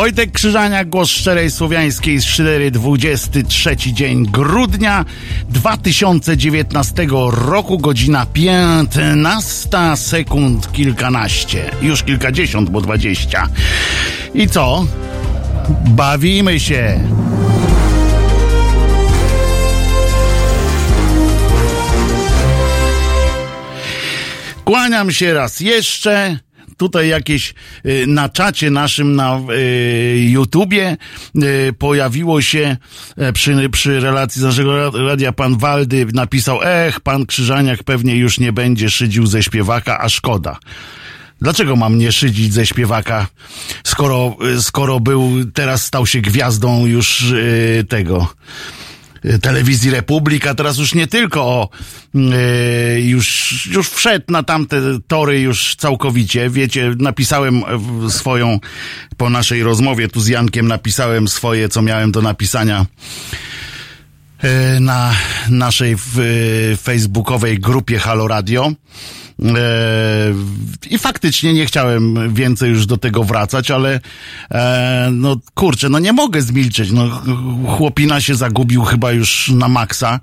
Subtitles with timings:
[0.00, 5.04] Wojtek Krzyżania, głos szczerej słowiańskiej z 4, 23 dzień grudnia
[5.48, 13.48] 2019 roku, godzina 15 sekund kilkanaście, już kilkadziesiąt, bo 20.
[14.34, 14.86] I co?
[15.86, 17.00] Bawimy się.
[24.64, 26.38] Kłaniam się raz jeszcze
[26.80, 27.54] tutaj jakieś
[27.86, 30.96] y, na czacie naszym na y, YouTubie
[31.36, 32.76] y, pojawiło się
[33.34, 38.52] przy, przy relacji z naszego radia pan Waldy napisał, ech, pan Krzyżaniak pewnie już nie
[38.52, 40.58] będzie szydził ze śpiewaka, a szkoda.
[41.40, 43.26] Dlaczego mam nie szydzić ze śpiewaka,
[43.84, 47.34] skoro, skoro był, teraz stał się gwiazdą już
[47.88, 48.28] tego
[49.42, 51.68] telewizji Republika, teraz już nie tylko o,
[52.14, 54.76] yy, już, już wszedł na tamte
[55.06, 56.50] tory już całkowicie.
[56.50, 57.62] Wiecie, napisałem
[58.08, 58.58] swoją,
[59.16, 62.86] po naszej rozmowie tu z Jankiem napisałem swoje, co miałem do napisania
[64.44, 65.14] y, na
[65.50, 65.96] naszej
[66.82, 68.72] facebookowej grupie Halo Radio.
[69.44, 70.34] E,
[70.90, 74.00] I faktycznie nie chciałem więcej już do tego wracać, ale
[74.50, 76.90] e, no kurczę, no nie mogę zmilczeć.
[76.90, 77.22] No,
[77.76, 80.20] chłopina się zagubił chyba już na maksa,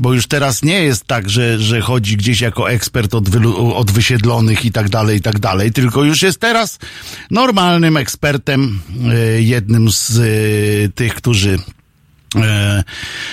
[0.00, 3.90] bo już teraz nie jest tak, że, że chodzi gdzieś jako ekspert od, wylu, od
[3.90, 6.78] wysiedlonych i tak dalej, i tak dalej, tylko już jest teraz
[7.30, 10.20] normalnym ekspertem, e, jednym z
[10.94, 11.58] tych, którzy
[12.36, 12.84] E,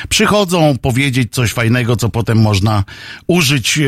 [0.09, 2.83] przychodzą powiedzieć coś fajnego, co potem można
[3.27, 3.81] użyć e,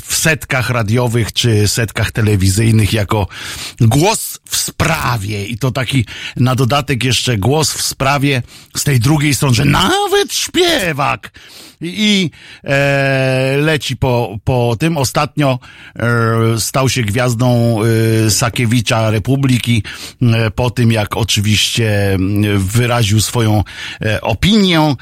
[0.00, 3.26] w setkach radiowych czy setkach telewizyjnych jako
[3.80, 5.46] głos w sprawie.
[5.46, 6.04] I to taki
[6.36, 8.42] na dodatek jeszcze głos w sprawie
[8.76, 11.30] z tej drugiej strony, że nawet śpiewak
[11.80, 12.30] i
[12.64, 14.96] e, leci po, po tym.
[14.96, 15.58] Ostatnio
[15.96, 17.78] e, stał się gwiazdą
[18.26, 19.82] e, Sakiewicza Republiki
[20.22, 22.18] e, po tym, jak oczywiście
[22.56, 23.64] wyraził swoją
[24.02, 24.94] e, opinię e,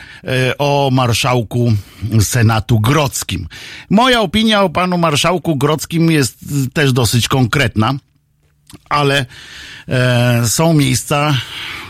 [0.58, 1.72] o marszałku
[2.20, 3.48] Senatu Grodzkim.
[3.90, 6.38] Moja opinia o panu marszałku Grodzkim jest
[6.72, 7.94] też dosyć konkretna
[8.88, 9.26] ale
[9.88, 11.34] e, są miejsca,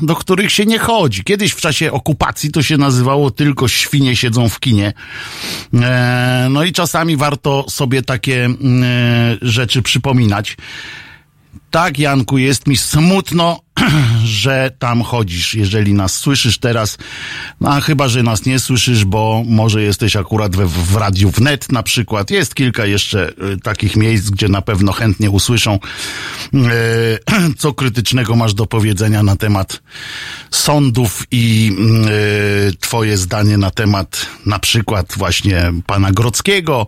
[0.03, 1.25] do których się nie chodzi.
[1.25, 4.93] Kiedyś w czasie okupacji to się nazywało tylko świnie siedzą w kinie.
[5.75, 8.50] E, no i czasami warto sobie takie e,
[9.43, 10.56] rzeczy przypominać.
[11.70, 13.60] Tak, Janku, jest mi smutno,
[14.25, 16.98] że tam chodzisz, jeżeli nas słyszysz teraz,
[17.60, 21.72] no, a chyba, że nas nie słyszysz, bo może jesteś akurat we, w radiu wnet
[21.72, 22.31] na przykład.
[22.31, 25.78] Jest kilka jeszcze y, takich miejsc, gdzie na pewno chętnie usłyszą,
[26.54, 26.59] y,
[27.59, 29.82] co krytycznego masz do powiedzenia na temat
[30.50, 31.72] sądów i
[32.70, 36.87] y, twoje zdanie na temat na przykład właśnie pana Grockiego.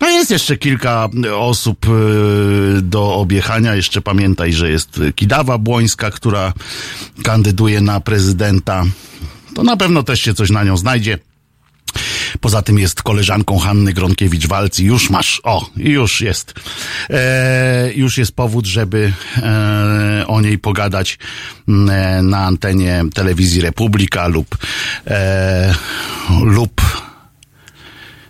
[0.00, 1.86] No jest jeszcze kilka osób
[2.82, 3.74] do objechania.
[3.74, 6.35] Jeszcze pamiętaj, że jest Kidawa Błońska, która
[7.22, 8.84] kandyduje na prezydenta.
[9.54, 11.18] To na pewno też się coś na nią znajdzie.
[12.40, 16.54] Poza tym jest koleżanką Hanny Gronkiewicz-Walc już masz, o, już jest.
[17.10, 21.18] E, już jest powód, żeby e, o niej pogadać
[21.68, 24.58] e, na antenie telewizji Republika lub
[25.06, 25.74] e,
[26.42, 26.82] lub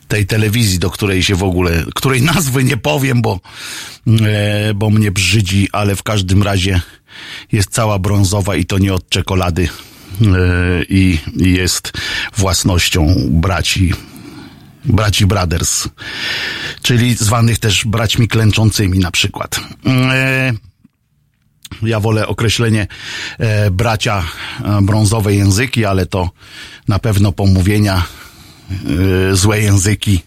[0.09, 3.41] tej telewizji, do której się w ogóle, której nazwy nie powiem, bo,
[4.07, 6.81] e, bo mnie brzydzi, ale w każdym razie
[7.53, 9.69] jest cała brązowa i to nie od czekolady
[10.23, 10.27] e,
[10.89, 11.93] i jest
[12.37, 13.93] własnością braci
[14.85, 15.89] braci Brothers,
[16.83, 19.61] czyli zwanych też braćmi klęczącymi na przykład.
[19.87, 20.53] E,
[21.83, 22.87] ja wolę określenie
[23.39, 24.25] e, bracia
[24.83, 26.31] brązowe języki, ale to
[26.89, 28.03] na pewno pomówienia
[29.33, 30.23] złe języki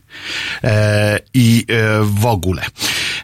[1.34, 1.66] i
[2.01, 2.66] w ogóle.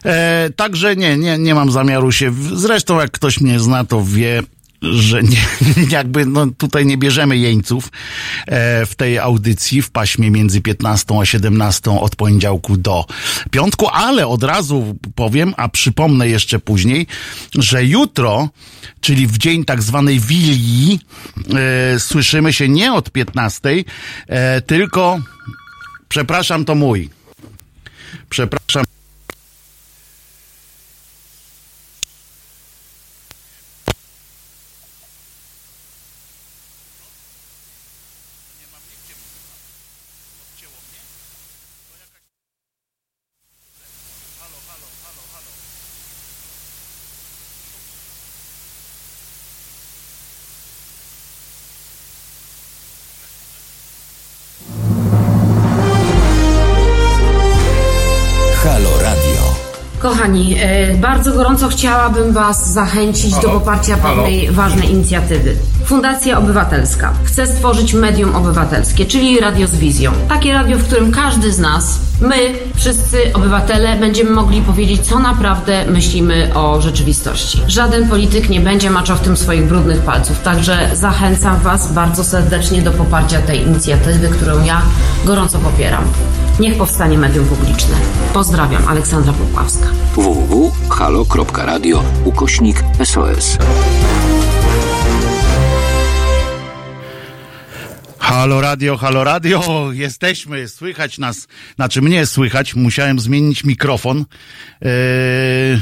[0.04, 2.32] E, także nie, nie, nie mam zamiaru się.
[2.54, 4.42] Zresztą, jak ktoś mnie zna, to wie,
[4.82, 5.46] że nie,
[5.96, 7.88] jakby no, tutaj nie bierzemy jeńców
[8.46, 13.04] e, w tej audycji w paśmie między 15 a 17 od poniedziałku do
[13.50, 17.06] piątku, ale od razu powiem, a przypomnę jeszcze później,
[17.54, 18.48] że jutro,
[19.00, 21.00] czyli w dzień tak zwanej Wilii,
[21.94, 23.84] e, słyszymy się nie od 15,
[24.28, 25.18] e, tylko
[26.08, 27.10] przepraszam, to mój.
[28.30, 28.95] Przepraszam.
[61.66, 65.56] Bardzo chciałabym Was zachęcić do poparcia pewnej ważnej inicjatywy.
[65.84, 70.12] Fundacja Obywatelska chce stworzyć medium obywatelskie, czyli radio z wizją.
[70.28, 72.36] Takie radio, w którym każdy z nas, my,
[72.74, 77.62] wszyscy obywatele, będziemy mogli powiedzieć, co naprawdę myślimy o rzeczywistości.
[77.66, 82.82] Żaden polityk nie będzie maczał w tym swoich brudnych palców, także zachęcam Was bardzo serdecznie
[82.82, 84.82] do poparcia tej inicjatywy, którą ja
[85.24, 86.04] gorąco popieram.
[86.60, 87.94] Niech powstanie medium publiczne.
[88.34, 89.86] Pozdrawiam, Aleksandra Popławska.
[90.14, 93.58] www.halo.radio ukośnik SOS.
[98.26, 104.24] Halo radio, halo radio, jesteśmy, słychać nas, znaczy mnie słychać, musiałem zmienić mikrofon.
[104.82, 105.80] Eee,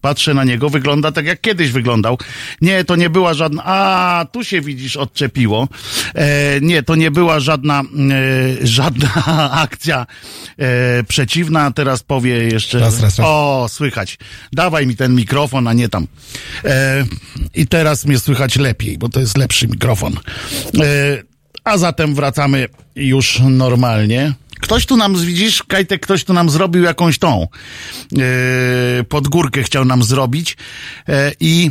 [0.00, 2.18] patrzę na niego, wygląda tak jak kiedyś wyglądał.
[2.60, 5.68] Nie, to nie była żadna, a tu się widzisz, odczepiło.
[6.14, 9.10] Eee, nie, to nie była żadna, e, żadna
[9.66, 10.06] akcja
[10.58, 12.78] e, przeciwna, teraz powie jeszcze.
[12.78, 13.26] Raz, raz, raz.
[13.28, 14.18] O, słychać.
[14.52, 16.06] Dawaj mi ten mikrofon, a nie tam.
[16.64, 17.04] E,
[17.54, 20.16] I teraz mnie słychać lepiej, bo to jest lepszy mikrofon.
[21.64, 24.34] A zatem wracamy już normalnie.
[24.60, 27.48] Ktoś tu nam, widzisz, Kajtek, ktoś tu nam zrobił jakąś tą
[28.12, 28.20] yy,
[29.08, 30.56] podgórkę chciał nam zrobić
[31.08, 31.70] yy, i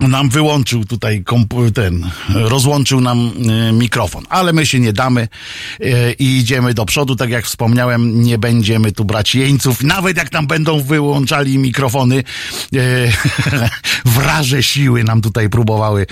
[0.00, 1.24] nam wyłączył tutaj
[1.74, 3.30] ten, rozłączył nam
[3.68, 5.28] y, mikrofon, ale my się nie damy
[5.80, 10.32] y, i idziemy do przodu, tak jak wspomniałem, nie będziemy tu brać jeńców, nawet jak
[10.32, 12.24] nam będą wyłączali mikrofony,
[12.74, 13.12] y,
[14.04, 16.06] wraże siły nam tutaj próbowały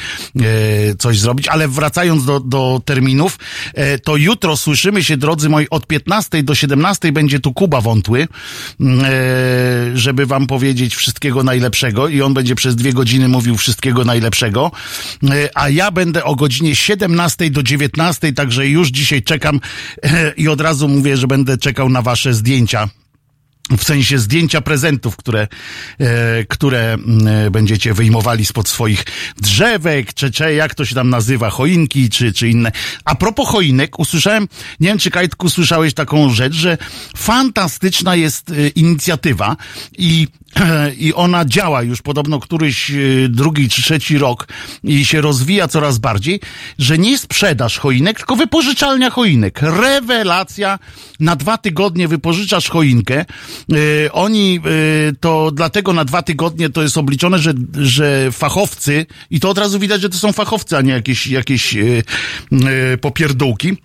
[0.98, 3.38] coś zrobić, ale wracając do, do terminów,
[4.04, 8.26] to jutro słyszymy się, drodzy moi, od 15 do 17 będzie tu Kuba Wątły, y,
[9.94, 12.08] żeby wam powiedzieć wszystkiego najlepszego.
[12.08, 14.70] I on będzie przez dwie godziny mówił wszystkiego najlepszego,
[15.30, 19.60] E, a ja będę o godzinie 17 do 19, także już dzisiaj czekam
[20.02, 22.88] e, i od razu mówię, że będę czekał na wasze zdjęcia
[23.78, 25.48] w sensie zdjęcia prezentów, które,
[25.98, 29.04] e, które mm, będziecie wyjmowali spod swoich
[29.42, 32.72] drzewek, czy, czy jak to się tam nazywa, choinki, czy, czy inne.
[33.04, 34.48] A propos choinek, usłyszałem,
[34.80, 36.78] nie wiem, czy Kajtku słyszałeś taką rzecz, że
[37.16, 39.56] fantastyczna jest e, inicjatywa
[39.98, 40.28] i
[40.98, 42.94] i ona działa już podobno któryś e,
[43.28, 44.48] drugi czy trzeci rok
[44.84, 46.40] i się rozwija coraz bardziej,
[46.78, 49.62] że nie sprzedaż choinek, tylko wypożyczalnia choinek.
[49.62, 50.78] Rewelacja.
[51.20, 53.24] Na dwa tygodnie wypożyczasz choinkę.
[53.24, 54.60] E, oni e,
[55.20, 59.78] to dlatego na dwa tygodnie to jest obliczone, że, że fachowcy, i to od razu
[59.78, 61.76] widać, że to są fachowcy, a nie jakieś, jakieś
[63.00, 63.76] popierdółki,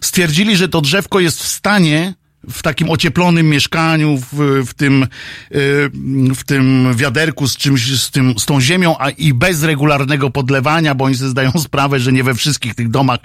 [0.00, 2.14] stwierdzili, że to drzewko jest w stanie
[2.48, 5.06] w takim ocieplonym mieszkaniu, w, w tym, y,
[6.34, 10.94] w tym wiaderku z czymś, z, tym, z tą ziemią, a i bez regularnego podlewania,
[10.94, 13.18] bo oni sobie zdają sprawę, że nie we wszystkich tych domach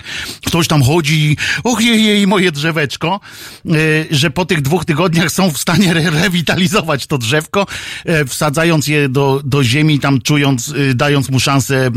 [0.45, 3.19] ktoś tam chodzi i och jej, jej moje drzeweczko,
[3.65, 7.67] y, że po tych dwóch tygodniach są w stanie re rewitalizować to drzewko,
[8.09, 11.91] y, wsadzając je do, do ziemi, tam czując, dając mu szansę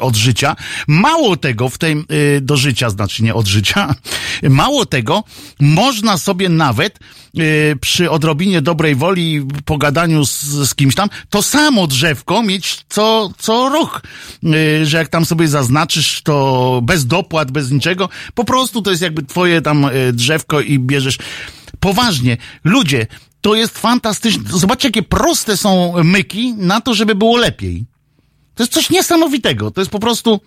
[0.00, 0.56] od życia.
[0.88, 2.04] Mało tego, w tej,
[2.40, 3.94] do życia, znaczy nie od życia,
[4.42, 5.24] mało tego,
[5.60, 6.98] można sobie nawet
[7.38, 13.30] y, przy odrobinie dobrej woli, pogadaniu z, z kimś tam, to samo drzewko mieć co,
[13.38, 14.02] co rok.
[14.44, 19.02] Y, że jak tam sobie zaznaczysz, to bez dopłat, bez niczego, po prostu to jest
[19.02, 21.18] jakby twoje tam y, drzewko i bierzesz.
[21.80, 23.06] Poważnie, ludzie,
[23.40, 24.44] to jest fantastyczne.
[24.50, 27.84] Zobaczcie, jakie proste są myki na to, żeby było lepiej.
[28.54, 29.70] To jest coś niesamowitego.
[29.70, 30.40] To jest po prostu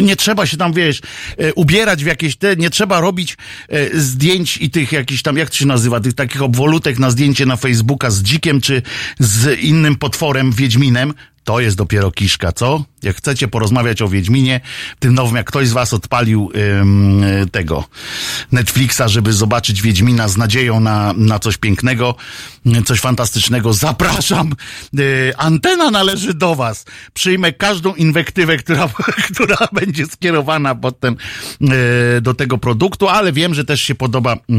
[0.00, 1.00] nie trzeba się tam, wiesz,
[1.38, 3.36] e, ubierać w jakieś te, nie trzeba robić
[3.68, 7.46] e, zdjęć i tych jakichś tam, jak to się nazywa, tych takich obwolutek na zdjęcie
[7.46, 8.82] na Facebooka z dzikiem czy
[9.18, 11.14] z innym potworem, Wiedźminem.
[11.44, 12.84] To jest dopiero kiszka, co?
[13.02, 14.60] Jak chcecie porozmawiać o Wiedźminie,
[14.98, 17.84] tym nowym, jak ktoś z was odpalił ym, tego
[18.52, 22.14] Netflixa, żeby zobaczyć Wiedźmina z nadzieją na, na coś pięknego,
[22.84, 24.52] coś fantastycznego, zapraszam.
[24.92, 26.84] Yy, antena należy do was.
[27.14, 28.88] Przyjmę każdą inwektywę, która,
[29.34, 31.16] która będzie skierowana pod ten,
[31.60, 31.70] yy,
[32.20, 34.58] do tego produktu, ale wiem, że też się podoba yy,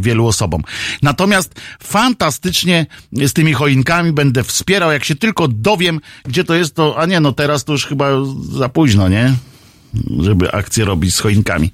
[0.00, 0.62] wielu osobom.
[1.02, 6.98] Natomiast fantastycznie z tymi choinkami będę wspierał, jak się tylko dowiem, gdzie to jest, to,
[6.98, 8.08] a nie, no teraz to już chyba
[8.52, 9.34] za późno, nie?
[10.20, 11.70] żeby akcję robić z choinkami.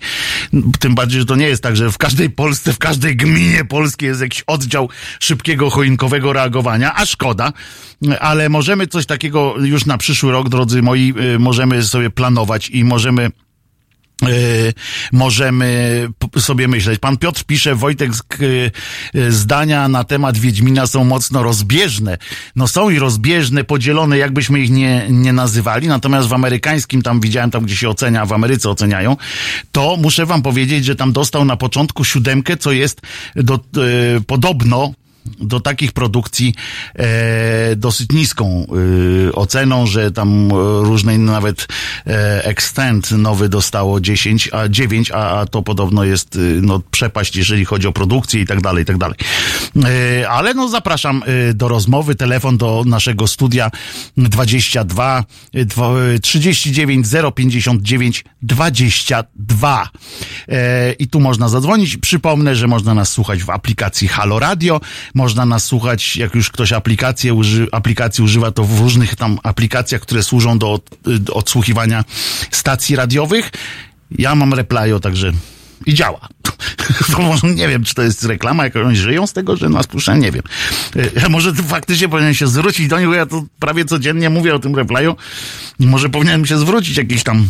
[0.80, 4.08] Tym bardziej, że to nie jest tak, że w każdej Polsce, w każdej gminie polskiej
[4.08, 4.88] jest jakiś oddział
[5.20, 7.52] szybkiego choinkowego reagowania, a szkoda,
[8.20, 12.84] ale możemy coś takiego już na przyszły rok, drodzy moi, y, możemy sobie planować i
[12.84, 13.30] możemy
[15.12, 16.08] możemy
[16.38, 16.98] sobie myśleć.
[16.98, 18.12] Pan Piotr pisze, Wojtek,
[19.14, 22.18] yy, zdania na temat Wiedźmina są mocno rozbieżne.
[22.56, 27.50] No są i rozbieżne, podzielone, jakbyśmy ich nie, nie nazywali, natomiast w amerykańskim, tam widziałem,
[27.50, 29.16] tam gdzie się ocenia, w Ameryce oceniają,
[29.72, 33.00] to muszę wam powiedzieć, że tam dostał na początku siódemkę, co jest
[33.36, 34.92] do, yy, podobno
[35.40, 36.54] do takich produkcji
[36.94, 38.66] e, dosyć niską
[39.28, 40.48] e, oceną, że tam
[40.82, 41.68] różnej nawet
[42.06, 47.64] e, Extend nowy dostało 10, a 9, a, a to podobno jest no, przepaść, jeżeli
[47.64, 49.16] chodzi o produkcję i tak dalej, i tak dalej.
[49.84, 53.70] E, ale no zapraszam e, do rozmowy, telefon do naszego studia
[54.16, 55.24] 22
[56.22, 59.88] 39 059 22
[60.48, 61.96] e, i tu można zadzwonić.
[61.96, 64.80] Przypomnę, że można nas słuchać w aplikacji Halo Radio,
[65.14, 70.00] można nas słuchać, jak już ktoś aplikację uży, aplikacji używa, to w różnych tam aplikacjach,
[70.00, 72.04] które służą do, do odsłuchiwania
[72.50, 73.50] stacji radiowych.
[74.18, 75.32] Ja mam Replyo, także
[75.86, 76.28] i działa.
[77.18, 80.18] Może nie wiem, czy to jest reklama, jak oni żyją z tego, że nas puszczają,
[80.18, 80.42] nie wiem.
[81.22, 84.58] Ja może faktycznie powinien się zwrócić do nich, bo ja to prawie codziennie mówię o
[84.58, 85.16] tym replaju.
[85.78, 87.48] Może powinienem się zwrócić jakiś tam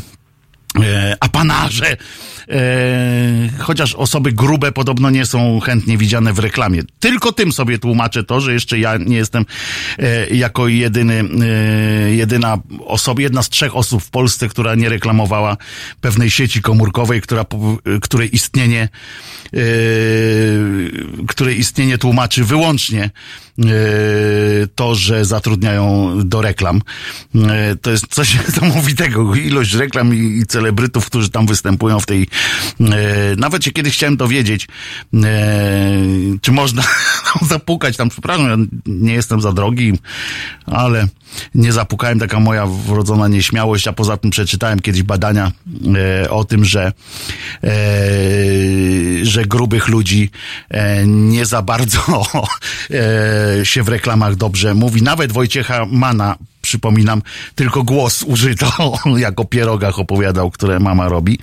[0.82, 1.96] e, apanarze
[2.39, 2.39] E,
[3.58, 6.82] chociaż osoby grube podobno nie są chętnie widziane w reklamie.
[7.00, 9.44] Tylko tym sobie tłumaczę to, że jeszcze ja nie jestem
[9.98, 15.56] e, jako jedyny, e, jedyna osoba, jedna z trzech osób w Polsce, która nie reklamowała
[16.00, 17.44] pewnej sieci komórkowej, która,
[18.02, 18.88] której istnienie,
[21.28, 23.10] której istnienie tłumaczy wyłącznie
[24.74, 26.82] to, że zatrudniają do reklam.
[27.82, 29.34] To jest coś niesamowitego.
[29.34, 32.26] Ilość reklam i celebrytów, którzy tam występują w tej E,
[33.36, 34.68] nawet się kiedyś chciałem dowiedzieć,
[35.14, 35.28] e,
[36.40, 36.82] czy można
[37.50, 38.56] zapukać tam, przepraszam, ja
[38.86, 39.92] nie jestem za drogi,
[40.66, 41.08] ale
[41.54, 45.52] nie zapukałem, taka moja wrodzona nieśmiałość, a poza tym przeczytałem kiedyś badania
[46.24, 46.92] e, o tym, że,
[49.22, 50.30] że grubych ludzi
[51.06, 52.22] nie za bardzo
[53.62, 55.02] się w reklamach dobrze mówi.
[55.02, 56.36] Nawet Wojciecha Mana
[56.70, 57.22] przypominam,
[57.54, 58.94] tylko głos użyto,
[59.26, 61.38] jako pierogach opowiadał, które mama robi,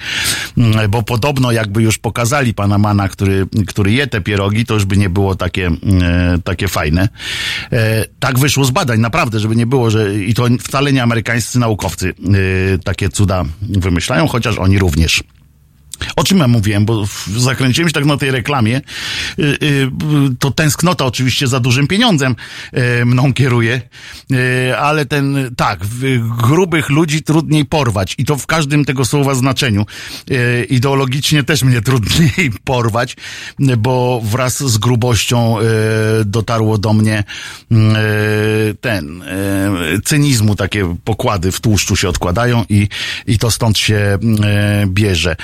[0.58, 4.86] mm, bo podobno jakby już pokazali pana Mana, który, który je te pierogi, to już
[4.86, 7.10] by nie było takie, mm, e, takie fajne.
[7.72, 11.60] E, tak wyszło z badań, naprawdę, żeby nie było, że i to wcale nie amerykańscy
[11.60, 15.24] naukowcy e, takie cuda wymyślają, chociaż oni również.
[16.16, 17.06] O czym ja mówiłem, bo
[17.38, 18.82] zakręciłem się tak na tej reklamie.
[19.40, 19.88] Y, y,
[20.40, 22.36] to tęsknota oczywiście za dużym pieniądzem
[23.02, 23.82] y, mną kieruje,
[24.80, 25.80] ale ten, tak,
[26.38, 29.86] grubych ludzi trudniej porwać i to w każdym tego słowa znaczeniu.
[30.70, 33.16] Ideologicznie też mnie trudniej porwać,
[33.78, 35.56] bo wraz z grubością
[36.26, 37.24] dotarło do mnie
[38.82, 39.24] ten
[40.06, 42.88] cynizmu, takie pokłady w tłuszczu się odkładają i,
[43.28, 44.18] i to stąd się
[44.88, 45.36] bierze.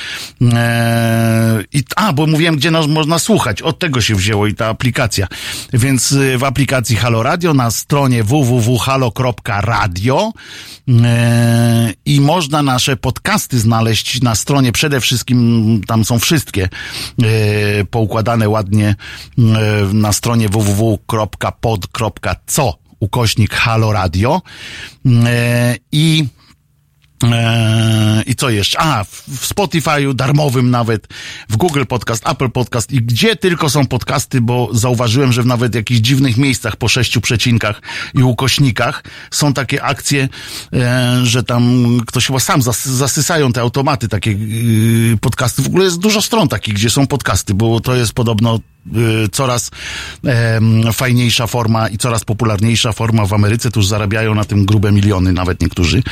[0.51, 3.61] Eee, I, a, bo mówiłem, gdzie nas można słuchać.
[3.61, 5.27] Od tego się wzięło i ta aplikacja.
[5.73, 9.13] Więc y, w aplikacji Halo Radio na stronie www.halo.radio
[10.87, 16.69] eee, i można nasze podcasty znaleźć na stronie przede wszystkim, tam są wszystkie
[17.23, 18.95] eee, poukładane ładnie
[19.93, 22.03] na stronie www.pod.co
[22.99, 24.41] ukośnik Halo Radio
[25.91, 26.25] i
[27.23, 28.79] Eee, I co jeszcze?
[28.81, 31.07] A, w Spotify'u, darmowym nawet,
[31.49, 35.75] w Google Podcast, Apple Podcast i gdzie tylko są podcasty, bo zauważyłem, że w nawet
[35.75, 37.81] jakichś dziwnych miejscach po sześciu przecinkach
[38.13, 40.29] i ukośnikach są takie akcje,
[40.73, 45.61] e, że tam ktoś chyba sam zas zasysają te automaty, takie y, podcasty.
[45.61, 48.59] W ogóle jest dużo stron takich, gdzie są podcasty, bo to jest podobno
[49.31, 49.71] coraz
[50.93, 55.61] fajniejsza forma i coraz popularniejsza forma w Ameryce, tuż zarabiają na tym grube miliony, nawet
[55.61, 56.03] niektórzy.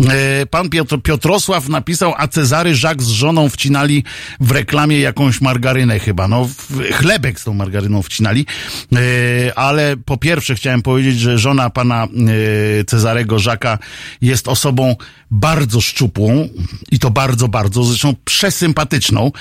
[0.00, 4.04] E, pan Piotr, Piotrosław napisał, a Cezary Żak z żoną wcinali
[4.40, 6.28] w reklamie jakąś margarynę chyba.
[6.28, 6.48] No,
[6.92, 8.46] chlebek z tą margaryną wcinali.
[8.92, 13.78] E, ale po pierwsze chciałem powiedzieć, że żona pana e, Cezarego Żaka
[14.20, 14.96] jest osobą
[15.30, 16.48] bardzo szczupłą
[16.90, 19.32] i to bardzo, bardzo, zresztą przesympatyczną.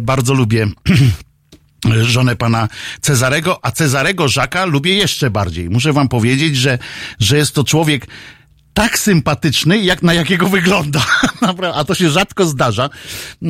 [0.00, 0.66] Bardzo lubię
[2.02, 2.68] żonę pana
[3.00, 5.70] Cezarego, a Cezarego Żaka lubię jeszcze bardziej.
[5.70, 6.78] Muszę wam powiedzieć, że,
[7.18, 8.06] że jest to człowiek
[8.74, 11.06] tak sympatyczny, jak na jakiego wygląda.
[11.74, 12.90] A to się rzadko zdarza.
[13.42, 13.48] E,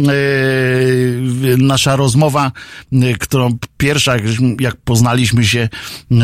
[1.59, 2.53] nasza rozmowa,
[2.93, 4.17] e, którą pierwsza,
[4.61, 6.17] jak poznaliśmy się, e,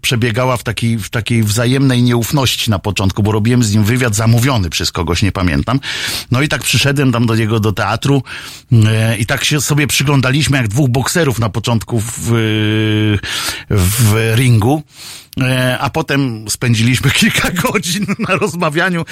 [0.00, 4.70] przebiegała w takiej, w takiej wzajemnej nieufności na początku, bo robiłem z nim wywiad zamówiony
[4.70, 5.80] przez kogoś, nie pamiętam.
[6.30, 8.22] No i tak przyszedłem tam do niego do teatru
[9.18, 12.30] i tak się sobie przyglądaliśmy jak dwóch bokserów na początku w,
[13.70, 14.82] w ringu.
[15.40, 19.04] E, a potem spędziliśmy kilka godzin na rozmawianiu,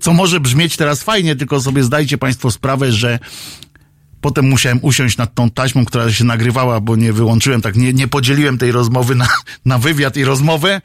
[0.00, 3.18] co może brzmieć teraz fajnie, tylko sobie zdajcie Państwo sprawę, że
[4.22, 8.08] Potem musiałem usiąść nad tą taśmą, która się nagrywała, bo nie wyłączyłem, tak nie, nie
[8.08, 9.28] podzieliłem tej rozmowy na,
[9.64, 10.80] na wywiad i rozmowę,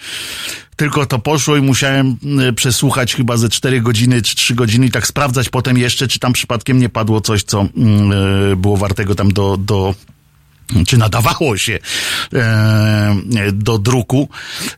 [0.75, 4.91] tylko to poszło i musiałem e, przesłuchać chyba ze 4 godziny czy 3 godziny i
[4.91, 7.67] tak sprawdzać potem jeszcze, czy tam przypadkiem nie padło coś, co e,
[8.55, 9.95] było wartego tam do, do
[10.87, 11.79] czy nadawało się
[12.33, 13.15] e,
[13.53, 14.29] do druku,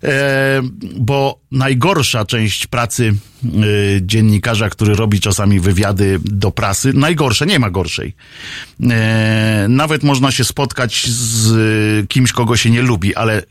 [0.03, 0.61] e,
[0.95, 3.13] bo najgorsza część pracy
[4.01, 8.13] dziennikarza, który robi czasami wywiady do prasy, najgorsze, nie ma gorszej.
[8.89, 13.43] E, nawet można się spotkać z kimś, kogo się nie lubi, ale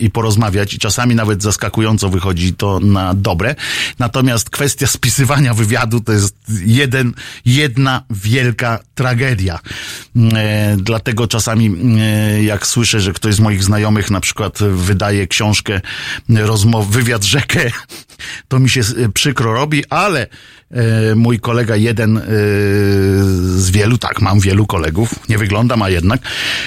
[0.00, 3.54] i porozmawiać i czasami nawet zaskakująco wychodzi to na dobre.
[3.98, 6.36] Natomiast kwestia spisywania wywiadu to jest
[6.66, 7.12] jeden,
[7.44, 9.58] jedna wielka tragedia.
[10.76, 11.76] Dlatego czasami
[12.42, 15.80] jak słyszę, że ktoś z moich znajomych na przykład wydaje książkę
[16.28, 17.70] rozmów, wywiad rzekę,
[18.48, 18.80] to mi się
[19.14, 20.26] przykro robi, ale
[21.16, 22.22] mój kolega, jeden e,
[23.56, 26.20] z wielu, tak, mam wielu kolegów, nie wyglądam, a jednak,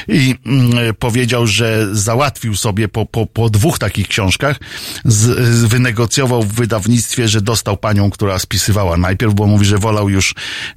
[0.08, 4.60] i mm, powiedział, że załatwił sobie po, po, po dwóch takich książkach,
[5.06, 5.25] z,
[5.66, 10.36] wynegocjował w wydawnictwie, że dostał panią, która spisywała najpierw, bo mówi, że wolał już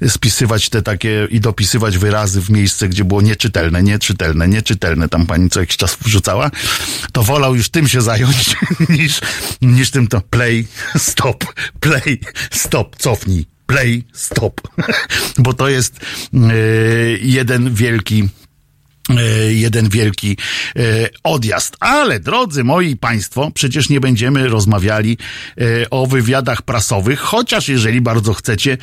[0.09, 5.51] spisywać te takie i dopisywać wyrazy w miejsce, gdzie było nieczytelne, nieczytelne, nieczytelne, tam pani
[5.51, 6.51] co jakiś czas wrzucała,
[7.13, 8.57] to wolał już tym się zająć,
[8.99, 9.21] niż,
[9.63, 11.45] niż tym to play, stop,
[11.81, 14.61] play, stop, co cofnij, play, stop.
[15.39, 16.01] Bo to jest
[16.33, 18.29] yy, jeden wielki
[19.11, 20.37] e, jeden wielki
[20.77, 20.83] e,
[21.23, 21.77] odjazd.
[21.81, 25.19] Ale, drodzy moi państwo, przecież nie będziemy rozmawiali
[25.91, 28.79] o wywiadach prasowych, chociaż jeżeli bardzo chcecie,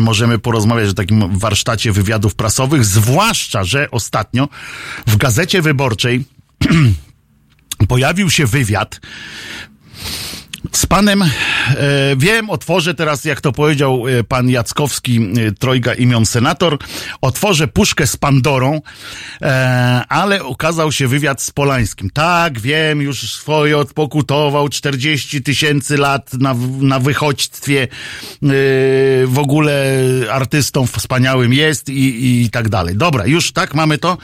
[0.00, 4.48] możemy porozmawiać o takim warsztacie wywiadów prasowych, zwłaszcza, że ostatnio
[5.06, 6.24] w Gazecie Wyborczej
[7.88, 9.00] pojawił się wywiad
[10.72, 11.28] z panem, e,
[12.16, 16.78] wiem, otworzę teraz, jak to powiedział e, pan Jackowski, e, trojga imion senator,
[17.20, 18.80] otworzę puszkę z Pandorą,
[20.08, 22.10] ale okazał się wywiad z Polańskim.
[22.10, 27.88] Tak, wiem, już swoje odpokutował, 40 tysięcy lat na, na wychodźstwie,
[29.26, 29.96] w ogóle
[30.30, 32.96] artystą wspaniałym jest i, i tak dalej.
[32.96, 34.18] Dobra, już tak, mamy to,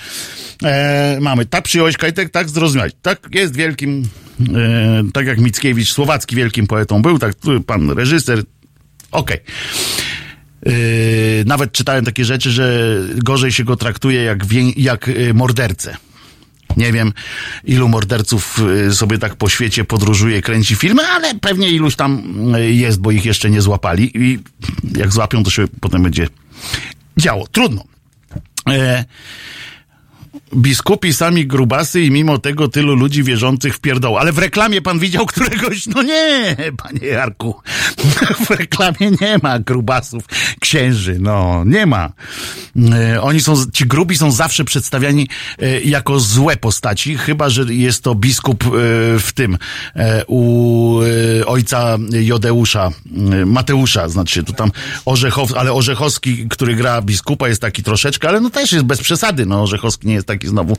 [1.20, 1.47] mamy.
[1.47, 2.92] Tak przyjąłeś, Kajtek, tak zrozumiałeś.
[3.03, 4.09] Tak, jest wielkim
[5.12, 7.35] tak jak Mickiewicz, słowacki wielkim poetą był, tak
[7.66, 8.42] pan reżyser,
[9.12, 9.40] okej.
[9.40, 9.55] Okay.
[10.66, 14.38] E, nawet czytałem takie rzeczy, że gorzej się go traktuje jak,
[14.77, 15.96] jak e, mordercę.
[16.77, 17.12] Nie wiem,
[17.64, 22.22] ilu morderców sobie tak po świecie podróżuje, kręci filmy, ale pewnie iluś tam
[22.59, 24.11] jest, bo ich jeszcze nie złapali.
[24.22, 24.38] I
[24.96, 26.29] jak złapią, to się potem będzie
[27.16, 27.46] działo.
[27.46, 27.85] Trudno.
[28.68, 29.05] E,
[30.54, 34.18] biskupi sami grubasy i mimo tego tylu ludzi wierzących w pierdoł.
[34.18, 35.87] Ale w reklamie pan widział któregoś?
[35.87, 37.54] No nie, panie Jarku.
[38.46, 40.24] W reklamie nie ma grubasów,
[40.61, 42.12] księży, no nie ma.
[42.92, 45.28] E, oni są, ci grubi są zawsze przedstawiani
[45.59, 48.68] e, jako złe postaci, chyba, że jest to biskup e,
[49.18, 49.59] w tym,
[50.26, 51.00] u
[51.46, 52.90] ojca Jodeusza,
[53.46, 54.70] Mateusza, znaczy tu tam
[55.04, 59.46] Orzechow, ale Orzechowski, który gra biskupa jest taki troszeczkę, ale no też jest bez przesady,
[59.46, 60.77] no Orzechowski nie jest taki znowu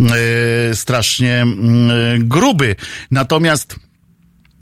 [0.00, 1.46] e, strasznie e,
[2.18, 2.76] gruby.
[3.10, 3.76] Natomiast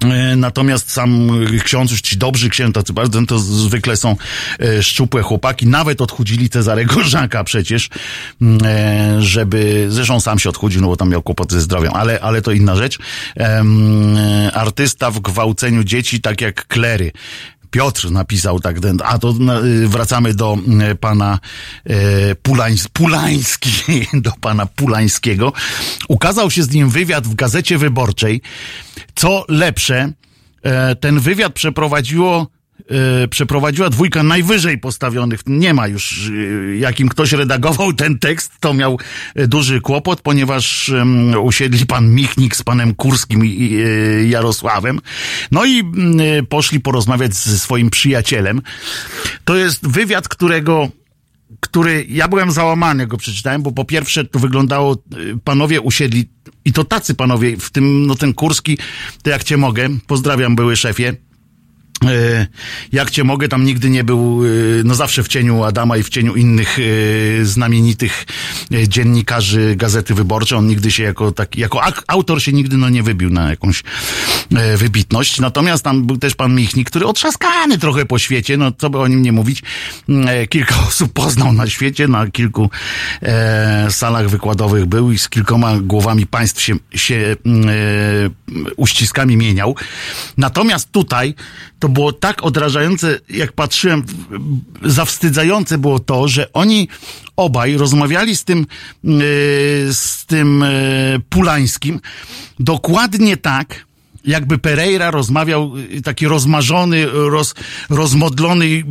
[0.05, 1.31] e, Natomiast sam
[1.65, 4.17] ksiądz, już ci dobrzy księża, tacy bardzo, to zwykle są
[4.61, 7.89] e, szczupłe chłopaki, nawet odchudzili Cezarego Żaka przecież,
[8.43, 12.43] e, żeby, zresztą sam się odchudził, no bo tam miał kłopoty ze zdrowiem, ale, ale
[12.43, 12.99] to inna rzecz.
[14.53, 17.13] Artysta w gwałceniu dzieci, tak jak klery.
[17.71, 20.59] Piotr napisał tak, a to y, wracamy do
[20.91, 21.39] y, pana
[21.91, 23.71] y, Pulańs, Pulański,
[24.25, 25.53] do pana Pulańskiego.
[26.09, 28.41] Ukazał się z nim wywiad w Gazecie Wyborczej.
[29.15, 30.13] Co lepsze,
[30.63, 32.47] e, ten wywiad przeprowadziło
[33.25, 35.41] E, przeprowadziła dwójka najwyżej postawionych.
[35.47, 38.99] Nie ma już, e, jakim ktoś redagował ten tekst, to miał
[39.35, 40.91] e, duży kłopot, ponieważ
[41.43, 43.83] usiedli pan Michnik z panem Kurskim i
[44.29, 45.01] Jarosławem.
[45.51, 45.83] No i
[46.49, 48.63] poszli porozmawiać ze swoim przyjacielem.
[49.45, 50.89] To jest wywiad, którego
[51.61, 54.97] który ja byłem załamany, go przeczytałem, bo po pierwsze to wyglądało,
[55.45, 56.29] panowie usiedli,
[56.65, 58.79] i to tacy panowie, w tym, no ten Kurski,
[59.23, 61.17] to jak cię mogę, pozdrawiam były szefie,
[62.93, 64.49] jak cię mogę, tam nigdy nie był, e,
[64.85, 68.27] no zawsze w cieniu Adama i w cieniu innych e, znamienitych
[68.89, 70.59] dziennikarzy Gazety Wyborczej.
[70.59, 73.83] On nigdy się jako taki, jako autor się nigdy no nie wybił na jakąś
[74.77, 75.41] wybitność.
[75.41, 79.07] Natomiast tam był też pan Michnik, który otrzaskany trochę po świecie, no co by o
[79.07, 79.63] nim nie mówić.
[80.49, 82.71] Kilka osób poznał na świecie, na kilku
[83.91, 87.37] salach wykładowych był i z kilkoma głowami państw się, się
[88.77, 89.77] uściskami mieniał.
[90.37, 91.35] Natomiast tutaj
[91.79, 94.05] to było tak odrażające, jak patrzyłem,
[94.83, 96.89] zawstydzające było to, że oni
[97.37, 98.67] obaj rozmawiali z tym,
[99.05, 99.15] yy,
[99.93, 100.61] z tym
[101.13, 102.01] yy, Pulańskim
[102.59, 103.87] dokładnie tak,
[104.25, 107.55] jakby Pereira rozmawiał y, taki rozmarzony, roz,
[107.91, 108.85] rozmodlony, y,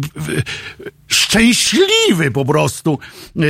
[1.07, 2.99] szczęśliwy po prostu
[3.35, 3.43] yy,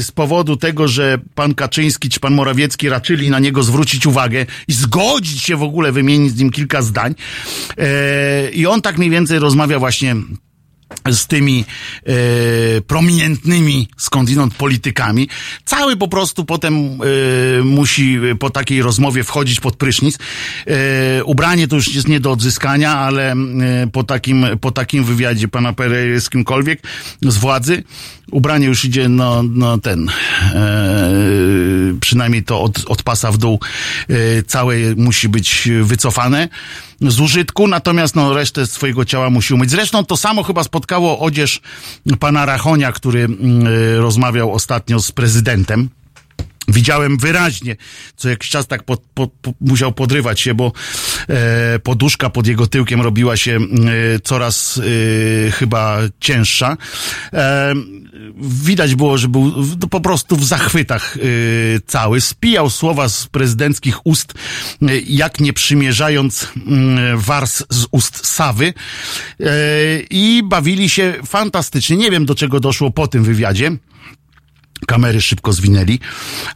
[0.00, 4.72] z powodu tego, że pan Kaczyński czy pan Morawiecki raczyli na niego zwrócić uwagę i
[4.72, 7.14] zgodzić się w ogóle wymienić z nim kilka zdań.
[7.76, 7.84] Yy,
[8.50, 10.16] I on tak mniej więcej rozmawia właśnie
[11.10, 11.64] z tymi
[12.06, 12.12] e,
[12.80, 15.28] prominentnymi skądinąd politykami.
[15.64, 20.18] Cały po prostu potem e, musi po takiej rozmowie wchodzić pod prysznic.
[20.66, 23.36] E, ubranie to już jest nie do odzyskania, ale e,
[23.92, 26.82] po, takim, po takim wywiadzie pana Perery z kimkolwiek
[27.22, 27.84] z władzy,
[28.30, 30.08] ubranie już idzie no, no ten,
[30.54, 31.10] e,
[32.00, 33.60] przynajmniej to od, od pasa w dół
[34.08, 36.48] e, całe musi być wycofane
[37.00, 39.70] z użytku, natomiast no, resztę swojego ciała musi umyć.
[39.70, 41.60] Zresztą to samo chyba spotkało odzież
[42.20, 45.88] pana Rachonia, który mm, y, rozmawiał ostatnio z prezydentem.
[46.72, 47.76] Widziałem wyraźnie,
[48.16, 50.72] co jakiś czas tak po, po, po, musiał podrywać się, bo
[51.28, 54.80] e, poduszka pod jego tyłkiem robiła się e, coraz
[55.48, 56.76] e, chyba cięższa.
[57.32, 57.74] E,
[58.42, 61.20] widać było, że był w, po prostu w zachwytach e,
[61.86, 62.20] cały.
[62.20, 64.34] Spijał słowa z prezydenckich ust,
[64.82, 66.48] e, jak nie przymierzając
[67.16, 68.74] wars z ust Sawy.
[70.10, 71.96] I bawili się fantastycznie.
[71.96, 73.70] Nie wiem, do czego doszło po tym wywiadzie.
[74.86, 75.98] Kamery szybko zwinęli.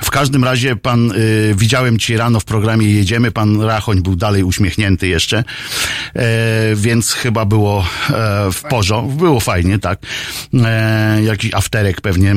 [0.03, 4.43] W każdym razie pan, y, widziałem ci rano w programie Jedziemy, pan Rachoń był dalej
[4.43, 5.45] uśmiechnięty jeszcze,
[6.15, 9.99] e, więc chyba było e, w porządku, było fajnie, tak.
[10.65, 12.35] E, jakiś afterek pewnie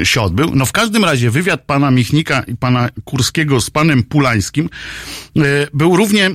[0.00, 0.50] y, się odbył.
[0.54, 4.68] No w każdym razie wywiad pana Michnika i pana Kurskiego z panem Pulańskim
[5.36, 6.30] y, był równie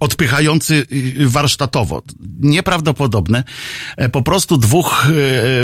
[0.00, 2.02] odpychający y, warsztatowo.
[2.40, 3.44] Nieprawdopodobne.
[3.96, 5.06] E, Po prostu dwóch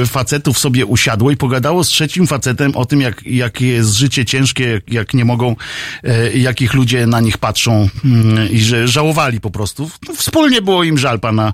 [0.03, 4.25] e, facetów sobie usiadło i pogadało z trzecim facetem o tym, jak, jakie jest życie
[4.25, 5.57] ciężkie, jak, nie mogą,
[6.05, 9.91] e, jakich ludzie na nich patrzą mm, i że żałowali po prostu.
[10.09, 11.53] No, Wspólnie było im żal pana,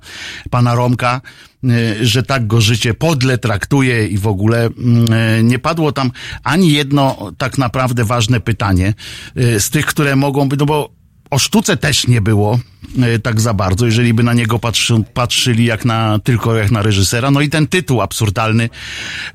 [0.51, 1.21] pana Romka
[1.65, 6.11] e, że tak go życie podle traktuje i w ogóle mm, e, nie padło tam
[6.45, 8.95] ani jedno tak naprawdę ważne pytanie
[9.37, 11.02] e, z tych, które mogą być, no bo
[11.33, 12.59] o sztuce też nie było
[13.03, 16.83] e, tak za bardzo, jeżeli by na niego patrzy, patrzyli jak na, tylko jak na
[16.83, 17.31] reżysera.
[17.31, 18.71] No i ten tytuł absurdalny,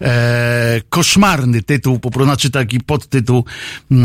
[0.01, 3.45] e, koszmarny tytuł, po prostu, znaczy taki podtytuł,
[3.91, 3.95] e,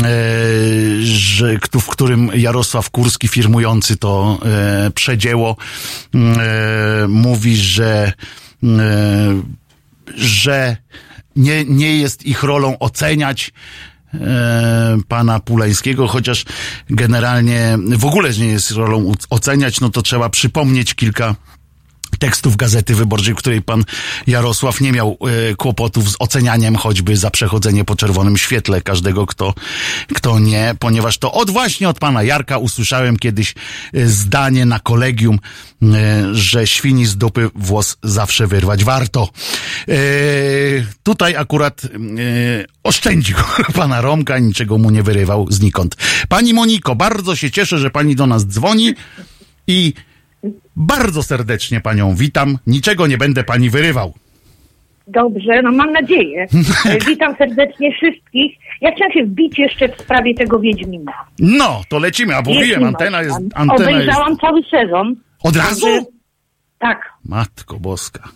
[1.03, 5.57] że, w którym Jarosław Kurski firmujący to e, przedzieło
[6.15, 8.13] e, mówi, że
[8.63, 9.41] e,
[10.15, 10.77] że
[11.35, 13.51] nie, nie jest ich rolą oceniać
[15.07, 16.45] pana Pulańskiego, chociaż
[16.89, 21.35] generalnie w ogóle nie jest rolą oceniać, no to trzeba przypomnieć kilka
[22.23, 23.83] tekstów Gazety Wyborczej, w której pan
[24.27, 25.17] Jarosław nie miał
[25.51, 29.53] e, kłopotów z ocenianiem choćby za przechodzenie po czerwonym świetle każdego, kto,
[30.13, 33.55] kto nie, ponieważ to od właśnie od pana Jarka usłyszałem kiedyś
[33.93, 35.39] e, zdanie na kolegium,
[35.81, 35.87] e,
[36.35, 39.29] że świni z dupy włos zawsze wyrwać warto.
[41.03, 41.81] Tutaj akurat
[42.83, 43.37] oszczędził
[43.75, 45.95] pana Romka, niczego mu nie wyrywał znikąd.
[46.29, 48.93] Pani Moniko, bardzo się cieszę, że pani do nas dzwoni
[49.67, 49.93] i
[50.75, 52.57] bardzo serdecznie panią witam.
[52.67, 54.13] Niczego nie będę pani wyrywał.
[55.07, 56.47] Dobrze, no mam nadzieję.
[56.89, 58.57] E, Witam serdecznie wszystkich.
[58.81, 61.11] Ja chciałam się wbić jeszcze w sprawie tego Wiedźmina.
[61.39, 63.81] No, to lecimy, a mówiłem, Jeśli antena jest, antena jest...
[63.93, 65.15] Obejrzałam cały sezon.
[65.43, 65.87] Od razu?
[66.79, 68.29] Tak, Matko boska.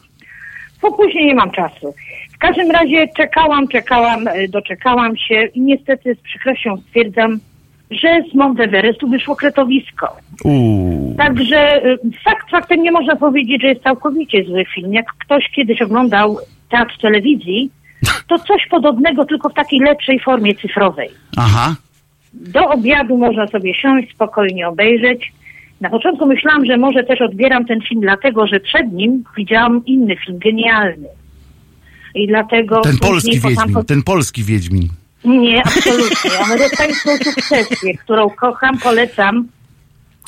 [0.81, 1.93] bo później nie mam czasu.
[2.33, 7.39] W każdym razie czekałam, czekałam, e, doczekałam się i niestety z przykrością stwierdzam,
[7.91, 10.17] że z Mount Everestu wyszło kretowisko.
[10.43, 11.15] Uuu.
[11.17, 14.93] Także y, fakt faktem nie można powiedzieć, że jest całkowicie zły film.
[14.93, 16.37] Jak ktoś kiedyś oglądał
[16.69, 17.71] teatr telewizji,
[18.27, 21.09] to coś podobnego, tylko w takiej lepszej formie cyfrowej.
[21.37, 21.75] Aha.
[22.33, 25.33] Do obiadu można sobie siąść, spokojnie obejrzeć.
[25.81, 30.15] Na początku myślałam, że może też odbieram ten film dlatego, że przed nim widziałam inny
[30.25, 31.07] film, genialny.
[32.15, 32.81] I dlatego...
[32.81, 34.87] Ten polski po Wiedźmin, ten polski Wiedźmin.
[35.27, 36.39] Nie, absolutnie.
[36.45, 39.47] Amerykańską sukcesję, którą kocham, polecam.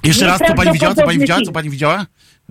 [0.04, 2.06] Jeszcze raz, co pani widziała, co pani widziała, co pani widziała?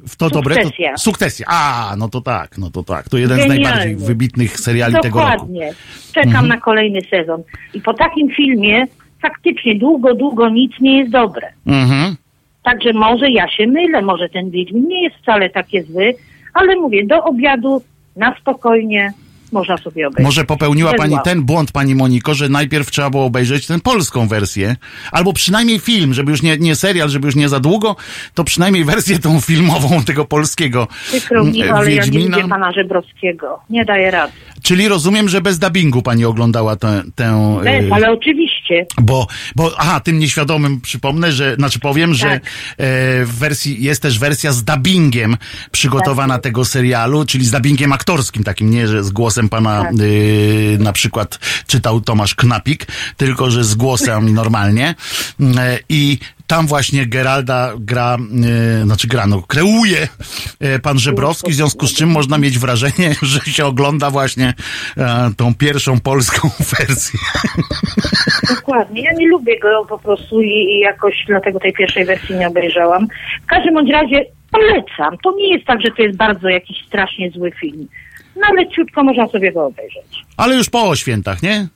[0.09, 0.57] W to dobre?
[0.57, 1.47] To, Sukcesja.
[1.49, 3.09] A, no to tak, no to tak.
[3.09, 3.65] To jeden z Genialny.
[3.65, 5.31] najbardziej wybitnych seriali tego roku.
[5.31, 5.73] Dokładnie.
[6.15, 6.49] Czekam Mhm.
[6.49, 7.43] na kolejny sezon.
[7.75, 8.87] I po takim filmie
[9.23, 11.49] faktycznie długo, długo nic nie jest dobre.
[11.67, 12.17] Mhm.
[12.63, 16.15] Także może ja się mylę, może ten Wiedźmin nie jest wcale takie zły,
[16.55, 17.83] ale mówię, do obiadu,
[18.17, 19.13] na spokojnie,
[19.53, 20.25] można sobie obejrzeć.
[20.25, 24.29] Może popełniła Bez pani ten błąd, pani Moniko, że najpierw trzeba było obejrzeć tę polską
[24.29, 24.77] wersję,
[25.13, 27.97] albo przynajmniej film, żeby już nie, nie serial, żeby już nie za długo,
[28.35, 32.73] to przynajmniej wersję tą filmową tego polskiego Przykro mi, mm, ale ja nie lubię pana
[32.73, 33.61] Żebrowskiego.
[33.71, 34.33] Nie daję rady.
[34.63, 37.03] Czyli rozumiem, że bez dubbingu pani oglądała tę...
[37.15, 38.58] tę Bez, y, ale oczywiście.
[38.69, 39.03] Oczywiście.
[39.03, 39.27] Bo,
[39.57, 42.43] bo, aha, tym nieświadomym przypomnę, że, znaczy powiem, że Tak.
[42.43, 42.45] e,
[43.25, 45.37] w wersji, jest też wersja z dubbingiem
[45.71, 46.43] przygotowana Tak.
[46.43, 49.93] tego serialu, czyli z dubbingiem aktorskim, takim nie, że z głosem pana Tak.
[49.93, 54.95] e, na przykład czytał Tomasz Knapik, tylko że z głosem normalnie.
[55.57, 58.17] E, I tam właśnie Geralda gra,
[58.81, 60.09] e, znaczy gra, no, kreuje
[60.61, 64.55] e, pan Żebrowski, w związku z czym można mieć wrażenie, że się ogląda właśnie
[64.97, 67.21] e, tą pierwszą polską wersję.
[68.57, 69.03] Dokładnie.
[69.03, 73.07] Ja nie lubię go po prostu i, jakoś dlatego tej pierwszej wersji nie obejrzałam.
[73.43, 75.19] W każdym bądź razie polecam.
[75.25, 77.89] To nie jest tak, że to jest bardzo jakiś strasznie zły film.
[78.37, 80.25] No leciutko można sobie go obejrzeć.
[80.37, 81.69] Ale już po świętach, nie?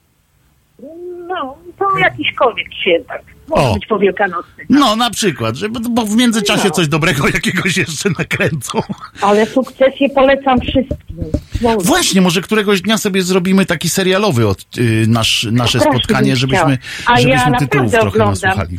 [1.29, 3.15] No, to jakiś koniec święta.
[3.57, 3.75] Może O.
[3.75, 4.65] być po Wielkanocny.
[4.69, 6.71] No, na przykład, że, bo w międzyczasie No.
[6.71, 8.81] coś dobrego jakiegoś jeszcze nakręcą.
[9.21, 11.17] Ale sukcesję polecam wszystkim.
[11.63, 16.79] No, Właśnie, może któregoś dnia sobie zrobimy taki serialowy od, y, nasz, nasze spotkanie, żebyśmy.
[17.07, 18.33] A ja żebyśmy naprawdę tytułów trochę oglądam.
[18.51, 18.79] nasłuchali.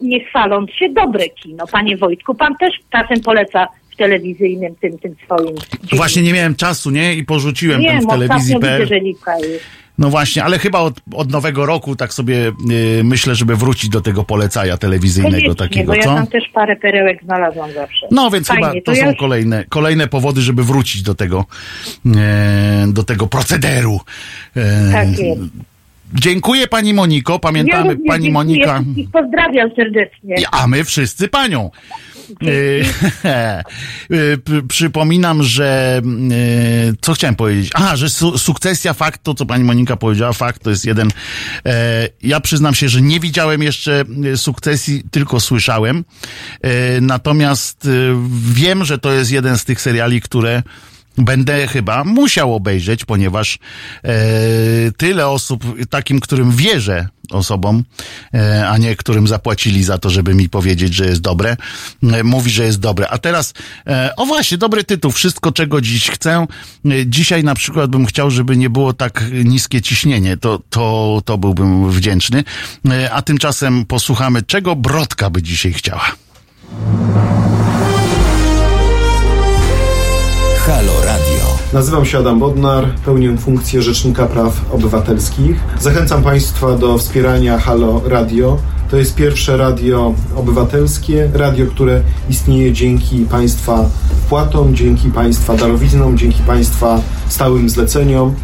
[0.00, 1.66] nie chwaląc się, dobre kino.
[1.66, 5.54] Panie Wojtku, pan też czasem poleca w telewizyjnym tym, tym swoim...
[5.92, 7.14] Właśnie nie miałem czasu, nie?
[7.14, 8.86] I porzuciłem Nie, tam w ostatnio widzę, telewizji.pl.
[8.88, 9.64] że jest.
[9.98, 14.00] No właśnie, ale chyba od, od nowego roku tak sobie y, myślę, żeby wrócić do
[14.00, 16.14] tego polecaja telewizyjnego Koniecznie, takiego, bo ja co?
[16.14, 18.06] tam też parę perełek znalazłam zawsze.
[18.10, 21.44] No więc Fajnie, chyba to, ja są już- kolejne, kolejne powody, żeby wrócić do tego,
[22.16, 24.00] e, do tego procederu.
[24.56, 25.40] E, Tak jest.
[26.14, 28.82] Dziękuję pani Moniko, Ja pamiętamy również pani dziękuję Monika.
[29.12, 30.36] Pozdrawiam serdecznie.
[30.52, 31.70] A my wszyscy panią.
[34.44, 37.70] P- Przypominam, że e, co chciałem powiedzieć?
[37.74, 41.10] A, że su sukcesja fakt, to co pani Monika powiedziała, fakt to jest jeden.
[41.66, 46.04] E, ja przyznam się, że nie widziałem jeszcze e, sukcesji, tylko słyszałem.
[46.62, 47.88] E, natomiast
[48.52, 50.62] wiem, że to jest jeden z tych seriali, które
[51.18, 53.58] będę chyba musiał obejrzeć, ponieważ
[54.04, 54.12] e,
[54.96, 57.84] tyle osób, takim, którym wierzę osobom,
[58.34, 61.56] e, a nie którym zapłacili za to, żeby mi powiedzieć, że jest dobre,
[62.02, 63.08] e, mówi, że jest dobre.
[63.08, 63.54] A teraz,
[63.86, 66.46] e, o właśnie, dobry tytuł, wszystko czego dziś chcę.
[66.84, 71.38] E, dzisiaj na przykład bym chciał, żeby nie było tak niskie ciśnienie, to, to, to
[71.38, 72.44] byłbym wdzięczny.
[72.90, 76.12] E, a tymczasem posłuchamy, czego Brodka by dzisiaj chciała.
[81.72, 85.56] Nazywam się Adam Bodnar, pełnię funkcję Rzecznika Praw Obywatelskich.
[85.80, 88.58] Zachęcam Państwa do wspierania Halo Radio.
[88.90, 92.00] To jest pierwsze radio obywatelskie, radio, które
[92.30, 93.84] istnieje dzięki Państwa
[94.26, 98.34] wpłatom, dzięki Państwa darowiznom, dzięki Państwa stałym zleceniom.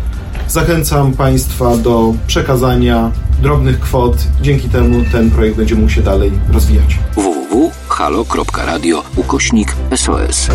[0.48, 3.11] Zachęcam Państwa do przekazania
[3.42, 4.16] drobnych kwot.
[4.40, 6.98] Dzięki temu ten projekt będzie mógł się dalej rozwijać.
[7.16, 10.48] www.halo.radio ukośnik SOS.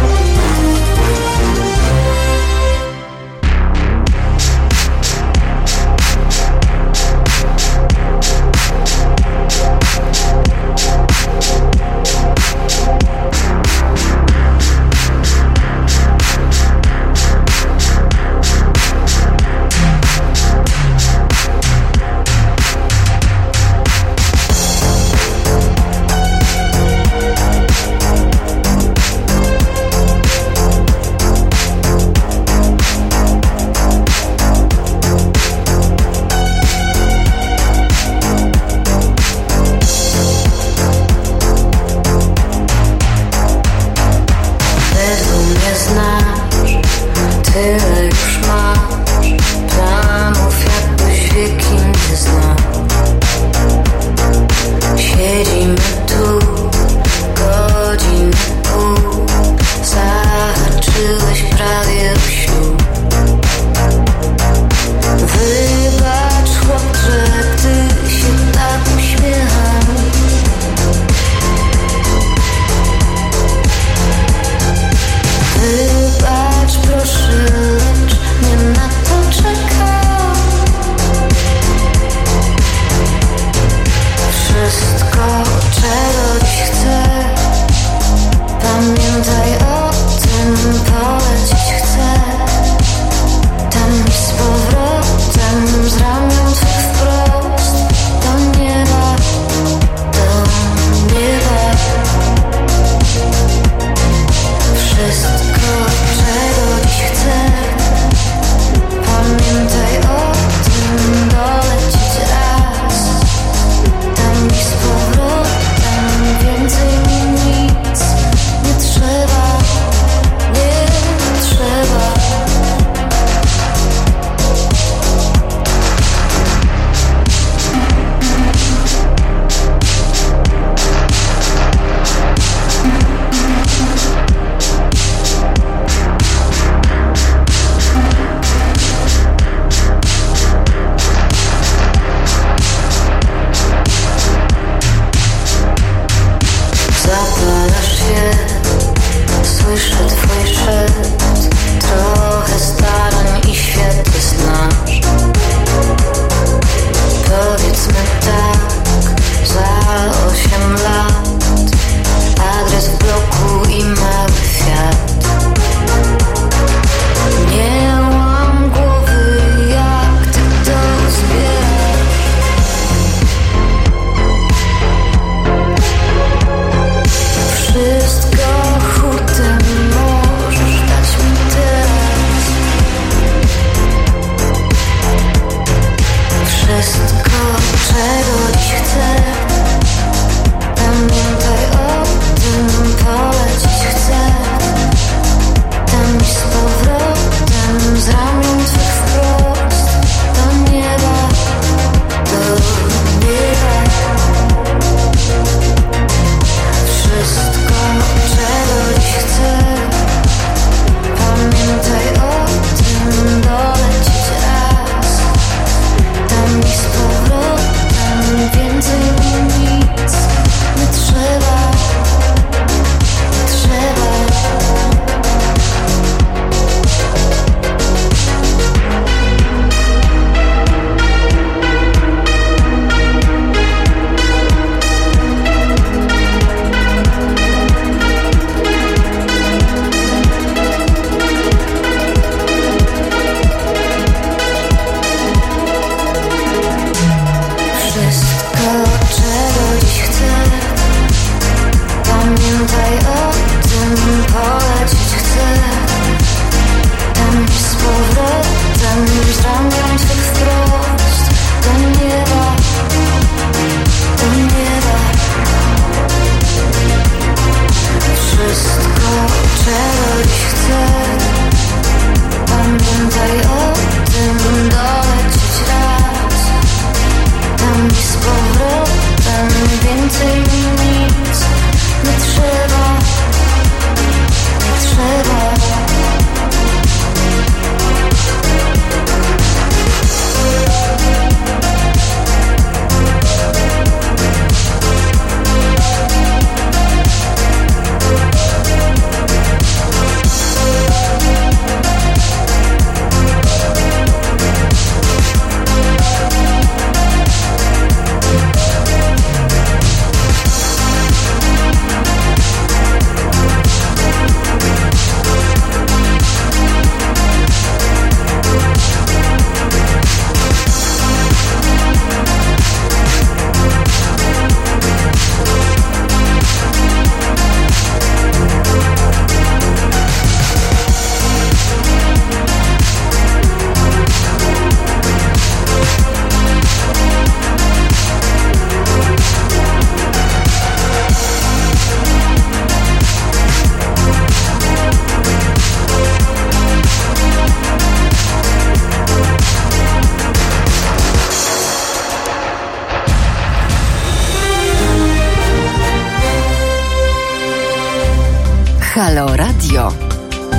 [359.07, 359.93] Halo Radio.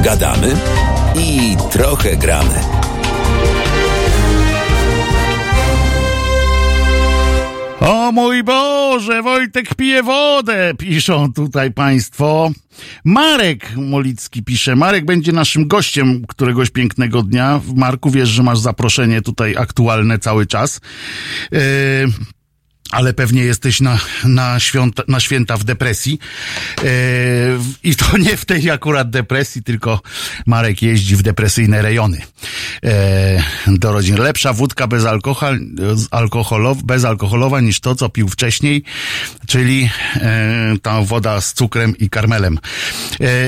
[0.05, 0.57] Gadamy
[1.17, 2.55] i trochę gramy.
[7.81, 12.51] O mój Boże, Wojtek pije wodę, piszą tutaj państwo.
[13.05, 17.61] Marek Molicki pisze, Marek będzie naszym gościem któregoś pięknego dnia.
[17.77, 20.81] Marku, wiesz, że masz zaproszenie tutaj aktualne cały czas.
[21.53, 21.59] Yy,
[22.91, 26.19] ale pewnie jesteś na, na, świąta, na święta w depresji.
[26.79, 26.85] E,
[27.83, 30.01] I to nie w tej akurat depresji, tylko
[30.47, 32.23] Marek jeździ w depresyjne rejony.
[32.85, 34.17] E, do rodzin.
[34.17, 35.61] Lepsza wódka bez alkohol,
[36.11, 38.83] alkoholow, bezalkoholowa niż to, co pił wcześniej,
[39.47, 42.59] czyli e, ta woda z cukrem i karmelem.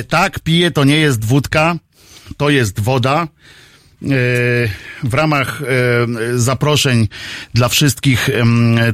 [0.09, 1.77] Tak, pije, to nie jest wódka,
[2.37, 3.29] to jest woda
[5.05, 5.63] w ramach
[6.35, 7.09] zaproszeń
[7.55, 8.31] dla wszystkich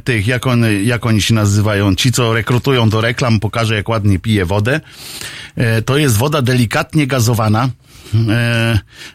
[0.05, 4.19] tych, jak, on, jak oni się nazywają, ci, co rekrutują do reklam, pokażę, jak ładnie
[4.19, 4.81] pije wodę.
[5.85, 7.71] To jest woda delikatnie gazowana.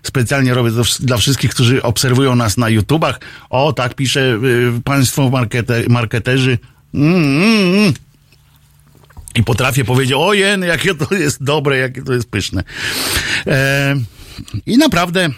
[0.04, 3.20] Specjalnie robię to dla wszystkich, którzy obserwują nas na YouTubach.
[3.50, 4.40] O, tak pisze
[4.84, 6.58] państwo markete, marketerzy.
[6.94, 7.94] Mm, mm.
[9.36, 12.64] I potrafię powiedzieć, ojen, jakie to jest dobre, jakie to jest pyszne.
[14.66, 15.30] I naprawdę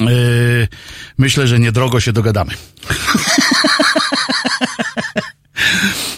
[0.00, 0.68] Yy,
[1.18, 2.52] myślę, że niedrogo się dogadamy.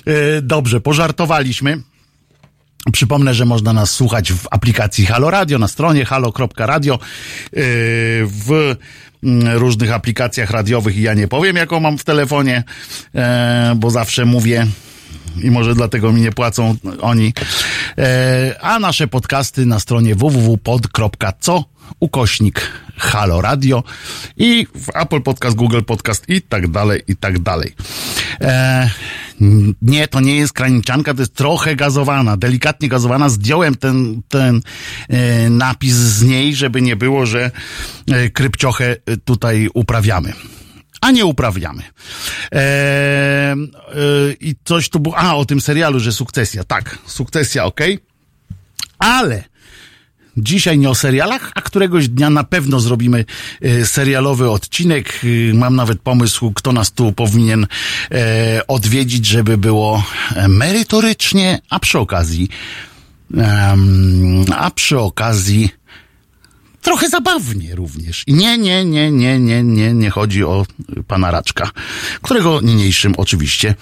[0.07, 1.83] yy, dobrze, pożartowaliśmy.
[2.93, 7.01] Przypomnę, że można nas słuchać w aplikacji Halo Radio, na stronie halo.radio, yy,
[8.27, 8.77] w
[9.23, 12.65] mm, różnych aplikacjach radiowych i ja nie powiem, jaką mam w telefonie,
[13.77, 14.67] bo zawsze mówię
[15.43, 17.33] i może dlatego mi nie płacą oni.
[17.99, 21.65] E, a nasze podcasty na stronie www.pod.co
[22.01, 22.61] ukośnik
[22.97, 23.83] Halo Radio
[24.37, 27.75] i w Apple Podcast, Google Podcast i tak dalej, i tak dalej.
[28.41, 28.91] E,
[29.83, 33.29] nie, to nie jest kraniczanka, to jest trochę gazowana, delikatnie gazowana.
[33.29, 34.61] Zdjąłem ten, ten
[35.09, 37.51] e, napis z niej, żeby nie było, że
[38.11, 40.33] e, krypciochę tutaj uprawiamy
[41.07, 41.83] a nie uprawiamy.
[42.53, 43.57] Eee,
[44.41, 45.19] I coś tu było.
[45.19, 46.65] A, o tym serialu, że sukcesja.
[46.65, 47.81] Tak, sukcesja, ok.
[48.99, 49.45] Ale
[50.37, 53.25] dzisiaj nie o serialach, a któregoś dnia na pewno zrobimy
[53.63, 55.21] e, serialowy odcinek.
[55.51, 57.67] E, mam nawet pomysł, kto nas tu powinien
[58.11, 60.03] e, odwiedzić, żeby było
[60.49, 62.49] merytorycznie, a przy okazji,
[64.57, 65.71] a przy okazji
[66.87, 68.23] trochę zabawnie również.
[68.27, 70.67] I nie, nie, nie, nie, nie, nie, nie chodzi o
[71.09, 71.71] pana Raczka,
[72.23, 73.75] którego niniejszym oczywiście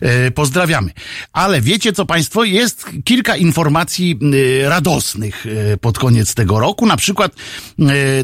[0.00, 0.90] e, pozdrawiamy.
[1.32, 4.18] Ale wiecie co państwo, jest kilka informacji
[4.64, 6.86] e, radosnych e, pod koniec tego roku.
[6.86, 7.32] Na przykład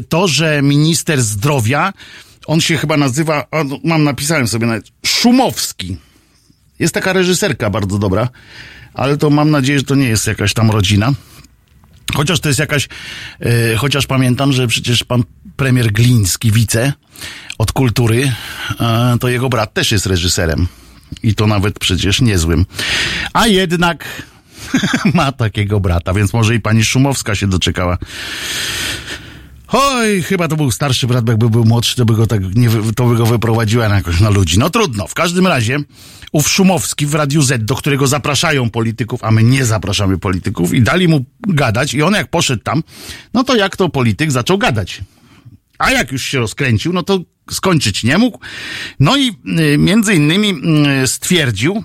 [0.09, 1.93] to, że minister zdrowia,
[2.47, 5.97] on się chyba nazywa, no, mam napisałem sobie nawet, Szumowski.
[6.79, 8.29] Jest taka reżyserka bardzo dobra,
[8.93, 11.13] ale to mam nadzieję, że to nie jest jakaś tam rodzina.
[12.13, 12.87] Chociaż to jest jakaś,
[13.39, 15.23] e, chociaż pamiętam, że przecież pan
[15.55, 16.93] premier Gliński, wice
[17.57, 18.31] od kultury,
[18.79, 20.67] e, to jego brat też jest reżyserem.
[21.23, 22.65] I to nawet przecież niezłym.
[23.33, 24.23] A jednak
[25.13, 27.97] ma takiego brata, więc może i pani Szumowska się doczekała
[29.67, 33.05] Oj, chyba to był starszy brat, jakby był młodszy, to by go tak nie, to
[33.05, 34.59] by go wyprowadziła na jakoś na ludzi.
[34.59, 35.07] No trudno.
[35.07, 35.79] W każdym razie
[36.31, 40.81] ów Szumowski w Radiu Z, do którego zapraszają polityków, a my nie zapraszamy polityków i
[40.81, 42.83] dali mu gadać i on jak poszedł tam,
[43.33, 45.01] no to jak to polityk zaczął gadać.
[45.77, 47.19] A jak już się rozkręcił, no to
[47.51, 48.39] skończyć nie mógł.
[48.99, 50.53] No i y, między innymi
[51.03, 51.83] y, stwierdził,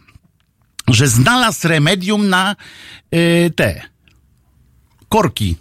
[0.89, 2.57] że znalazł remedium na
[3.15, 3.83] y, te
[5.09, 5.57] korki.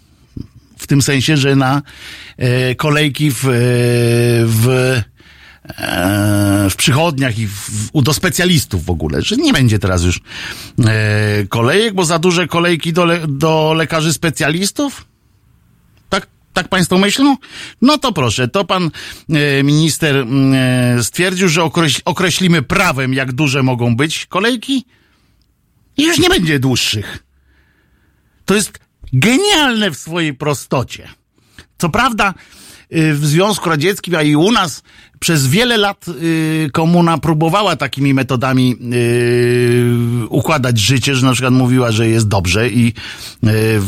[0.90, 1.82] Tym sensie, że na
[2.36, 3.50] e, kolejki w, e,
[4.46, 10.02] w, e, w przychodniach i w, u, do specjalistów w ogóle, że nie będzie teraz
[10.02, 10.20] już
[10.86, 15.04] e, kolejek, bo za duże kolejki do, le, do lekarzy specjalistów?
[16.08, 17.36] Tak, tak państwo myślą?
[17.82, 18.90] No to proszę, to pan
[19.30, 20.26] e, minister
[21.02, 24.84] stwierdził, że okreś, określimy prawem, jak duże mogą być kolejki
[25.96, 27.24] i już nie będzie dłuższych.
[28.44, 31.08] To jest genialne w swojej prostocie.
[31.78, 32.34] Co prawda,
[32.94, 34.82] y, w Związku Radzieckim, a i u nas
[35.20, 41.92] przez wiele lat y, komuna próbowała takimi metodami y, układać życie, że na przykład mówiła,
[41.92, 42.92] że jest dobrze i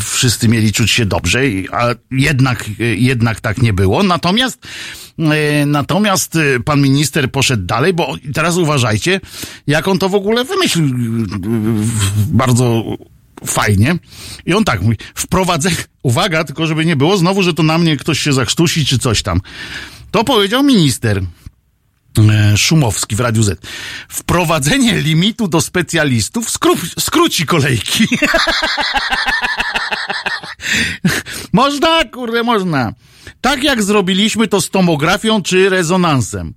[0.00, 1.40] wszyscy mieli czuć się dobrze,
[1.72, 2.64] a jednak,
[2.96, 4.02] jednak tak nie było.
[4.02, 4.66] Natomiast
[5.66, 9.20] Natomiast pan minister poszedł dalej, bo teraz uważajcie,
[9.66, 10.86] jak on to w ogóle wymyślił
[12.16, 12.84] bardzo
[13.46, 13.96] fajnie.
[14.46, 17.96] I on tak mówi, wprowadzenie, uwaga, tylko żeby nie było znowu, że to na mnie
[17.96, 19.40] ktoś się zakrztusi czy coś tam.
[20.10, 21.22] To powiedział minister
[22.18, 23.66] e, Szumowski w Radiu Z.
[24.08, 28.06] Wprowadzenie limitu do specjalistów skró- skróci kolejki.
[31.52, 32.92] można, kurde, można.
[33.40, 36.54] Tak jak zrobiliśmy to z tomografią czy rezonansem.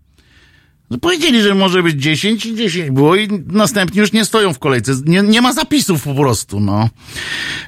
[0.89, 4.59] No powiedzieli, że może być 10 i 10 było i następni już nie stoją w
[4.59, 4.91] kolejce.
[5.05, 6.89] Nie, nie ma zapisów po prostu, no.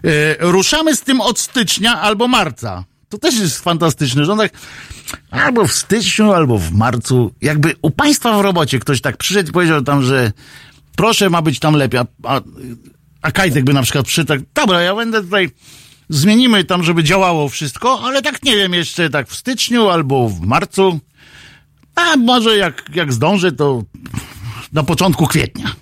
[0.03, 2.83] E, ruszamy z tym od stycznia albo marca.
[3.09, 4.51] To też jest fantastyczne, że on tak
[5.31, 9.53] albo w styczniu, albo w marcu, jakby u państwa w robocie ktoś tak przyszedł i
[9.53, 10.31] powiedział tam, że
[10.95, 12.41] proszę, ma być tam lepiej, a,
[13.21, 15.49] a Kajtek by na przykład przyszedł tak, dobra, ja będę tutaj,
[16.09, 20.41] zmienimy tam, żeby działało wszystko, ale tak nie wiem, jeszcze tak w styczniu albo w
[20.41, 20.99] marcu.
[21.97, 23.83] A może jak, jak zdążę, to
[24.73, 25.75] na początku kwietnia.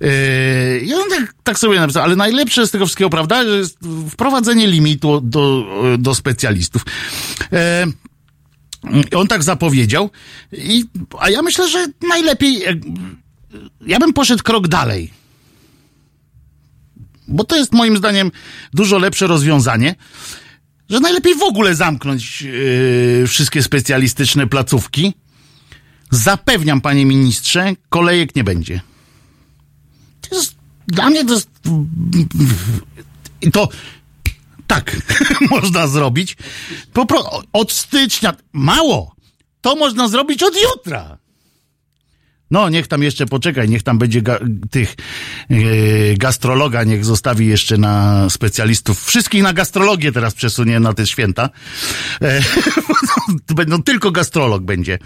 [0.00, 3.78] Yy, I on tak, tak sobie napisał, ale najlepsze z tego wszystkiego, prawda, jest
[4.10, 5.66] wprowadzenie limitu do,
[5.98, 6.82] do specjalistów.
[7.52, 10.10] Yy, on tak zapowiedział,
[10.52, 10.84] i,
[11.18, 12.62] a ja myślę, że najlepiej,
[13.86, 15.10] ja bym poszedł krok dalej.
[17.28, 18.30] Bo to jest moim zdaniem
[18.72, 19.94] dużo lepsze rozwiązanie
[20.90, 25.14] że najlepiej w ogóle zamknąć yy, wszystkie specjalistyczne placówki.
[26.10, 28.80] Zapewniam, panie ministrze, kolejek nie będzie.
[30.20, 30.54] To jest,
[30.86, 31.50] dla mnie to jest...
[33.40, 33.68] I to
[34.66, 34.96] tak
[35.50, 36.36] można zrobić.
[36.92, 37.06] Po
[37.52, 38.34] od stycznia.
[38.52, 39.14] Mało.
[39.60, 41.18] To można zrobić od jutra.
[42.50, 44.38] No, niech tam jeszcze poczekaj, niech tam będzie ga,
[44.70, 44.94] tych
[45.50, 49.04] yy, gastrologa, niech zostawi jeszcze na specjalistów.
[49.04, 51.50] Wszystkich na gastrologię teraz przesunie na te święta.
[52.22, 52.40] E,
[53.54, 54.98] będą tylko gastrolog będzie.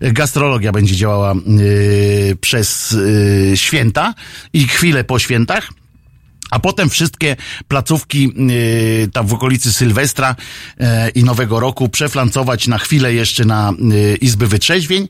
[0.00, 4.14] Gastrologia będzie działała yy, przez yy, święta
[4.52, 5.68] i chwilę po świętach.
[6.50, 7.36] A potem wszystkie
[7.68, 10.36] placówki yy, tam w okolicy Sylwestra
[10.80, 15.08] yy, i Nowego Roku przeflancować na chwilę jeszcze na yy, Izby Wytrzeźwień,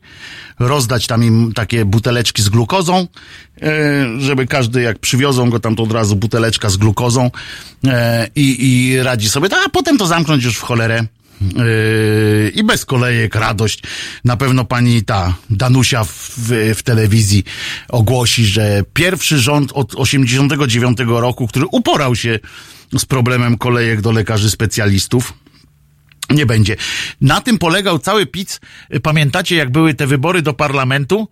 [0.58, 3.06] rozdać tam im takie buteleczki z glukozą,
[3.62, 3.68] yy,
[4.20, 7.30] żeby każdy jak przywiozą go tam to od razu buteleczka z glukozą
[7.82, 7.92] yy,
[8.36, 11.06] i, i radzi sobie, a potem to zamknąć już w cholerę.
[11.40, 13.82] Yy, I bez kolejek radość.
[14.24, 16.34] Na pewno pani ta Danusia w,
[16.76, 17.44] w, telewizji
[17.88, 22.38] ogłosi, że pierwszy rząd od 89 roku, który uporał się
[22.98, 25.32] z problemem kolejek do lekarzy specjalistów,
[26.30, 26.76] nie będzie.
[27.20, 28.60] Na tym polegał cały PiS.
[29.02, 31.28] Pamiętacie, jak były te wybory do parlamentu?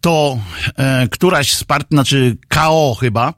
[0.00, 0.38] To
[0.76, 3.34] e, któraś z partii, znaczy KO chyba,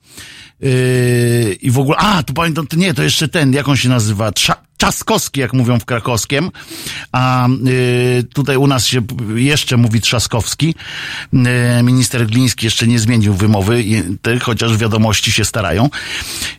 [0.61, 3.89] yy, i w ogóle, a, tu pamiętam, to nie, to jeszcze ten, jak on się
[3.89, 6.51] nazywa, Trza, Trzaskowski, jak mówią w krakowskiem,
[7.13, 9.03] a yy, tutaj u nas się
[9.35, 10.75] jeszcze mówi Trzaskowski.
[11.33, 11.43] Yy,
[11.83, 13.85] minister Gliński jeszcze nie zmienił wymowy,
[14.43, 15.91] chociaż wiadomości się starają.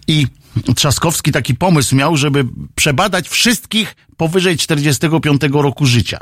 [0.07, 0.27] I
[0.75, 2.45] Trzaskowski taki pomysł miał, żeby
[2.75, 6.19] przebadać wszystkich powyżej 45 roku życia.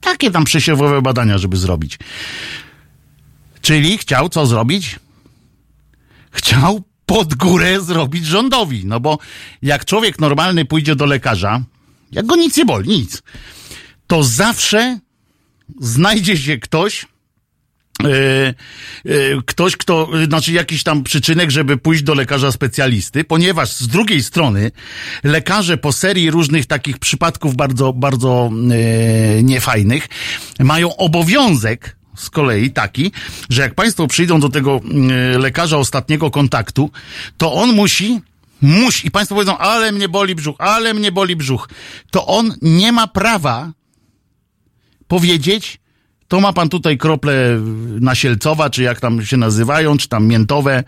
[0.00, 1.98] Takie tam przesiewowe badania, żeby zrobić.
[3.60, 4.98] Czyli chciał co zrobić?
[6.30, 8.86] Chciał pod górę zrobić rządowi.
[8.86, 9.18] No bo
[9.62, 11.62] jak człowiek normalny pójdzie do lekarza,
[12.12, 13.22] jak go nic nie boli, nic,
[14.06, 14.98] to zawsze
[15.80, 17.06] znajdzie się ktoś,
[18.04, 18.54] e, e,
[19.46, 24.70] ktoś, kto, znaczy jakiś tam przyczynek, żeby pójść do lekarza specjalisty, ponieważ z drugiej strony
[25.24, 30.08] lekarze po serii różnych takich przypadków bardzo, bardzo e, niefajnych
[30.60, 33.12] mają obowiązek z kolei taki,
[33.50, 34.80] że jak państwo przyjdą do tego
[35.34, 36.90] e, lekarza ostatniego kontaktu,
[37.36, 38.20] to on musi
[38.62, 41.68] musi, i państwo powiedzą, ale mnie boli brzuch, ale mnie boli brzuch,
[42.10, 43.72] to on nie ma prawa
[45.08, 45.80] powiedzieć,
[46.28, 47.60] to ma pan tutaj krople
[48.00, 50.84] nasielcowa, czy jak tam się nazywają, czy tam miętowe.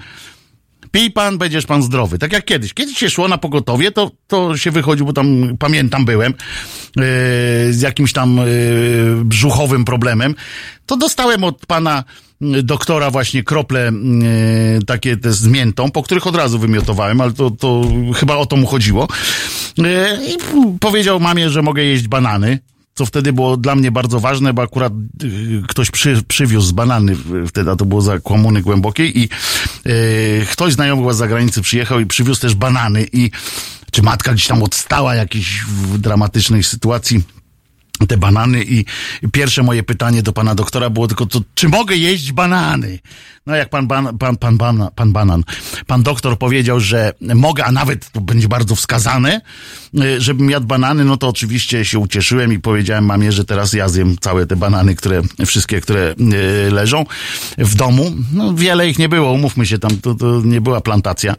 [0.93, 2.18] Pij pan, będziesz pan zdrowy.
[2.18, 2.74] Tak jak kiedyś.
[2.74, 6.34] Kiedyś się szło na pogotowie, to, to się wychodził, bo tam pamiętam byłem,
[6.97, 7.05] yy,
[7.72, 10.34] z jakimś tam yy, brzuchowym problemem.
[10.86, 12.05] To dostałem od pana
[12.62, 13.93] doktora właśnie krople
[14.74, 17.82] yy, takie te z miętą, po których od razu wymiotowałem, ale to, to
[18.14, 19.09] chyba o to mu chodziło.
[19.78, 19.84] Yy,
[20.28, 20.38] I
[20.80, 22.59] powiedział mamie, że mogę jeść banany
[22.95, 24.93] co wtedy było dla mnie bardzo ważne, bo akurat
[25.24, 27.16] y, ktoś przy, przywiózł banany
[27.49, 29.28] wtedy, a to było za komuny głębokiej i
[29.86, 33.30] y, ktoś znajomy z zagranicy przyjechał i przywiózł też banany i
[33.90, 35.64] czy matka gdzieś tam odstała jakiejś
[35.99, 37.22] dramatycznej sytuacji
[38.07, 38.84] te banany i
[39.32, 42.98] pierwsze moje pytanie do pana doktora było tylko to, czy mogę jeść banany?
[43.46, 45.44] No jak pan, ban, pan, pan, ban, pan banan,
[45.86, 49.40] pan doktor powiedział, że mogę, a nawet to będzie bardzo wskazane,
[49.94, 53.88] y, żebym jadł banany, no to oczywiście się ucieszyłem i powiedziałem mamie, że teraz ja
[53.88, 56.14] zjem całe te banany, które, wszystkie, które
[56.68, 57.05] y, leżą
[57.59, 58.12] w domu.
[58.32, 61.34] No wiele ich nie było, umówmy się, tam to, to nie była plantacja,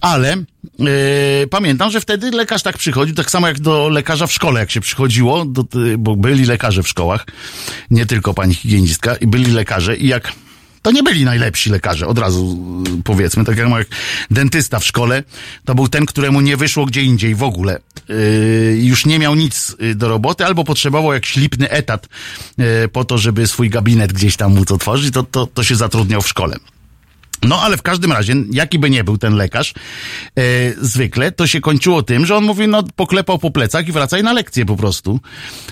[0.00, 0.36] ale
[0.78, 4.70] Yy, pamiętam, że wtedy lekarz tak przychodził, tak samo jak do lekarza w szkole, jak
[4.70, 5.64] się przychodziło, do,
[5.98, 7.26] bo byli lekarze w szkołach,
[7.90, 10.32] nie tylko pani higienistka, i byli lekarze i jak
[10.82, 13.88] to nie byli najlepsi lekarze, od razu yy, powiedzmy, tak jak jak
[14.30, 15.22] dentysta w szkole,
[15.64, 17.80] to był ten, któremu nie wyszło gdzie indziej w ogóle.
[18.08, 22.08] Yy, już nie miał nic yy, do roboty, albo potrzebował jakiś lipny etat
[22.58, 26.22] yy, po to, żeby swój gabinet gdzieś tam móc otworzyć, to, to, to się zatrudniał
[26.22, 26.56] w szkole.
[27.48, 29.74] No ale w każdym razie, jaki by nie był ten lekarz,
[30.38, 30.42] e,
[30.80, 34.32] zwykle to się kończyło tym, że on mówi, no poklepał po plecach i wracaj na
[34.32, 35.20] lekcję po prostu.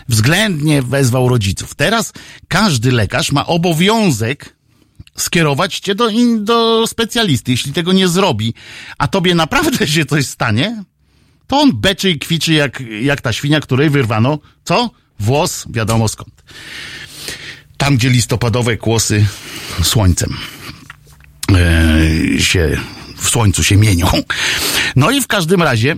[0.09, 1.75] Względnie wezwał rodziców.
[1.75, 2.13] Teraz
[2.49, 4.57] każdy lekarz ma obowiązek
[5.17, 7.51] skierować cię do, do specjalisty.
[7.51, 8.55] Jeśli tego nie zrobi,
[8.99, 10.85] a tobie naprawdę się coś stanie,
[11.47, 14.91] to on beczy i kwiczy jak, jak ta świnia, której wyrwano, co?
[15.21, 16.43] Włos, wiadomo skąd.
[17.77, 19.27] Tam, gdzie listopadowe kłosy
[19.83, 20.37] słońcem
[22.39, 22.79] się
[23.17, 24.07] w słońcu się mienią.
[24.97, 25.97] No i w każdym razie,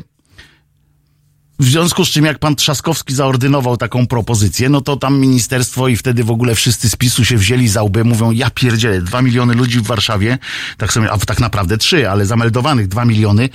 [1.58, 5.96] w związku z czym jak pan Trzaskowski zaordynował taką propozycję, no to tam ministerstwo i
[5.96, 9.54] wtedy w ogóle wszyscy z PiSu się wzięli za łby, mówią, ja pierdzielę, dwa miliony
[9.54, 10.38] ludzi w Warszawie,
[10.78, 13.48] tak sobie, a tak naprawdę trzy, ale zameldowanych dwa miliony,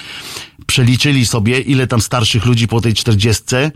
[0.67, 3.71] przeliczyli sobie, ile tam starszych ludzi po tej czterdziestce.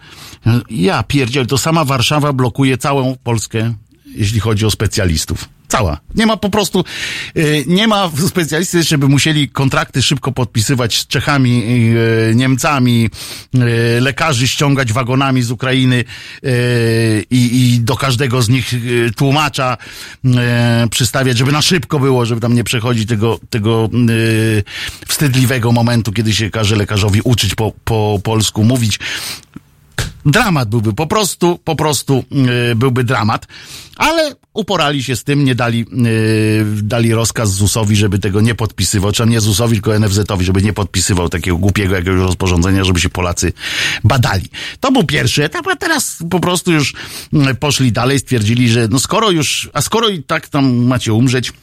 [0.69, 3.73] Ja pierdzielę, to sama Warszawa blokuje całą Polskę,
[4.05, 5.49] jeśli chodzi o specjalistów.
[5.73, 5.97] Cała.
[6.15, 6.83] Nie ma po prostu,
[7.37, 11.63] y, nie ma specjalisty, żeby musieli kontrakty szybko podpisywać z Czechami,
[12.29, 13.09] y, Niemcami,
[13.55, 13.59] y,
[14.01, 16.03] lekarzy ściągać wagonami z Ukrainy
[17.29, 18.73] i, i do każdego z nich
[19.15, 19.77] tłumacza
[20.89, 23.89] przystawiać, żeby na szybko było, żeby tam nie przechodzić tego, tego
[25.07, 28.99] wstydliwego momentu, kiedy się każe lekarzowi uczyć po, po polsku mówić
[30.25, 33.47] dramat byłby, po prostu, po prostu yy, byłby dramat,
[33.97, 39.11] ale uporali się z tym, nie dali, yy, dali rozkaz ZUS-owi, żeby tego nie podpisywał,
[39.11, 43.53] czy nie ZUS-owi, tylko NFZ-owi, żeby nie podpisywał takiego głupiego jakiegoś rozporządzenia, żeby się Polacy
[44.03, 44.45] badali.
[44.79, 46.93] To był pierwszy etap, a teraz po prostu już
[47.33, 51.53] yy, poszli dalej, stwierdzili, że no skoro już, a skoro i tak tam macie umrzeć,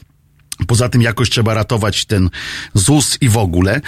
[0.67, 2.31] Poza tym jakoś trzeba ratować ten
[2.75, 3.81] ZUS i w ogóle.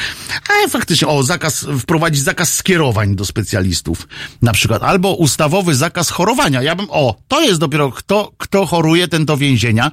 [0.48, 4.08] A faktycznie, o, zakaz, wprowadzić zakaz skierowań do specjalistów.
[4.42, 6.62] Na przykład, albo ustawowy zakaz chorowania.
[6.62, 9.92] Ja bym, o, to jest dopiero kto, kto choruje, ten do więzienia.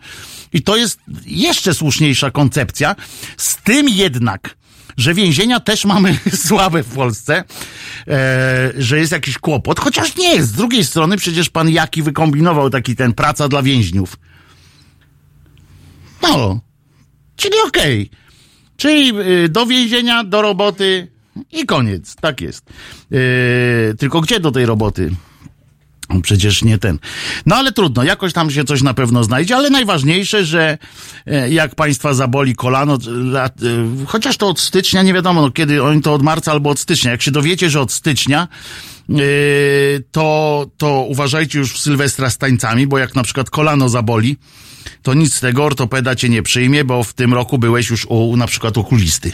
[0.54, 2.96] I to jest jeszcze słuszniejsza koncepcja.
[3.38, 4.56] Z tym jednak,
[4.98, 7.44] że więzienia też mamy słabe w Polsce,
[8.08, 10.50] e, że jest jakiś kłopot, chociaż nie jest.
[10.50, 14.18] Z drugiej strony przecież pan Jaki wykombinował taki ten praca dla więźniów.
[16.22, 16.60] No,
[17.40, 18.10] czyli okej.
[18.78, 21.08] Czyli y, do więzienia, do roboty
[21.52, 22.16] i koniec.
[22.16, 22.66] Tak jest.
[23.12, 25.12] Y, tylko gdzie do tej roboty?
[26.22, 27.00] Przecież nie ten.
[27.46, 30.78] No ale trudno, jakoś tam się coś na pewno znajdzie, ale najważniejsze, że
[31.26, 35.84] e, jak państwa zaboli kolano, lat, e, chociaż to od stycznia, nie wiadomo no, kiedy,
[35.84, 37.12] oni to od marca albo od stycznia.
[37.12, 38.48] Jak się dowiecie, że od stycznia,
[39.10, 39.16] e,
[40.12, 44.38] to, to uważajcie już w Sylwestra z tańcami, bo jak na przykład kolano zaboli,
[45.02, 48.38] to nic z tego, ortopeda cię nie przyjmie, bo w tym roku byłeś już u
[48.38, 49.32] na przykład okulisty.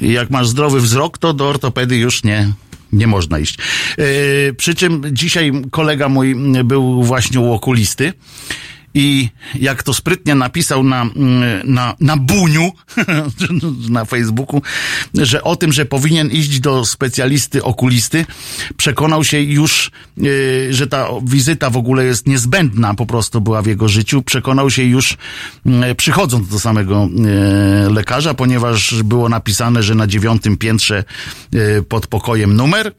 [0.00, 2.52] I jak masz zdrowy wzrok, to do ortopedy już nie,
[2.92, 3.58] nie można iść.
[3.98, 8.12] Yy, przy czym dzisiaj kolega mój był właśnie u okulisty
[8.96, 12.72] I jak to sprytnie napisał na, mm, na, na buniu
[13.88, 14.62] na Facebooku,
[15.14, 18.26] że o tym, że powinien iść do specjalisty okulisty,
[18.76, 23.66] przekonał się już, yy, że ta wizyta w ogóle jest niezbędna, po prostu była w
[23.66, 24.22] jego życiu.
[24.22, 25.16] Przekonał się już
[25.66, 27.08] yy, przychodząc do samego
[27.84, 31.04] yy, lekarza, ponieważ było napisane, że na dziewiątym piętrze
[31.88, 32.92] pod pokojem numer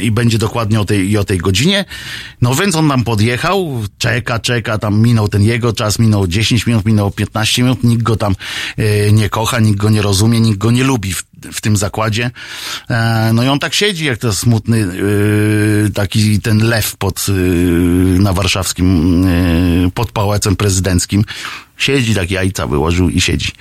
[0.00, 1.84] i będzie dokładnie o tej, i o tej godzinie.
[2.42, 6.84] No więc on tam podjechał, czeka, czeka, tam minął ten jego czas, minął 10 minut,
[6.84, 8.34] minął 15 minut, nikt go tam
[8.76, 12.30] yy, nie kocha, nikt go nie rozumie, nikt go nie lubi w, w tym zakładzie.
[12.90, 14.88] E, no i on tak siedzi, jak to smutny
[15.94, 17.26] taki ten lew pod,
[18.18, 19.26] na warszawskim,
[19.94, 21.24] pod pałacem prezydenckim.
[21.80, 23.52] Siedzi, tak jajca wyłożył i siedzi.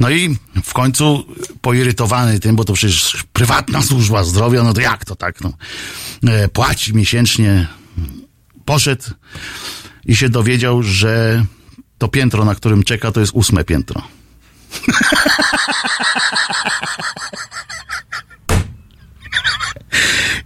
[0.00, 1.24] No i w końcu
[1.60, 5.52] poirytowany tym, bo to przecież prywatna służba zdrowia, no to jak to tak, no.
[6.28, 7.66] E, płaci miesięcznie.
[8.64, 9.04] Poszedł
[10.06, 11.44] i się dowiedział, że
[11.98, 14.02] to piętro, na którym czeka, to jest ósme piętro.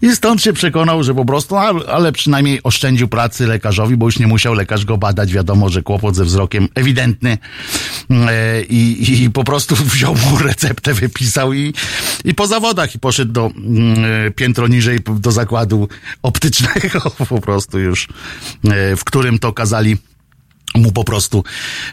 [0.05, 4.26] I stąd się przekonał, że po prostu, ale, przynajmniej oszczędził pracy lekarzowi, bo już nie
[4.26, 5.32] musiał lekarz go badać.
[5.32, 7.38] Wiadomo, że kłopot ze wzrokiem ewidentny.
[8.11, 11.74] E, I, i po prostu wziął mu receptę, wypisał i,
[12.24, 15.88] i po zawodach i poszedł do mm, piętro niżej do zakładu
[16.22, 18.09] optycznego po prostu już,
[18.64, 19.96] e, w którym to kazali
[20.74, 21.44] mu po prostu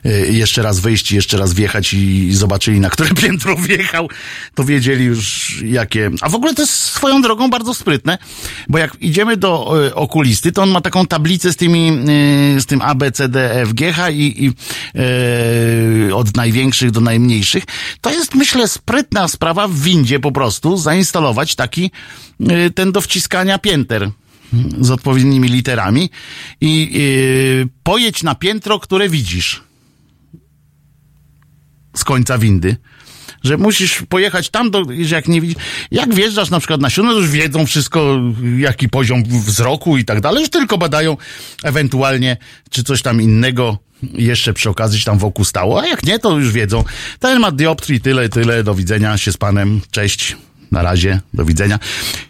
[0.05, 4.09] y, jeszcze raz wyjść, jeszcze raz wjechać i zobaczyli, na które piętro wjechał,
[4.55, 6.11] to wiedzieli już jakie...
[6.21, 8.17] A w ogóle to jest swoją drogą bardzo sprytne,
[8.67, 11.91] bo jak idziemy do y, okulisty, to on ma taką tablicę z tymi,
[12.57, 14.53] y, z tym A, B, C, D, F, G, H i, i
[16.09, 17.63] y, od największych do najmniejszych.
[18.01, 21.91] To jest, myślę, sprytna sprawa w windzie po prostu zainstalować taki
[22.75, 24.11] ten do wciskania pięter
[24.79, 26.09] z odpowiednimi literami
[26.61, 26.99] i
[27.59, 29.63] yy, pojedź na piętro, które widzisz
[31.95, 32.77] z końca windy.
[33.43, 35.57] Że musisz pojechać tam, do, że jak nie widzisz.
[35.91, 38.21] Jak wjeżdżasz na przykład na siódme, to już wiedzą wszystko,
[38.57, 40.41] jaki poziom wzroku i tak dalej.
[40.41, 41.17] Już tylko badają
[41.63, 42.37] ewentualnie,
[42.69, 43.77] czy coś tam innego
[44.13, 45.81] jeszcze przy okazji się tam wokół stało.
[45.81, 46.83] A jak nie, to już wiedzą.
[47.19, 50.37] Ten ma dioptrii, tyle, tyle, do widzenia się z panem, cześć.
[50.71, 51.79] Na razie, do widzenia.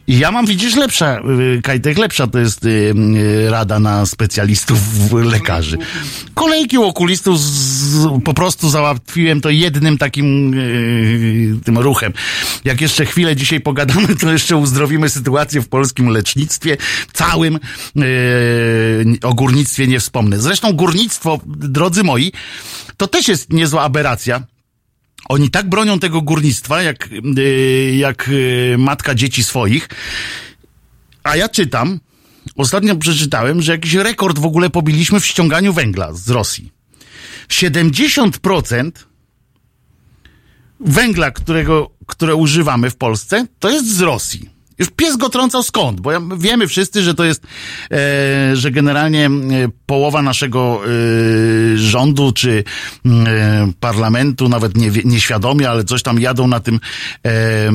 [0.08, 1.20] I ja mam, widzisz, lepsza,
[1.58, 4.80] y, Kajtek, lepsza to jest y, y, rada na specjalistów,
[5.12, 5.78] lekarzy.
[6.34, 10.56] Kolejki u okulistów z, po prostu załatwiłem to jednym takim
[11.64, 12.14] tym ruchem.
[12.66, 16.78] Jak jeszcze chwilę dzisiaj pogadamy, to jeszcze uzdrowimy sytuację w polskim lecznictwie,
[17.14, 17.60] całym
[19.24, 20.40] o górnictwie nie wspomnę.
[20.40, 22.32] Zresztą górnictwo, drodzy moi,
[22.98, 24.42] to też jest niezła aberracja.
[25.30, 29.90] Oni tak bronią tego górnictwa, jak, yy, jak yy, matka dzieci swoich.
[31.24, 32.00] A ja czytam,
[32.56, 36.72] ostatnio przeczytałem, że jakiś rekord w ogóle pobiliśmy w ściąganiu węgla z Rosji.
[37.50, 38.92] 70%
[40.80, 44.50] węgla, którego, które używamy w Polsce, to jest z Rosji.
[44.82, 47.44] Już pies go trącał skąd, bo wiemy wszyscy, że to jest,
[47.92, 49.30] e, że generalnie e,
[49.86, 52.64] połowa naszego e, rządu czy
[53.06, 56.80] e, parlamentu, nawet nie, nieświadomie, ale coś tam jadą na tym,
[57.26, 57.72] e, e,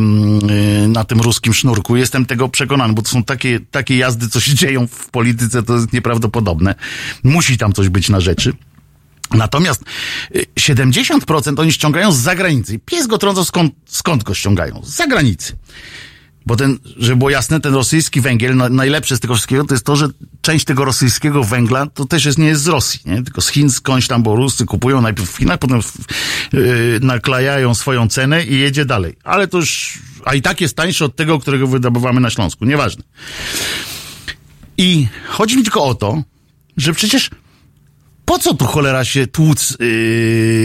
[0.89, 1.97] na tym ruskim sznurku.
[1.97, 5.75] Jestem tego przekonany, bo to są takie, takie jazdy, co się dzieją w polityce, to
[5.75, 6.75] jest nieprawdopodobne.
[7.23, 8.53] Musi tam coś być na rzeczy.
[9.31, 9.83] Natomiast
[10.35, 12.79] y, 70% oni ściągają z zagranicy.
[12.79, 14.83] Pies go trącał skąd, skąd go ściągają?
[14.85, 15.57] Z zagranicy.
[16.47, 19.85] Bo ten, żeby było jasne, ten rosyjski węgiel, na, najlepsze z tego wszystkiego, to jest
[19.85, 20.09] to, że
[20.41, 23.23] część tego rosyjskiego węgla to też jest, nie jest z Rosji, nie?
[23.23, 25.81] Tylko z Chin skądś tam, bo Ruscy kupują najpierw w Chinach, potem
[26.53, 29.17] yy, naklajają swoją cenę i jedzie dalej.
[29.25, 32.65] Ale to już, a i tak jest tańszy od tego, którego wydobywamy na Śląsku.
[32.65, 33.03] Nieważne.
[34.79, 36.23] I chodzi mi tylko o to,
[36.77, 37.31] że przecież
[38.27, 39.87] po co tu cholera się tłuc, yy,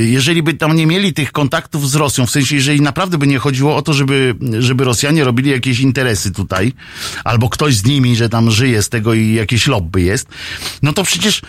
[0.10, 3.40] jeżeli by tam nie mieli tych kontaktów z Rosją, w sensie, jeżeli naprawdę by nie
[3.40, 6.74] chodziło o to, żeby, żeby Rosjanie robili jakieś interesy tutaj,
[7.24, 10.28] albo ktoś z nimi, że tam żyje z tego i jakieś lobby jest,
[10.82, 11.42] no to przecież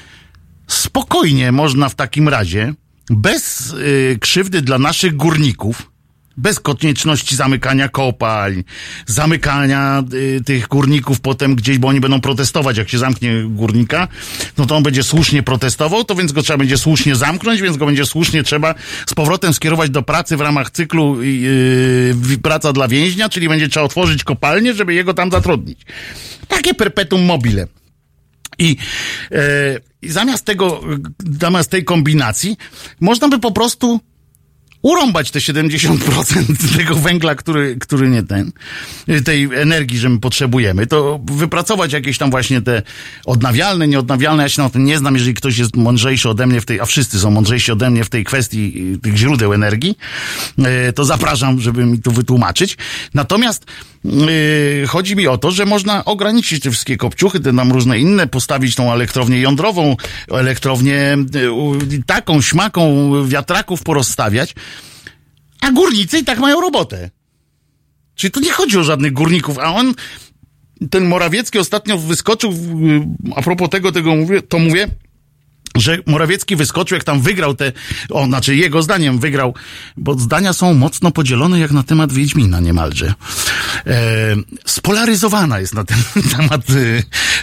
[0.66, 2.74] spokojnie można w takim razie,
[3.10, 5.91] bez yy, krzywdy dla naszych górników,
[6.36, 8.64] bez konieczności zamykania kopalń,
[9.06, 12.76] zamykania y, tych górników potem gdzieś, bo oni będą protestować.
[12.76, 14.08] Jak się zamknie górnika,
[14.58, 17.86] no to on będzie słusznie protestował, to więc go trzeba będzie słusznie zamknąć, więc go
[17.86, 18.74] będzie słusznie trzeba
[19.06, 23.86] z powrotem skierować do pracy w ramach cyklu yy, praca dla więźnia, czyli będzie trzeba
[23.86, 25.80] otworzyć kopalnię, żeby jego tam zatrudnić.
[26.48, 27.66] Takie perpetuum mobile.
[28.58, 28.76] I,
[30.02, 30.80] I zamiast tego,
[31.40, 32.56] zamiast tej kombinacji,
[33.00, 34.00] można by po prostu
[34.82, 38.52] urąbać te 70% tego węgla, który, który nie ten,
[39.24, 42.82] tej energii, że my potrzebujemy, to wypracować jakieś tam właśnie te
[43.24, 46.66] odnawialne, nieodnawialne, ja się na tym nie znam, jeżeli ktoś jest mądrzejszy ode mnie w
[46.66, 49.98] tej, a wszyscy są mądrzejsi ode mnie w tej kwestii tych źródeł energii,
[50.88, 52.76] y, to zapraszam, żeby mi to wytłumaczyć.
[53.14, 53.66] Natomiast
[54.04, 58.26] yy, chodzi mi o to, że można ograniczyć te wszystkie kopciuchy, te nam różne inne,
[58.26, 59.96] postawić tą elektrownię jądrową,
[60.30, 61.16] elektrownię
[61.90, 64.54] yy, taką, śmaką, wiatraków porozstawiać,
[65.60, 67.10] a górnicy i tak mają robotę.
[68.14, 69.94] Czyli tu nie chodzi o żadnych górników, a on,
[70.90, 74.88] ten Morawiecki ostatnio wyskoczył, w- a propos tego, tego mówię, to mówię,
[75.76, 77.72] że Morawiecki wyskoczył, jak tam wygrał te,
[78.10, 79.54] o, znaczy jego zdaniem wygrał,
[79.96, 83.14] bo zdania są mocno podzielone jak na temat Wiedźmina niemalże.
[83.86, 85.98] E, spolaryzowana jest na ten
[86.36, 86.60] temat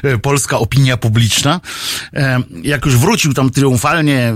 [0.04, 1.62] e, polska opinia publiczna.
[2.14, 4.34] E, jak już wrócił tam triumfalnie e,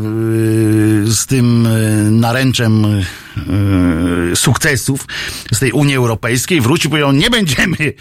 [1.05, 1.69] z tym e,
[2.11, 5.07] naręczem e, sukcesów
[5.51, 7.93] z tej Unii Europejskiej, wrócił, powiedział, nie będziemy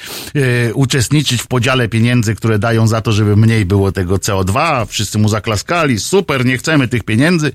[0.74, 4.86] uczestniczyć w podziale pieniędzy, które dają za to, żeby mniej było tego CO2.
[4.86, 7.52] Wszyscy mu zaklaskali, super, nie chcemy tych pieniędzy,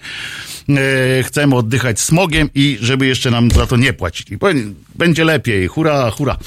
[0.69, 4.31] e, chcemy oddychać smogiem i żeby jeszcze nam za to nie płacić.
[4.31, 6.37] I powiem, będzie lepiej, hura, hura.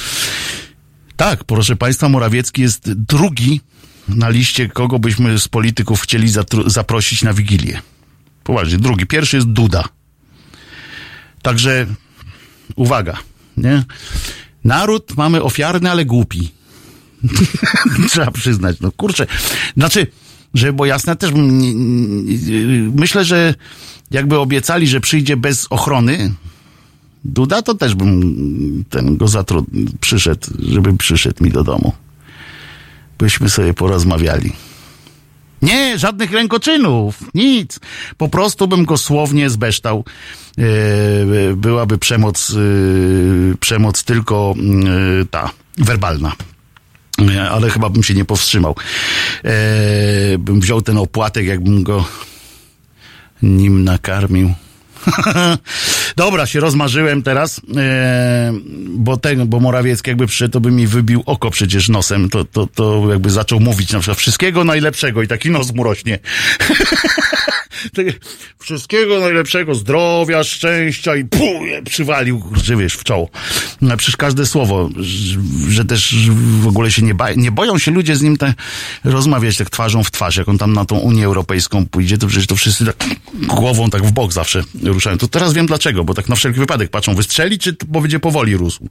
[1.16, 3.60] Tak, proszę Państwa, Morawiecki jest drugi
[4.08, 6.28] na liście, kogo byśmy z polityków chcieli
[6.66, 7.80] zaprosić na Wigilię.
[8.44, 9.06] Poważnie, drugi.
[9.06, 9.84] Pierwszy jest Duda.
[11.42, 11.86] Także
[12.76, 13.18] uwaga,
[13.56, 13.84] nie?
[14.64, 16.50] Naród mamy ofiarny, ale głupi.
[18.10, 18.76] Trzeba przyznać.
[18.80, 19.26] No kurczę.
[19.76, 20.06] Znaczy,
[20.54, 21.30] żeby było jasne, też
[22.94, 23.54] myślę, że
[24.10, 26.34] jakby obiecali, że przyjdzie bez ochrony,
[27.24, 31.92] Duda, to też bym ten go zatrudnił, przyszedł, żeby przyszedł mi do domu.
[33.18, 34.52] Byśmy sobie porozmawiali.
[35.62, 37.80] Nie, żadnych rękoczynów, nic.
[38.16, 40.04] Po prostu bym go słownie zbeształ.
[40.58, 40.64] E,
[41.56, 42.56] byłaby przemoc, e,
[43.56, 44.54] przemoc tylko
[45.22, 46.32] e, ta, werbalna.
[47.28, 48.76] E, Ale chyba bym się nie powstrzymał.
[49.44, 52.04] E, bym wziął ten opłatek, jakbym go
[53.42, 54.54] nim nakarmił.
[56.16, 58.52] Dobra, się rozmarzyłem teraz, e,
[58.88, 62.66] bo ten, bo Morawiecki jakby przyszedł, to by mi wybił oko przecież nosem, to, to,
[62.66, 66.18] to jakby zaczął mówić na przykład wszystkiego najlepszego i taki nos mu rośnie.
[68.58, 73.28] Wszystkiego najlepszego, zdrowia, szczęścia i pu, przywalił, że wiesz, w czoło.
[73.80, 74.90] No, przecież każde słowo,
[75.68, 76.14] że, też
[76.60, 78.54] w ogóle się nie, ba- nie boją się ludzie z nim te,
[79.04, 82.46] rozmawiać tak twarzą w twarz, jak on tam na tą Unię Europejską pójdzie, to przecież
[82.46, 82.96] to wszyscy tak
[83.34, 85.18] głową tak w bok zawsze ruszają.
[85.18, 88.56] To teraz wiem dlaczego, bo tak na wszelki wypadek patrzą, wystrzeli, czy to będzie powoli
[88.56, 88.88] rósł.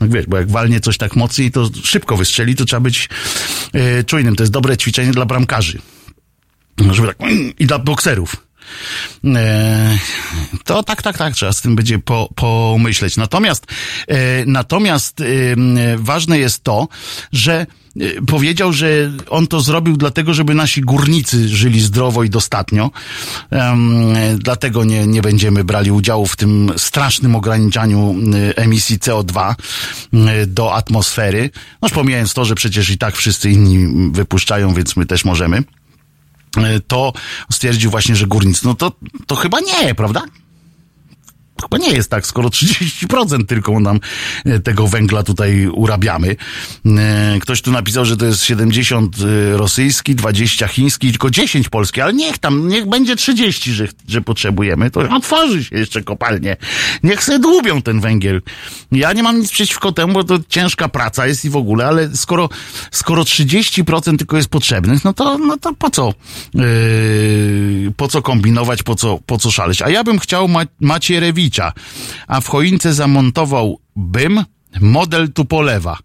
[0.00, 3.08] No wiesz, bo jak walnie coś tak mocniej, to szybko wystrzeli, to trzeba być
[3.72, 4.36] e, czujnym.
[4.36, 5.78] To jest dobre ćwiczenie dla bramkarzy.
[6.90, 7.16] Żeby tak,
[7.58, 8.46] i dla bokserów.
[9.24, 9.98] E,
[10.64, 13.16] to tak, tak, tak, trzeba z tym będzie po, pomyśleć.
[13.16, 13.66] Natomiast,
[14.08, 15.24] e, natomiast e,
[15.96, 16.88] ważne jest to,
[17.32, 17.66] że
[18.26, 22.90] powiedział, że on to zrobił dlatego, żeby nasi górnicy żyli zdrowo i dostatnio.
[24.38, 28.14] Dlatego nie, nie będziemy brali udziału w tym strasznym ograniczaniu
[28.56, 29.54] emisji CO2
[30.12, 31.50] e, do atmosfery.
[31.82, 35.62] No, pomijając to, że przecież i tak wszyscy inni wypuszczają, więc my też możemy
[36.86, 37.12] to
[37.52, 38.66] stwierdził właśnie, że górnicy.
[38.66, 38.92] No to,
[39.26, 40.22] to chyba nie, prawda?
[41.62, 44.00] Chyba nie jest tak, skoro 30% tylko nam
[44.44, 46.36] e, tego węgla tutaj urabiamy.
[46.86, 49.16] E, Ktoś tu napisał, że to jest 70
[49.52, 54.90] rosyjski, 20 chiński, tylko 10 polski, ale niech tam, niech będzie 30, że, że potrzebujemy.
[54.90, 56.56] To otworzy się jeszcze kopalnie.
[57.02, 58.42] Niech sobie dłubią ten węgiel.
[58.92, 62.16] Ja nie mam nic przeciwko temu, bo to ciężka praca jest i w ogóle, ale
[62.16, 62.48] skoro,
[62.90, 66.14] skoro 30% tylko jest potrzebnych, no to, no to po co,
[66.54, 69.82] yy, po co kombinować, po co, po co szaleć?
[69.82, 70.62] A ja bym chciał Ma
[72.26, 74.44] A w choince zamontował bym
[74.80, 75.98] model Tupolewa.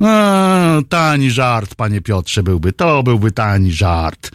[0.00, 2.72] Eee, tani żart, panie Piotrze, byłby.
[2.72, 4.30] To byłby tani żart.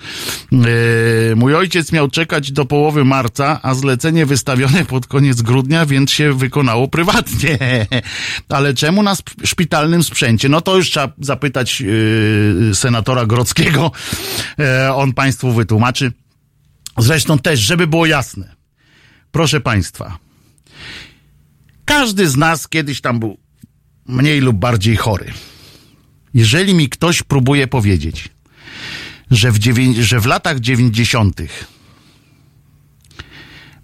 [0.51, 6.11] Eee, mój ojciec miał czekać do połowy marca, a zlecenie wystawione pod koniec grudnia, więc
[6.11, 7.57] się wykonało prywatnie.
[8.49, 10.49] Ale czemu na sp- szpitalnym sprzęcie?
[10.49, 13.91] No to już trzeba zapytać yy, senatora Grodzkiego.
[14.57, 16.11] Eee, on państwu wytłumaczy.
[16.97, 18.56] Zresztą też, żeby było jasne.
[19.31, 20.17] Proszę państwa,
[21.85, 23.37] każdy z nas kiedyś tam był
[24.05, 25.33] mniej lub bardziej chory.
[26.33, 28.29] Jeżeli mi ktoś próbuje powiedzieć,
[29.31, 29.57] że w,
[29.99, 31.65] że w latach dziewięćdziesiątych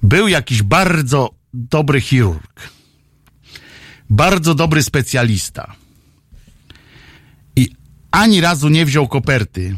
[0.04, 2.70] był jakiś bardzo dobry chirurg,
[4.10, 5.76] bardzo dobry specjalista
[7.56, 7.70] i
[8.12, 9.76] ani razu nie wziął koperty,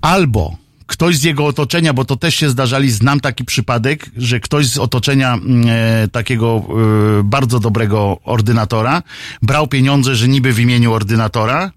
[0.00, 0.56] albo
[0.86, 4.78] ktoś z jego otoczenia, bo to też się zdarzali, znam taki przypadek, że ktoś z
[4.78, 6.62] otoczenia mm, e, takiego
[7.18, 9.02] e, bardzo dobrego ordynatora
[9.42, 11.70] brał pieniądze, że niby w imieniu ordynatora,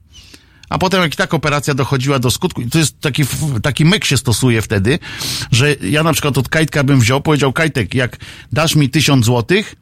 [0.69, 3.23] a potem jak i tak operacja dochodziła do skutku, i to jest taki,
[3.61, 4.99] taki myk się stosuje wtedy,
[5.51, 8.17] że ja na przykład od Kajtka bym wziął, powiedział Kajtek, jak
[8.51, 9.75] dasz mi tysiąc złotych,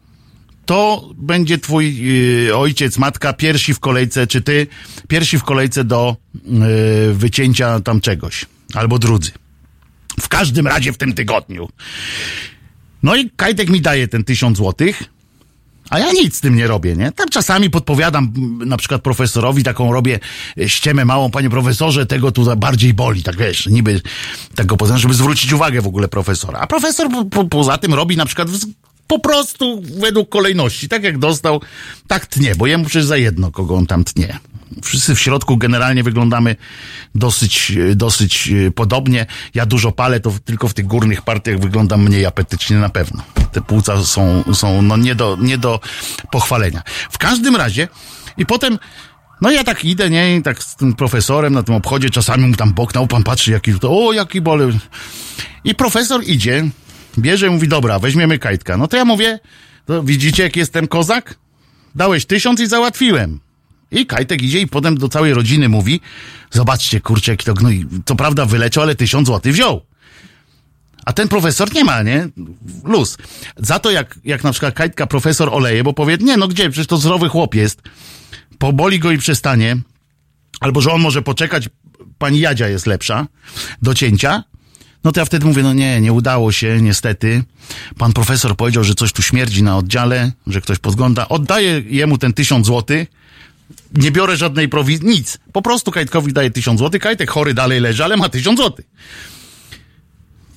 [0.65, 1.95] to będzie twój
[2.47, 4.67] y, ojciec, matka pierwsi w kolejce, czy ty
[5.07, 6.15] pierwsi w kolejce do
[7.09, 9.32] y, wycięcia tam czegoś, albo drudzy.
[10.20, 11.70] W każdym razie w tym tygodniu.
[13.03, 15.03] No i Kajtek mi daje ten tysiąc złotych,
[15.89, 17.11] a ja nic z tym nie robię, nie?
[17.11, 20.20] Tam czasami podpowiadam m, na przykład profesorowi, taką robię
[20.59, 24.01] e, ściemę małą, panie profesorze, tego tu bardziej boli, tak wiesz, niby
[24.55, 26.59] tego poza żeby zwrócić uwagę w ogóle profesora.
[26.59, 28.65] A profesor po, po, poza tym robi na przykład w,
[29.07, 30.89] po prostu według kolejności.
[30.89, 31.61] Tak jak dostał,
[32.07, 34.39] tak tnie, bo jemu przecież za jedno, kogo on tam tnie.
[34.84, 36.55] Wszyscy w środku generalnie wyglądamy
[37.15, 39.26] dosyć, dosyć e, podobnie.
[39.53, 43.24] Ja dużo palę, to tylko w tych górnych partiach wyglądam mniej apetycznie na pewno.
[43.51, 45.80] Te płuca są, są no nie do, nie do
[46.32, 46.82] pochwalenia.
[47.11, 47.88] W każdym razie,
[48.38, 48.78] i potem
[49.41, 52.55] no ja tak idę, nie, i tak z tym profesorem na tym obchodzie, czasami mu
[52.55, 54.72] tam boknął, pan patrzy, jaki to, o, jaki bole.
[55.63, 56.70] I profesor idzie,
[57.20, 58.78] bierze i mówi, dobra, weźmiemy kajtka.
[58.78, 59.39] No to ja mówię,
[59.86, 61.36] to widzicie, jaki jestem kozak?
[61.95, 63.39] Dałeś tysiąc i załatwiłem.
[63.91, 66.01] I Kajtek idzie i potem do całej rodziny mówi,
[66.51, 67.85] zobaczcie, kurczę, jaki to gnój.
[68.05, 69.81] Co prawda wyleciał, ale tysiąc złotych wziął.
[71.05, 72.29] A ten profesor nie ma, nie?
[72.83, 73.17] Luz.
[73.57, 76.88] Za to jak, jak na przykład Kajtka profesor oleje, bo powie, nie, no gdzie, przecież
[76.88, 77.81] to zdrowy chłop jest.
[78.57, 79.77] Poboli go i przestanie.
[80.59, 81.69] Albo, że on może poczekać,
[82.17, 83.27] pani Jadzia jest lepsza
[83.81, 84.43] do cięcia.
[85.03, 87.43] No to ja wtedy mówię, no nie, nie udało się, niestety.
[87.97, 91.29] Pan profesor powiedział, że coś tu śmierdzi na oddziale, że ktoś podgląda.
[91.29, 93.07] Oddaję jemu ten tysiąc złotych.
[93.93, 95.38] Nie biorę żadnej prowizji, nic.
[95.53, 97.01] Po prostu Kajtkowi daję tysiąc złotych.
[97.01, 98.86] Kajtek chory dalej leży, ale ma tysiąc złotych.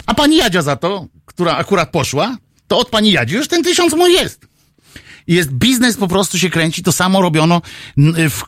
[0.06, 2.36] A pani Jadzia za to, która akurat poszła,
[2.68, 4.46] to od pani Jadzi już ten tysiąc mój jest.
[5.26, 6.82] Jest biznes, po prostu się kręci.
[6.82, 7.62] To samo robiono
[8.30, 8.42] w,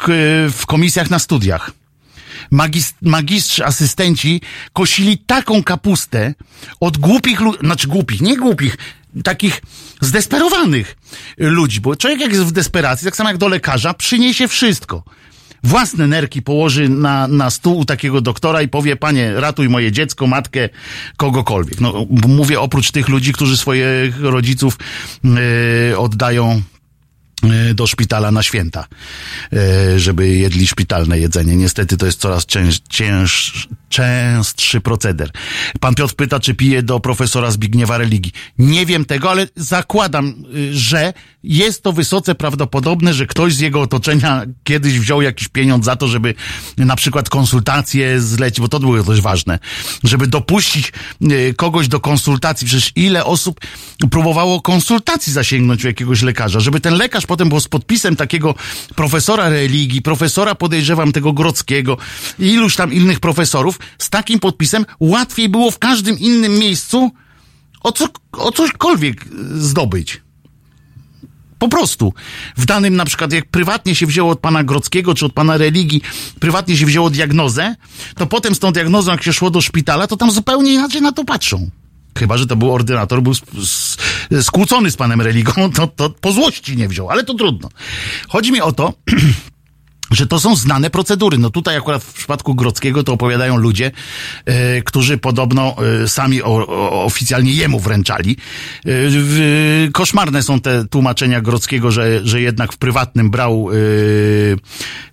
[0.52, 1.70] w komisjach na studiach.
[2.50, 4.40] Magist, magistrzy, asystenci
[4.72, 6.34] kosili taką kapustę
[6.80, 8.76] od głupich ludzi, znaczy głupich, nie głupich,
[9.24, 9.62] takich
[10.00, 10.96] zdesperowanych
[11.38, 15.02] ludzi, bo człowiek jak jest w desperacji, tak samo jak do lekarza, przyniesie wszystko.
[15.64, 20.26] Własne nerki położy na, na stół u takiego doktora i powie, panie, ratuj moje dziecko,
[20.26, 20.68] matkę,
[21.16, 21.80] kogokolwiek.
[21.80, 24.78] No, mówię oprócz tych ludzi, którzy swoich rodziców
[25.24, 26.62] yy, oddają
[27.74, 28.86] do szpitala na święta,
[29.52, 31.56] e, żeby jedli szpitalne jedzenie.
[31.56, 35.30] Niestety to jest coraz cięż, cięż, częstszy proceder.
[35.80, 38.32] Pan Piotr pyta, czy pije do profesora Zbigniewa religii.
[38.58, 41.12] Nie wiem tego, ale zakładam, y, że
[41.42, 46.08] jest to wysoce prawdopodobne, że ktoś z jego otoczenia kiedyś wziął jakiś pieniądz za to,
[46.08, 46.34] żeby
[46.76, 49.58] na przykład konsultacje zlecić, bo to było dość ważne,
[50.04, 52.66] żeby dopuścić y, kogoś do konsultacji.
[52.66, 53.60] Przecież ile osób
[54.10, 58.54] próbowało konsultacji zasięgnąć u jakiegoś lekarza, żeby ten lekarz potem był z podpisem takiego
[58.94, 61.96] profesora religii, profesora podejrzewam tego Grodzkiego
[62.38, 67.10] i iluś tam innych profesorów, z takim podpisem łatwiej było w każdym innym miejscu
[67.82, 69.28] o, co, o cośkolwiek y,
[69.60, 70.20] zdobyć.
[71.58, 72.14] Po prostu.
[72.56, 76.02] W danym na przykład, jak prywatnie się wzięło od pana Grodzkiego, czy od pana religii,
[76.40, 77.76] prywatnie się wzięło diagnozę,
[78.16, 81.12] to potem z tą diagnozą, jak się szło do szpitala, to tam zupełnie inaczej na
[81.12, 81.70] to patrzą.
[82.18, 83.32] Chyba, że to był ordynator, był
[84.42, 87.68] skłócony z panem religą, to, to po złości nie wziął, ale to trudno.
[88.28, 88.92] Chodzi mi o to,
[90.10, 91.38] że to są znane procedury.
[91.38, 93.90] No tutaj akurat w przypadku Grodzkiego to opowiadają ludzie,
[94.44, 98.36] e, którzy podobno e, sami o, o, oficjalnie jemu wręczali.
[98.84, 103.68] W, koszmarne są te tłumaczenia Grodzkiego, że, że jednak w prywatnym brał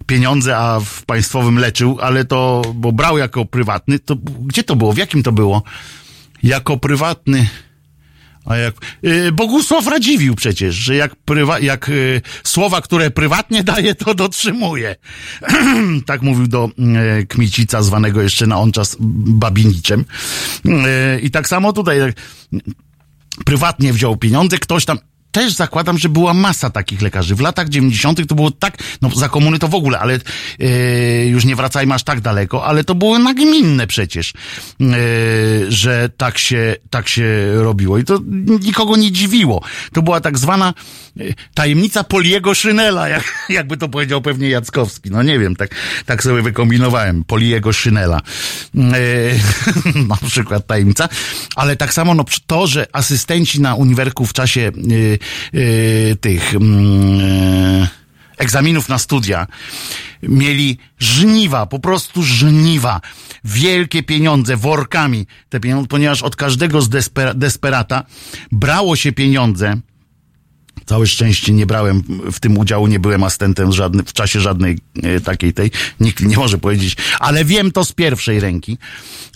[0.06, 4.94] pieniądze, a w państwowym leczył, ale to, bo brał jako prywatny, to gdzie to było?
[4.94, 5.64] W jakim to było?
[6.44, 7.50] Jako prywatny.
[8.46, 8.76] A jak,
[9.06, 14.96] y, Bogusław Radziwił przecież, że jak, prywa, jak y, słowa, które prywatnie daje, to dotrzymuje.
[16.06, 16.70] tak mówił do
[17.22, 20.06] y, Kmicica, zwanego jeszcze na on czas Babiniczem.
[20.66, 22.00] Y, I tak samo tutaj
[23.46, 24.98] prywatnie wziął pieniądze, ktoś tam
[25.32, 27.36] też zakładam, że była masa takich lekarzy.
[27.36, 28.28] W latach 90.
[28.28, 30.20] to było tak, no za komuny to w ogóle, ale
[30.60, 34.34] e, już nie wracajmy aż tak daleko, ale to było nagminne przecież,
[34.82, 34.86] e,
[35.70, 37.98] że tak się, tak się robiło.
[37.98, 38.20] I to
[38.62, 39.62] nikogo nie dziwiło.
[39.94, 40.74] To była tak zwana
[41.20, 41.24] e,
[41.54, 45.12] tajemnica Poliego Szynela, jak, jakby to powiedział pewnie Jackowski.
[45.12, 45.76] No nie wiem, tak,
[46.06, 47.24] tak sobie wykombinowałem.
[47.24, 48.22] Poliego Szynela.
[50.10, 51.10] Na przykład tajemnica.
[51.56, 54.72] Ale tak samo no, to, że asystenci na uniwerku w czasie
[56.22, 57.88] tych mm, y,
[58.38, 59.48] egzaminów na studia,
[60.24, 63.02] mieli żniwa, po prostu żniwa.
[63.44, 68.04] Wielkie pieniądze, workami te pieniądze, ponieważ od każdego z desper desperata
[68.52, 69.82] brało się pieniądze,
[70.86, 75.20] Całe szczęście nie brałem w tym udziału, nie byłem asystentem żadny, w czasie żadnej e,
[75.20, 75.72] takiej tej.
[76.00, 78.78] Nikt nie może powiedzieć, ale wiem to z pierwszej ręki.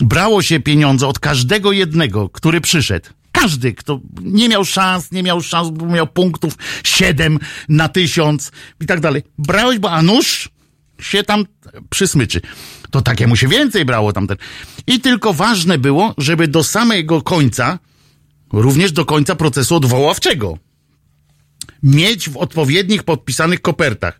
[0.00, 3.06] Brało się pieniądze od każdego jednego, który przyszedł.
[3.34, 6.54] Każdy, kto nie miał szans, nie miał szans, bo miał punktów
[6.84, 9.22] siedem na tysiąc i tak dalej.
[9.38, 10.48] Brałeś, bo a nóż
[11.00, 11.44] się tam
[11.90, 12.40] przysmyczy.
[12.90, 14.36] To takiemu się więcej brało tamten.
[14.86, 17.78] I tylko ważne było, żeby do samego końca,
[18.52, 20.58] również do końca procesu odwoławczego,
[21.82, 24.18] mieć w odpowiednich podpisanych kopertach,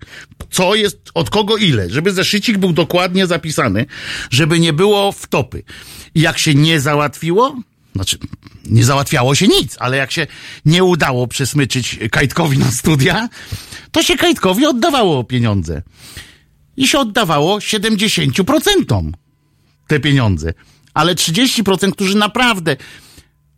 [0.51, 3.87] co jest, od kogo ile, żeby zeszycik był dokładnie zapisany,
[4.31, 5.63] żeby nie było wtopy.
[6.15, 7.57] Jak się nie załatwiło,
[7.95, 8.19] znaczy,
[8.67, 10.27] nie załatwiało się nic, ale jak się
[10.65, 13.29] nie udało przesmyczyć Kajtkowi na studia,
[13.93, 15.83] to się Kajtkowi oddawało pieniądze.
[16.77, 19.11] I się oddawało 70%
[19.87, 20.55] te pieniądze.
[20.95, 22.77] Ale 30%, którzy naprawdę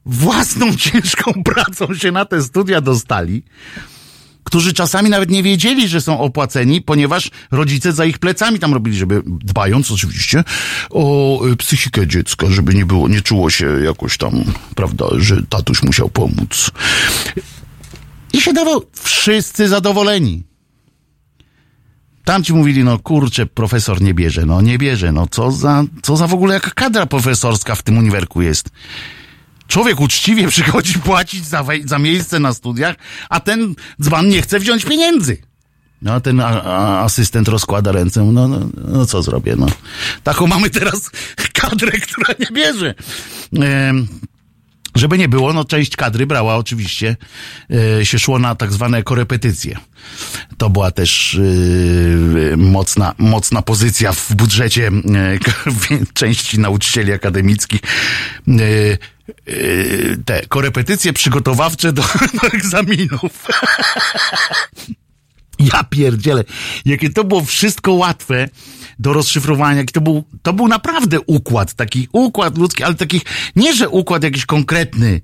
[0.06, 3.42] własną ciężką pracą się na te studia dostali,
[4.46, 8.96] którzy czasami nawet nie wiedzieli, że są opłaceni, ponieważ rodzice za ich plecami tam robili,
[8.96, 10.44] żeby dbając oczywiście
[10.90, 14.44] o y, psychikę dziecka, żeby nie było, nie czuło się jakoś tam,
[14.74, 16.70] prawda, że tatuś musiał pomóc.
[18.32, 20.42] I się dawał wszyscy zadowoleni.
[22.24, 26.26] Tamci mówili, no kurczę, profesor nie bierze, no nie bierze, no co za, co za
[26.26, 28.70] w ogóle jaka kadra profesorska w tym uniwerku jest.
[29.68, 32.96] Człowiek uczciwie przychodzi płacić za, za miejsce na studiach,
[33.28, 35.38] a ten dzban nie chce wziąć pieniędzy.
[36.02, 39.66] No a ten a, a, asystent rozkłada ręce, no, no, no co zrobię, no.
[40.22, 41.10] Taką mamy teraz
[41.60, 42.94] kadrę, która nie bierze.
[43.60, 44.08] Em,
[44.94, 47.16] żeby nie było, no część kadry brała oczywiście,
[48.00, 49.78] e, się szło na tak zwane korepetycje.
[50.58, 51.40] To była też
[52.52, 54.92] e, mocna, mocna pozycja w budżecie e,
[56.14, 57.80] części nauczycieli akademickich.
[58.48, 58.98] E, e,
[60.24, 62.02] te korepetycje przygotowawcze do,
[62.42, 63.46] do egzaminów.
[65.58, 66.44] Ja pierdzielę,
[66.84, 68.48] jakie to było wszystko łatwe
[68.98, 73.22] do rozszyfrowania, jaki to był, to był naprawdę układ, taki układ ludzki, ale takich,
[73.56, 75.20] nie że układ jakiś konkretny,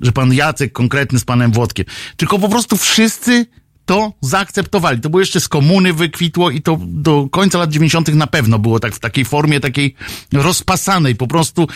[0.00, 1.86] że pan Jacek konkretny z panem Włodkiem,
[2.16, 3.46] tylko po prostu wszyscy
[3.86, 5.00] to zaakceptowali.
[5.00, 8.14] To było jeszcze z komuny wykwitło i to do końca lat 90.
[8.14, 9.94] na pewno było tak w takiej formie, takiej
[10.32, 11.68] rozpasanej, po prostu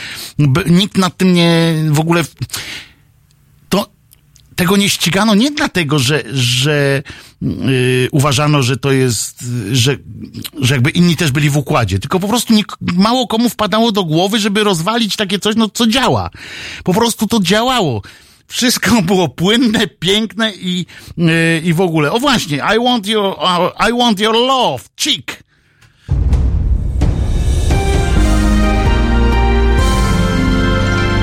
[0.66, 2.24] nikt nad tym nie, w ogóle,
[3.68, 3.86] to
[4.56, 7.02] tego nie ścigano nie dlatego, że, że
[7.42, 9.96] yy, uważano, że to jest, że,
[10.60, 14.04] że jakby inni też byli w układzie, tylko po prostu nik- mało komu wpadało do
[14.04, 16.30] głowy, żeby rozwalić takie coś, no co działa.
[16.84, 18.02] Po prostu to działało.
[18.48, 20.86] Wszystko było płynne, piękne i,
[21.16, 22.12] yy, i w ogóle.
[22.12, 25.42] O właśnie, I want your, uh, I want your love, chick.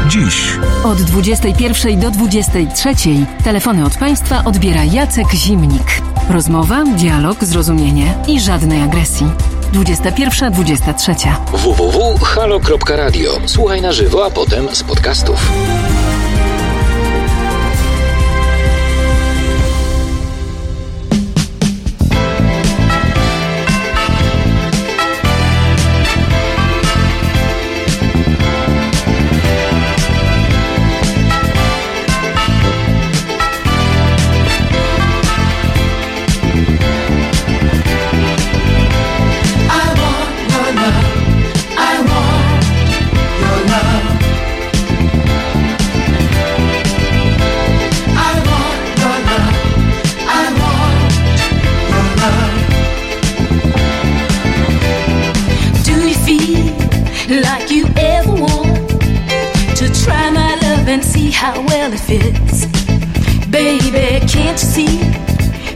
[0.10, 2.90] Dziś Od 21 do 23
[3.44, 6.02] telefony od państwa odbiera Jacek Zimnik.
[6.30, 9.28] Rozmowa, dialog, zrozumienie i żadnej agresji.
[9.74, 11.16] 21-23.
[11.52, 13.32] www.halo.radio.
[13.46, 15.52] Słuchaj na żywo, a potem z podcastów.
[61.92, 62.66] Well?
[63.52, 64.98] Baby, can't you see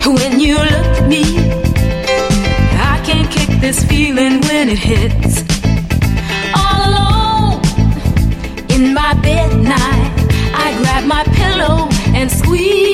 [0.05, 1.24] when you look at me?
[2.91, 5.43] I can't kick this feeling when it hits.
[6.55, 7.62] All alone
[8.70, 10.12] in my bed night,
[10.55, 12.89] I grab my pillow and squeeze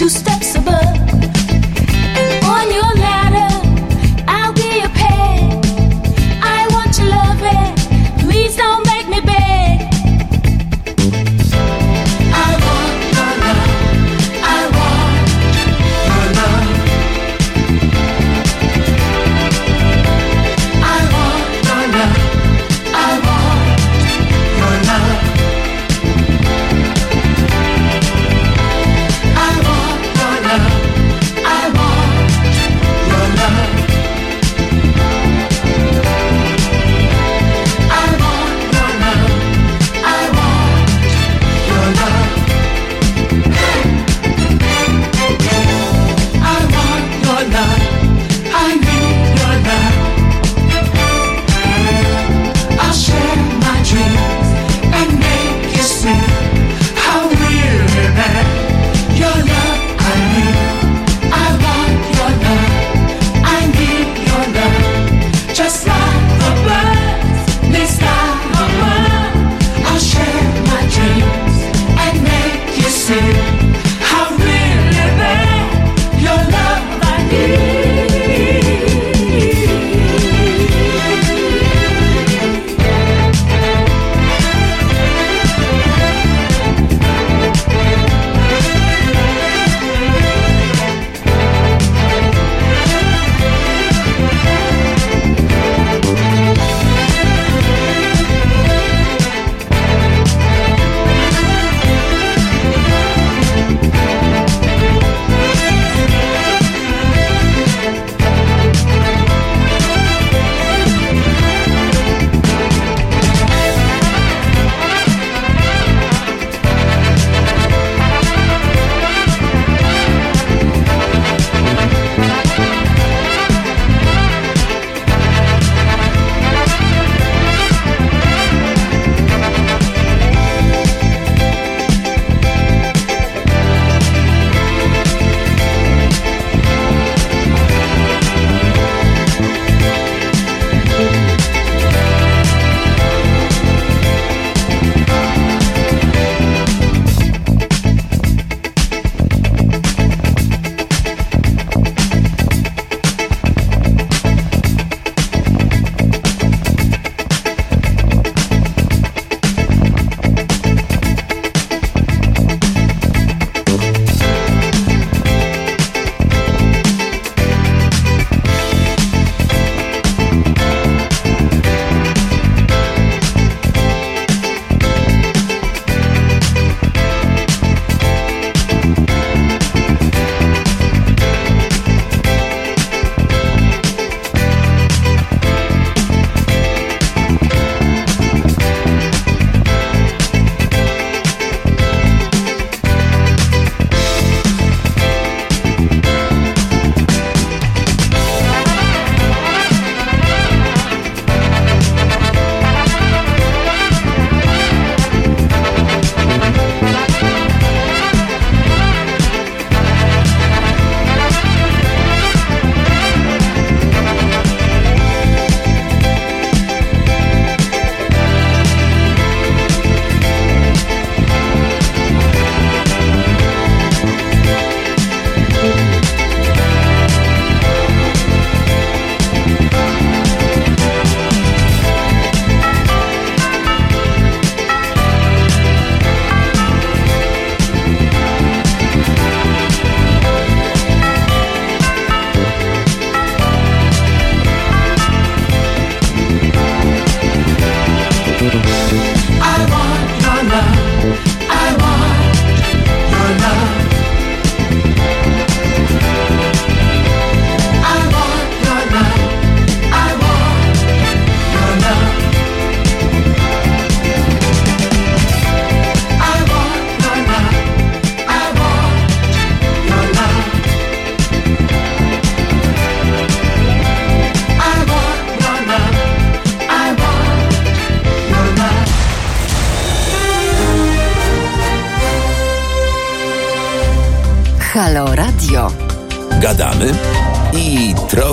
[0.00, 0.49] Two steps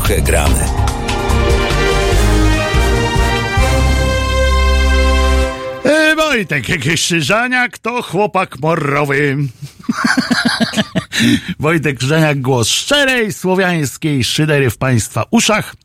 [0.07, 0.55] trochę gramy.
[5.83, 6.65] E, Wojtek
[6.95, 9.37] Krzyżaniak to chłopak morowy.
[11.59, 15.75] Wojtek Krzyżaniak, głos szczerej, słowiańskiej szydery w państwa uszach.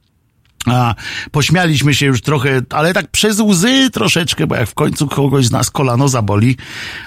[0.66, 0.94] A
[1.30, 5.50] pośmialiśmy się już trochę, ale tak przez łzy troszeczkę, bo jak w końcu kogoś z
[5.50, 6.56] nas kolano zaboli,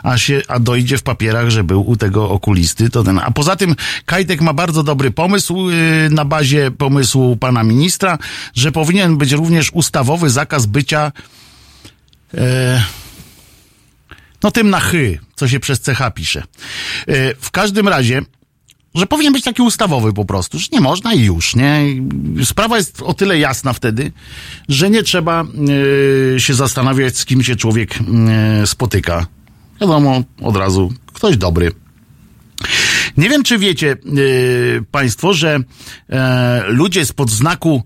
[0.04, 3.20] a się, a dojdzie w papierach, że był u tego okulisty, to ten.
[3.20, 3.76] A poza tym
[4.06, 8.18] Kajtek ma bardzo dobry pomysł yy, na bazie pomysłu pana ministra,
[8.54, 11.12] że powinien być również ustawowy zakaz bycia
[12.34, 12.84] e,
[14.44, 16.44] no tym na chy, co się przez CH pisze.
[17.08, 18.22] E, w każdym razie,
[18.96, 21.82] że powinien być taki ustawowy po prostu, że nie można i już, nie?
[22.44, 24.12] Sprawa jest o tyle jasna wtedy,
[24.70, 25.44] że nie trzeba
[26.36, 28.00] e, się zastanawiać, z kim się człowiek
[28.62, 29.28] e, spotyka.
[29.82, 31.72] Wiadomo, od razu, ktoś dobry.
[33.18, 33.96] Nie wiem, czy wiecie e,
[34.92, 35.60] Państwo, że
[36.68, 37.84] ludzie spod znaku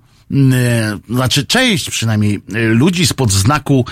[1.10, 3.86] znaczy część przynajmniej ludzi spod znaku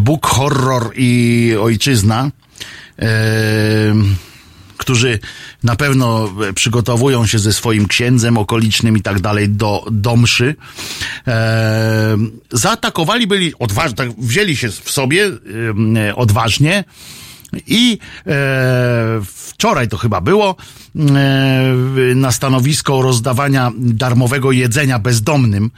[0.00, 2.30] Bóg, horror i ojczyzna,
[2.98, 3.06] e,
[4.84, 5.18] którzy
[5.62, 10.56] na pewno e, przygotowują się ze swoim księdzem okolicznym i tak dalej do, do mszy,
[11.26, 12.16] e,
[12.52, 15.30] zaatakowali byli odważni, tak wzięli się w sobie
[15.96, 16.84] e, odważnie
[17.66, 20.56] i e, wczoraj to chyba było
[20.96, 21.04] e,
[22.14, 25.70] na stanowisko rozdawania darmowego jedzenia bezdomnym e,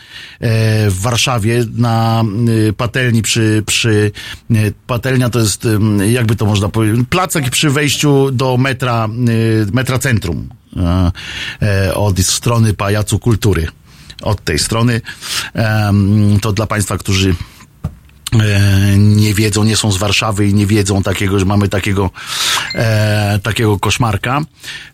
[0.91, 2.25] w Warszawie na
[2.69, 4.13] e, patelni przy, przy
[4.51, 4.55] e,
[4.87, 5.69] patelnia to jest
[6.11, 9.09] jakby to można powiedzieć placek przy wejściu do metra e,
[9.73, 10.49] metra centrum
[11.95, 13.67] od strony Pajacu Kultury.
[14.23, 15.01] Od tej strony.
[16.41, 17.35] To dla Państwa, którzy
[18.97, 22.11] nie wiedzą, nie są z Warszawy i nie wiedzą takiego, że mamy takiego,
[22.75, 24.41] e, takiego koszmarka.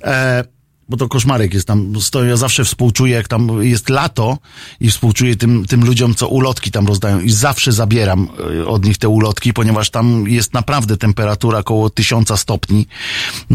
[0.04, 0.44] E,
[0.88, 4.38] bo to koszmarek jest tam, sto- ja zawsze współczuję, jak tam jest lato
[4.80, 8.28] i współczuję tym, tym ludziom, co ulotki tam rozdają i zawsze zabieram
[8.60, 12.86] e, od nich te ulotki, ponieważ tam jest naprawdę temperatura około tysiąca stopni.
[13.50, 13.54] E,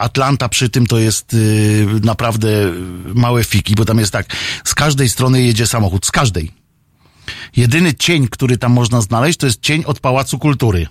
[0.00, 1.36] Atlanta przy tym to jest e,
[2.06, 2.48] naprawdę
[3.14, 6.50] małe fiki, bo tam jest tak, z każdej strony jedzie samochód, z każdej.
[7.56, 10.86] Jedyny cień, który tam można znaleźć, to jest cień od Pałacu Kultury.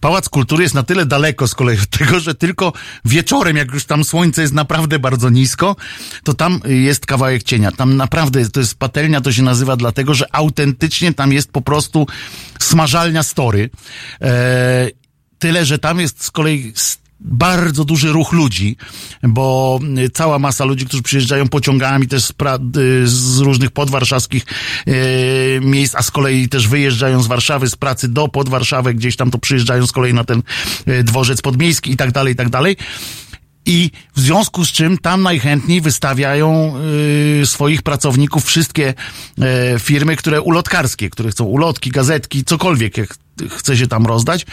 [0.00, 2.72] Pałac Kultury jest na tyle daleko z kolei od tego, że tylko
[3.04, 5.76] wieczorem, jak już tam słońce jest naprawdę bardzo nisko,
[6.24, 7.72] to tam jest kawałek cienia.
[7.72, 12.06] Tam naprawdę to jest patelnia, to się nazywa dlatego, że autentycznie tam jest po prostu
[12.60, 13.70] smażalnia story.
[14.20, 14.88] E,
[15.38, 16.72] tyle, że tam jest z kolei
[17.24, 18.76] bardzo duży ruch ludzi,
[19.22, 19.80] bo
[20.12, 22.30] cała masa ludzi, którzy przyjeżdżają pociągami też z,
[22.76, 24.44] y, z różnych podwarszawskich
[24.88, 29.30] y, miejsc, a z kolei też wyjeżdżają z Warszawy z pracy do Podwarszawek, gdzieś tam
[29.30, 30.42] to przyjeżdżają z kolei na ten
[30.88, 32.76] y, dworzec podmiejski i tak dalej, i tak dalej.
[33.66, 36.74] I w związku z czym tam najchętniej wystawiają
[37.42, 38.94] y, swoich pracowników wszystkie
[39.74, 43.16] y, firmy, które ulotkarskie, które chcą ulotki, gazetki, cokolwiek, jak
[43.50, 44.46] chce się tam rozdać,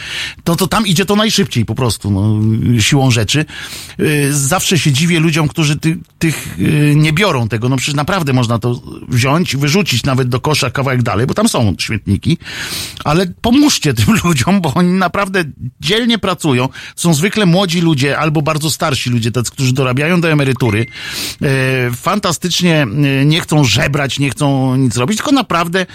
[0.44, 2.40] to, to tam idzie to najszybciej po prostu, no,
[2.80, 3.44] siłą rzeczy.
[4.00, 7.68] Y, zawsze się dziwię ludziom, którzy ty, tych y, nie biorą tego.
[7.68, 11.74] No przecież naprawdę można to wziąć, wyrzucić nawet do kosza kawałek dalej, bo tam są
[11.78, 12.38] śmietniki,
[13.04, 15.44] ale pomóżcie tym ludziom, bo oni naprawdę
[15.80, 16.68] dzielnie pracują.
[16.96, 20.86] Są zwykle młodzi ludzie albo bardzo starsi ludzie, tacy, którzy dorabiają do emerytury.
[21.42, 21.46] E,
[21.96, 22.86] fantastycznie
[23.24, 25.86] nie chcą żebrać, nie chcą nic robić, tylko naprawdę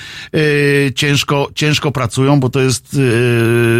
[0.95, 2.74] ciężko, ciężko pracują, bo to jest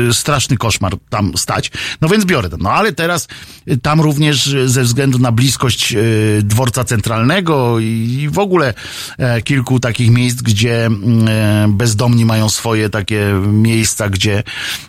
[0.10, 1.72] e, straszny koszmar tam stać.
[2.02, 2.58] No więc biorę to.
[2.58, 3.28] No ale teraz
[3.68, 5.98] e, tam również ze względu na bliskość e,
[6.42, 8.74] dworca centralnego i w ogóle
[9.18, 14.44] e, kilku takich miejsc, gdzie mm, e, bezdomni mają swoje takie miejsca, gdzie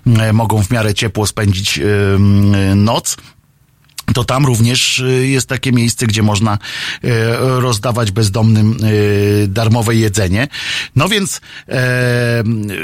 [0.06, 1.82] e, mogą w miarę ciepło spędzić e,
[2.14, 3.16] mm, noc
[4.14, 10.48] to tam również y, jest takie miejsce, gdzie można y, rozdawać bezdomnym y, darmowe jedzenie.
[10.96, 12.42] No więc e,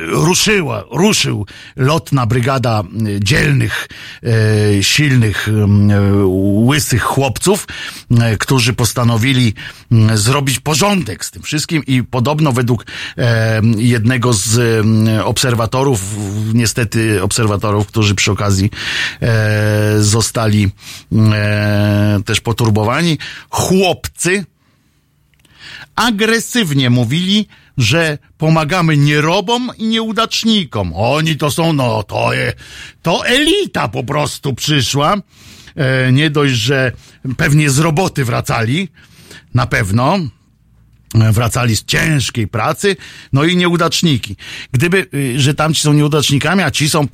[0.09, 1.47] ruszyła, ruszył
[1.77, 2.83] lotna brygada
[3.21, 3.89] dzielnych,
[4.23, 5.53] e, silnych, y,
[6.67, 7.67] łysych chłopców,
[8.39, 9.55] którzy postanowili
[9.93, 12.87] mm, zrobić porządek z tym wszystkim i podobno według
[13.19, 14.59] e, jednego z
[15.09, 16.01] e, obserwatorów,
[16.55, 18.71] niestety obserwatorów, którzy przy okazji
[19.23, 20.71] e, zostali
[21.33, 23.19] e, też poturbowani,
[23.51, 24.45] chłopcy
[25.95, 27.49] agresywnie mówili,
[27.79, 30.93] że pomagamy nierobom i nieudacznikom.
[30.95, 32.53] Oni to są, no to, je,
[33.03, 35.17] to elita po prostu przyszła.
[35.77, 36.93] E, nie dość, że
[37.37, 38.89] pewnie z roboty wracali,
[39.55, 40.19] na pewno,
[41.15, 42.97] wracali z ciężkiej pracy,
[43.33, 44.37] no i nieudaczniki.
[44.73, 47.07] Gdyby, y, że tamci są nieudacznikami, a ci są,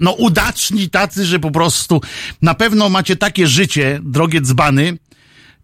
[0.00, 2.00] no udaczni tacy, że po prostu
[2.42, 4.98] na pewno macie takie życie, drogie dzbany,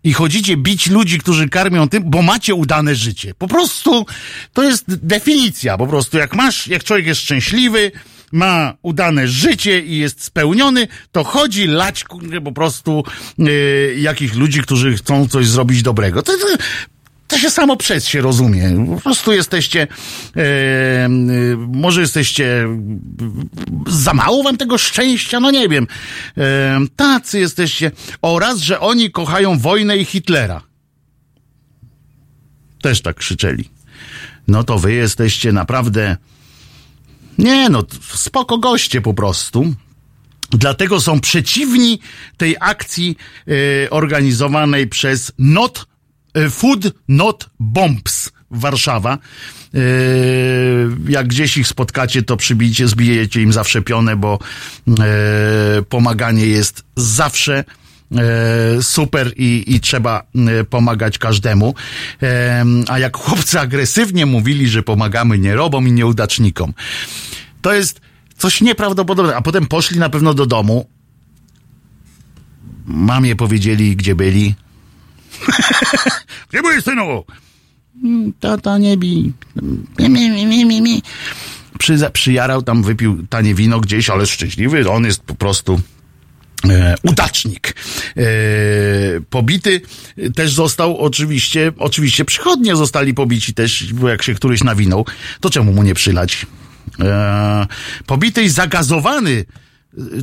[0.05, 3.35] i chodzicie bić ludzi, którzy karmią tym, bo macie udane życie.
[3.35, 4.07] Po prostu
[4.53, 5.79] to jest definicja.
[5.79, 7.93] Po prostu jak masz, jak człowiek jest szczęśliwy,
[8.33, 12.05] ma udane życie i jest spełniony, to chodzi lać
[12.45, 13.05] po prostu
[13.39, 16.23] yy, jakichś ludzi, którzy chcą coś zrobić dobrego.
[16.23, 16.47] To, to,
[17.29, 18.87] to się samo przez się rozumie.
[18.95, 19.87] Po prostu jesteście,
[20.37, 21.09] e, e,
[21.57, 22.69] może jesteście,
[23.87, 25.87] za mało wam tego szczęścia, no nie wiem.
[26.39, 27.91] E, tacy jesteście.
[28.23, 30.63] Oraz, że oni kochają wojnę i Hitlera.
[32.83, 33.71] Też tak krzyczeli.
[34.49, 36.17] No to wy jesteście naprawdę,
[37.39, 37.83] nie no,
[38.15, 39.75] spoko goście po prostu.
[40.51, 42.01] Dlatego są przeciwni
[42.37, 43.17] tej akcji
[43.85, 45.96] e, organizowanej przez Not e,
[46.51, 49.19] Food Not Bombs Warszawa.
[49.75, 49.79] E,
[51.09, 54.39] jak gdzieś ich spotkacie, to przybijcie, zbijecie im zawsze pionę, bo
[54.89, 57.65] e, pomaganie jest zawsze
[58.17, 61.75] e, super i, i trzeba e, pomagać każdemu.
[62.23, 66.75] E, a jak chłopcy agresywnie mówili, że pomagamy nierobom i nieudacznikom,
[67.63, 68.01] to jest
[68.39, 69.37] coś nieprawdopodobnego.
[69.37, 70.87] A potem poszli na pewno do domu.
[72.87, 74.55] Mamie powiedzieli, gdzie byli.
[76.51, 77.25] gdzie byłeś, synu?
[78.05, 79.33] "Mm, Tata nie bij.
[79.99, 81.03] Mi, mi, mi, mi, mi.
[81.79, 84.91] Przy, przyjarał tam, wypił tanie wino gdzieś, ale szczęśliwy.
[84.91, 85.81] On jest po prostu
[86.69, 87.75] e, udacznik.
[88.17, 88.23] E,
[89.31, 89.81] pobity
[90.35, 95.07] też został oczywiście, oczywiście przychodnie zostali pobici też, bo jak się któryś nawinął,
[95.41, 96.47] to czemu mu nie przylać?
[97.01, 97.67] E,
[98.07, 99.45] pobity i zagazowany,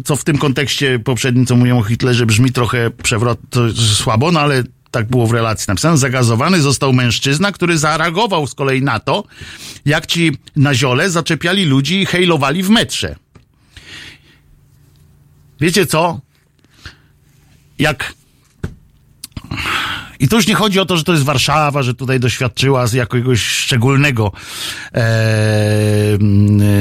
[0.05, 3.39] co w tym kontekście poprzednim, co mówią o Hitlerze, brzmi trochę przewrot,
[3.95, 4.63] słabo, no ale
[4.93, 5.97] tak było w relacji napisane.
[5.97, 9.23] Zagazowany został mężczyzna, który zareagował z kolei na to,
[9.85, 13.15] jak ci na ziole zaczepiali ludzi i hejlowali w metrze.
[15.59, 16.19] Wiecie co?
[17.79, 18.13] Jak.
[20.19, 22.93] I tu już nie chodzi o to, że to jest Warszawa, że tutaj doświadczyła z
[22.93, 24.31] jakiegoś szczególnego,
[24.93, 26.17] e,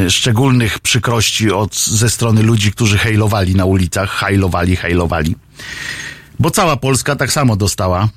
[0.09, 5.35] szczególnych przykrości od, ze strony ludzi, którzy hejlowali na ulicach, hajlowali, hejlowali.
[6.43, 8.09] Bo cała Polska tak samo dostała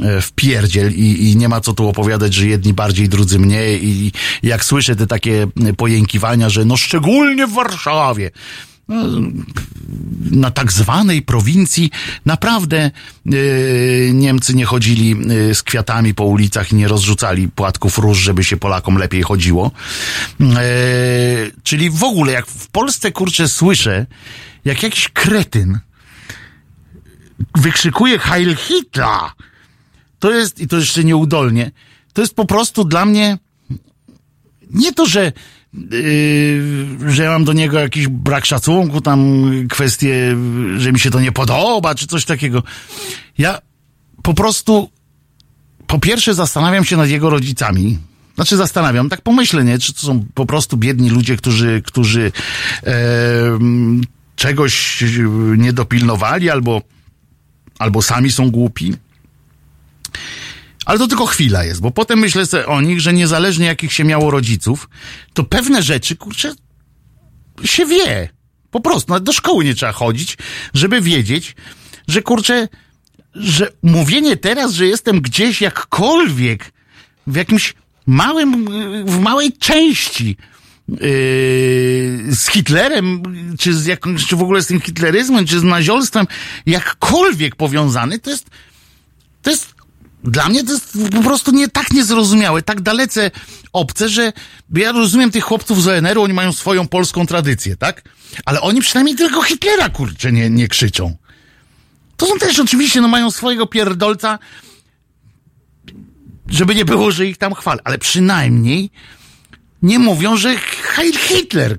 [0.00, 3.88] e, w pierdziel i, i nie ma co tu opowiadać, że jedni bardziej, drudzy mniej
[3.88, 4.12] i
[4.42, 5.46] jak słyszę te takie
[5.76, 8.30] pojękiwania, że no szczególnie w Warszawie,
[8.88, 9.04] no,
[10.30, 11.90] na tak zwanej prowincji
[12.26, 12.90] naprawdę e,
[14.12, 15.16] Niemcy nie chodzili
[15.50, 19.70] e, z kwiatami po ulicach i nie rozrzucali płatków róż, żeby się Polakom lepiej chodziło.
[20.40, 20.46] E,
[21.62, 24.06] czyli w ogóle, jak w Polsce kurczę słyszę,
[24.64, 25.78] jak jakiś kretyn
[27.54, 29.30] wykrzykuje Heil Hitler,
[30.18, 31.70] to jest, i to jeszcze nieudolnie,
[32.12, 33.38] to jest po prostu dla mnie
[34.70, 35.32] nie to, że
[35.74, 40.36] yy, że ja mam do niego jakiś brak szacunku, tam kwestie,
[40.76, 42.62] że mi się to nie podoba, czy coś takiego.
[43.38, 43.58] Ja
[44.22, 44.90] po prostu
[45.86, 47.98] po pierwsze zastanawiam się nad jego rodzicami.
[48.34, 49.78] Znaczy zastanawiam, tak pomyślę, nie?
[49.78, 52.32] Czy to są po prostu biedni ludzie, którzy, którzy
[52.86, 52.92] e,
[54.36, 55.04] czegoś
[55.56, 56.82] nie dopilnowali albo,
[57.78, 58.94] albo sami są głupi.
[60.86, 64.04] Ale to tylko chwila jest, bo potem myślę sobie o nich, że niezależnie jakich się
[64.04, 64.88] miało rodziców,
[65.32, 66.54] to pewne rzeczy, kurczę,
[67.64, 68.28] się wie.
[68.70, 70.36] Po prostu, nawet do szkoły nie trzeba chodzić,
[70.74, 71.56] żeby wiedzieć,
[72.08, 72.68] że kurczę,
[73.34, 76.72] że mówienie teraz, że jestem gdzieś jakkolwiek,
[77.26, 77.74] w jakimś
[78.06, 78.66] małym,
[79.06, 80.36] w małej części
[80.88, 83.22] z Hitlerem,
[83.58, 86.26] czy z jakąś, czy w ogóle z tym hitleryzmem, czy z naziolstwem,
[86.66, 88.50] jakkolwiek powiązany, to jest,
[89.42, 89.74] to jest
[90.24, 93.30] dla mnie to jest po prostu nie tak niezrozumiałe, tak dalece
[93.72, 94.32] obce, że
[94.74, 98.02] ja rozumiem tych chłopców z ONR-u, oni mają swoją polską tradycję, tak?
[98.44, 101.16] Ale oni przynajmniej tylko Hitlera, kurczę, nie, nie krzyczą.
[102.16, 104.38] To są też oczywiście, no mają swojego pierdolca,
[106.48, 108.90] żeby nie było, że ich tam chwal, ale przynajmniej
[109.84, 111.78] nie mówią, że Heil Hitler.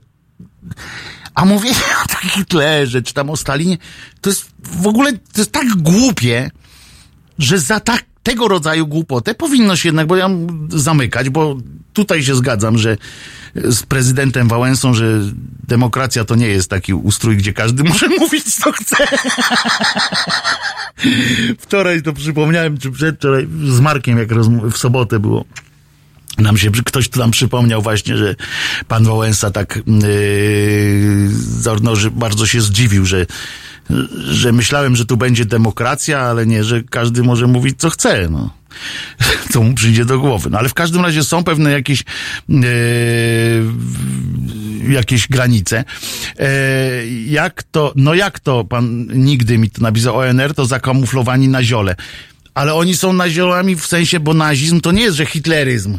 [1.36, 1.76] A mówienie
[2.06, 3.77] o tym Hitlerze, czy tam o Stalinie,
[4.22, 6.52] to jest w ogóle, to jest tak głupie,
[7.40, 10.30] że za tak, tego rodzaju głupotę powinno się jednak, bo ja
[10.69, 11.57] zamykać, bo
[11.94, 12.98] tutaj się zgadzam, że
[13.56, 15.22] z prezydentem Wałęsą, że
[15.68, 18.95] demokracja to nie jest taki ustrój, gdzie każdy może mówić co chce.
[21.60, 24.34] Wczoraj to przypomniałem, czy przedwczoraj z Markiem, jak
[24.72, 25.45] w sobotę było.
[26.38, 28.36] Nam się, ktoś tu nam przypomniał właśnie, że
[28.88, 31.30] pan Wałęsa tak yy,
[31.82, 33.26] no, że bardzo się zdziwił, że,
[34.18, 38.28] że myślałem, że tu będzie demokracja, ale nie, że każdy może mówić co chce.
[38.30, 38.53] No.
[39.52, 40.49] co mu przyjdzie do głowy.
[40.49, 42.03] No ale w każdym razie są pewne jakieś
[42.49, 42.64] e,
[44.90, 45.84] jakieś granice.
[46.40, 46.49] E,
[47.28, 51.95] jak to, no jak to, pan nigdy mi to napisał, ONR to zakamuflowani na ziole.
[52.53, 55.98] Ale oni są naziolami w sensie, bo nazizm to nie jest, że hitleryzm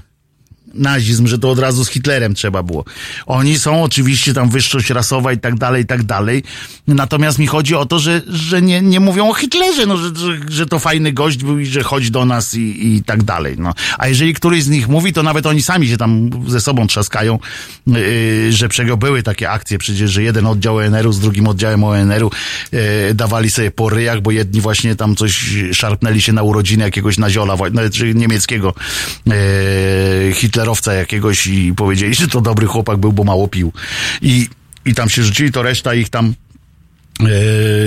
[0.78, 2.84] nazizm, że to od razu z Hitlerem trzeba było.
[3.26, 6.42] Oni są oczywiście tam wyższość rasowa i tak dalej, i tak dalej.
[6.86, 10.38] Natomiast mi chodzi o to, że, że nie, nie mówią o Hitlerze, no, że, że,
[10.48, 13.56] że to fajny gość był i że chodzi do nas i, i tak dalej.
[13.58, 13.74] No.
[13.98, 17.38] A jeżeli któryś z nich mówi, to nawet oni sami się tam ze sobą trzaskają,
[17.86, 22.30] yy, że przego były takie akcje przecież, że jeden oddział ONR-u z drugim oddziałem ONR-u
[22.72, 22.80] yy,
[23.14, 27.56] dawali sobie po ryjach, bo jedni właśnie tam coś szarpnęli się na urodziny jakiegoś naziola,
[27.72, 28.74] nawet czy niemieckiego
[29.26, 29.34] yy,
[30.66, 33.72] hitlerowca jakiegoś i powiedzieli, że to dobry chłopak był, bo mało pił.
[34.22, 34.48] I,
[34.84, 36.34] i tam się rzucili, to reszta ich tam
[37.20, 37.28] yy,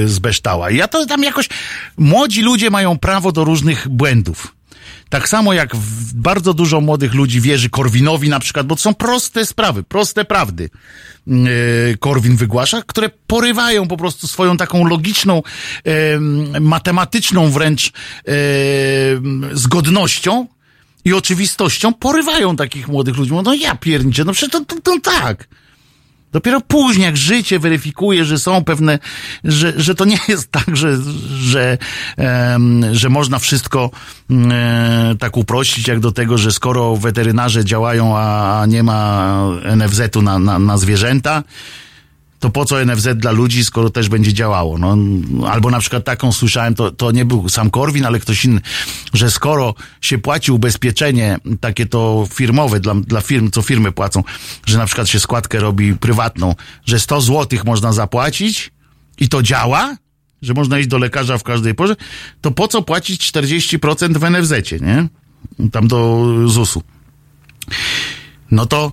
[0.08, 0.70] zbeształa.
[0.70, 1.50] I ja to tam jakoś...
[1.98, 4.56] Młodzi ludzie mają prawo do różnych błędów.
[5.10, 5.76] Tak samo jak
[6.16, 10.70] bardzo dużo młodych ludzi wierzy Korwinowi na przykład, bo to są proste sprawy, proste prawdy.
[11.28, 15.44] Yy, Korwin wygłasza, które porywają po prostu swoją taką logiczną,
[16.60, 17.92] matematyczną wręcz
[19.54, 20.48] zgodnością
[21.06, 23.32] i oczywistością porywają takich młodych ludzi.
[23.32, 25.48] Mówią, No ja pierniczę, no przecież to, to, to tak.
[26.32, 29.00] Dopiero później, jak życie weryfikuje, że są pewne,
[29.44, 30.98] że, że to nie jest tak, że,
[31.40, 31.78] że,
[32.18, 33.92] em, że można wszystko
[34.30, 34.52] mm,
[35.12, 39.36] e, tak uprościć, jak do tego, że skoro weterynarze działają, a a nie ma
[39.76, 41.44] NFZ-u na, na, na zwierzęta,
[42.40, 44.78] to po co NFZ dla ludzi, skoro też będzie działało?
[44.78, 44.98] No,
[45.48, 48.62] albo na przykład taką słyszałem, to, to nie był sam Korwin, ale ktoś inny,
[49.14, 54.24] że skoro się płaci ubezpieczenie takie to firmowe dla, dla firm, co firmy płacą,
[54.66, 56.56] że na przykład się składkę robi prywatną,
[56.86, 58.72] że 100 złotych można zapłacić
[59.18, 59.98] i to działa,
[60.42, 61.96] że można iść do lekarza w każdej porze,
[62.42, 65.08] to po co płacić 40% w NFZ-cie, nie?
[65.72, 66.84] Tam do ZUS-u.
[68.52, 68.92] No to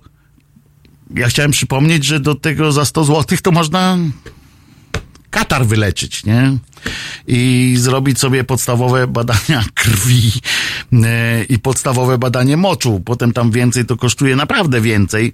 [1.15, 3.99] ja chciałem przypomnieć, że do tego za 100 zł to można
[5.31, 6.59] katar wyleczyć, nie?
[7.27, 10.33] I zrobić sobie podstawowe badania krwi
[11.49, 13.03] i podstawowe badanie moczu.
[13.05, 15.33] Potem tam więcej to kosztuje naprawdę więcej.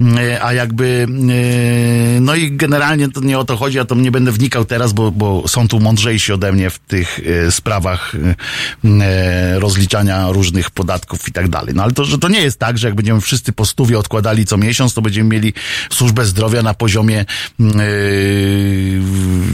[0.00, 1.06] E, a jakby,
[2.16, 4.92] e, no i generalnie to nie o to chodzi, ja to nie będę wnikał teraz,
[4.92, 8.12] bo, bo są tu mądrzejsi ode mnie w tych e, sprawach
[8.84, 11.74] e, rozliczania różnych podatków i tak dalej.
[11.74, 14.46] No ale to, że to nie jest tak, że jak będziemy wszyscy po stówie odkładali
[14.46, 15.52] co miesiąc, to będziemy mieli
[15.90, 17.64] służbę zdrowia na poziomie e,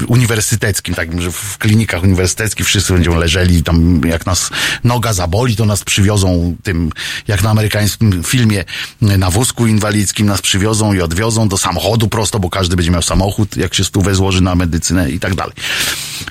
[0.06, 4.50] uniwersyteckim, tak, że w klinikach uniwersyteckich wszyscy będziemy leżeli, tam jak nas
[4.84, 6.90] noga zaboli, to nas przywiozą tym,
[7.28, 8.64] jak na amerykańskim filmie,
[9.00, 13.56] na wózku inwalidzkim nas przywiozą i odwiozą do samochodu prosto, bo każdy będzie miał samochód,
[13.56, 15.54] jak się stówę złoży na medycynę i tak dalej.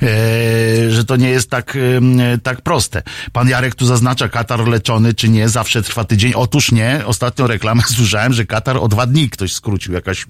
[0.02, 3.04] E, że to nie jest tak, e, tak proste.
[3.32, 6.34] Pan Jarek tu zaznacza, katar leczony czy nie, zawsze trwa tydzień.
[6.36, 10.26] Otóż nie, ostatnią reklamę słyszałem, że katar o dwa dni ktoś skrócił, jakaś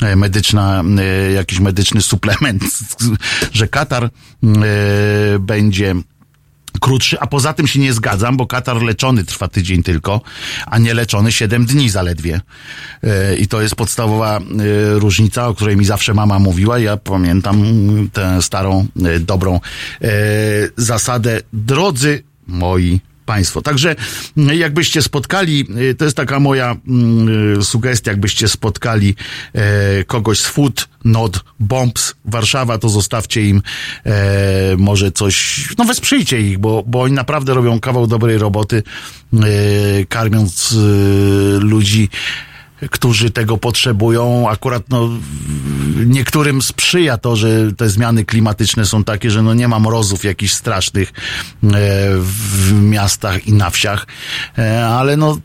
[0.00, 2.64] e, medyczna, e, jakiś medyczny suplement,
[3.52, 4.08] że katar e,
[5.38, 5.94] będzie
[6.80, 10.20] krótszy, a poza tym się nie zgadzam, bo katar leczony trwa tydzień tylko,
[10.66, 12.40] a nie leczony 7 dni zaledwie.
[13.02, 14.42] E, I to jest podstawowa e,
[14.98, 16.78] różnica, o której mi zawsze mama mówiła.
[16.78, 17.64] Ja pamiętam
[18.12, 19.60] tę starą, e, dobrą
[20.76, 21.40] zasadę.
[21.52, 23.62] Drodzy moi Państwo.
[23.62, 23.96] Także
[24.36, 29.14] mm, jakbyście spotkali, y, to jest taka moja mm, sugestia, jakbyście spotkali
[29.54, 33.62] e, kogoś z Food Not Bombs Warszawa, to zostawcie im
[34.06, 38.82] e, może coś, no wesprzyjcie ich, bo, bo oni naprawdę robią kawał dobrej roboty,
[39.32, 39.38] e,
[40.08, 42.08] karmiąc e, ludzi
[42.90, 44.50] którzy tego potrzebują.
[44.50, 45.08] Akurat no,
[46.06, 50.52] niektórym sprzyja to, że te zmiany klimatyczne są takie, że no nie ma mrozów jakichś
[50.52, 51.12] strasznych e,
[52.20, 54.06] w miastach i na wsiach,
[54.58, 55.38] e, ale no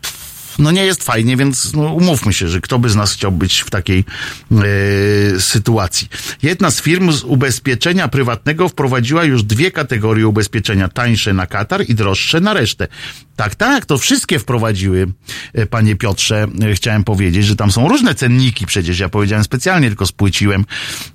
[0.58, 3.60] no nie jest fajnie, więc no, umówmy się, że kto by z nas chciał być
[3.60, 4.04] w takiej
[4.52, 6.08] e, sytuacji.
[6.42, 11.94] Jedna z firm z ubezpieczenia prywatnego wprowadziła już dwie kategorie ubezpieczenia, tańsze na Katar i
[11.94, 12.88] droższe na resztę.
[13.36, 15.06] Tak, tak, to wszystkie wprowadziły,
[15.54, 19.88] e, panie Piotrze, e, chciałem powiedzieć, że tam są różne cenniki przecież, ja powiedziałem specjalnie,
[19.88, 20.64] tylko spłyciłem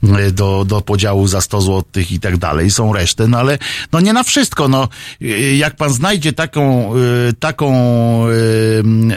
[0.03, 3.57] e, do, do podziału za 100 zł i tak dalej, są resztę, no ale
[3.91, 4.87] no nie na wszystko, no.
[5.57, 6.93] Jak pan znajdzie taką,
[7.39, 7.69] taką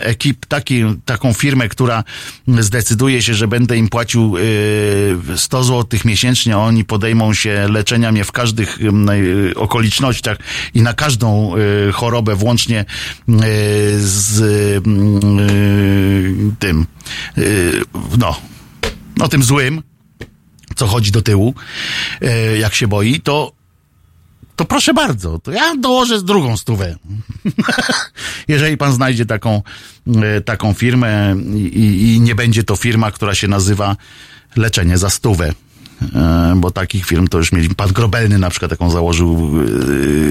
[0.01, 2.05] ekip, taki, taką firmę, która
[2.49, 4.37] zdecyduje się, że będę im płacił
[5.33, 8.79] e, 100 zł miesięcznie, a oni podejmą się leczenia mnie w każdych
[9.57, 10.39] okolicznościach
[10.75, 11.55] i na każdą
[11.93, 12.85] chorobę, włącznie
[13.99, 14.41] z
[14.87, 16.87] mm, e, tym,
[17.39, 17.43] e,
[18.19, 18.37] no,
[19.17, 19.83] no tym złym,
[20.77, 21.55] co chodzi do tyłu,
[22.21, 23.53] e, jak się boi, to
[24.57, 26.97] to proszę bardzo, to ja dołożę z drugą stówę.
[28.49, 29.63] Jeżeli pan znajdzie taką,
[30.23, 33.97] e, taką firmę i- i nie będzie to firma, która się nazywa
[34.57, 35.53] leczenie za stówę.
[36.15, 37.75] E, Bo takich firm to już mieliśmy.
[37.75, 39.51] Pan Grobelny na przykład taką założył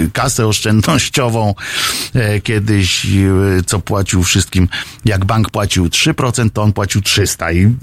[0.06, 1.56] e, kasę oszczędnościową
[2.14, 3.08] e, kiedyś,
[3.66, 4.70] co płacił wszystkim.
[5.06, 7.76] Jak bank płacił 3%, to on płacił 300 i,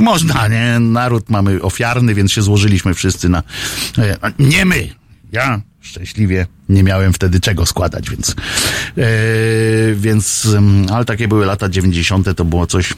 [0.00, 0.80] można, nie?
[0.80, 3.42] Naród mamy ofiarny, więc się złożyliśmy wszyscy na...
[4.38, 4.88] Nie my,
[5.32, 8.34] ja szczęśliwie nie miałem wtedy czego składać, więc,
[9.94, 12.36] więc, em, ale takie były lata 90.
[12.36, 12.94] to było coś,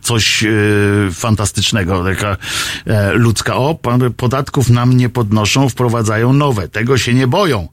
[0.00, 0.48] coś e,
[1.12, 2.36] fantastycznego, taka
[2.86, 3.78] e, ludzka, o,
[4.16, 7.68] podatków nam nie podnoszą, wprowadzają nowe, tego się nie boją.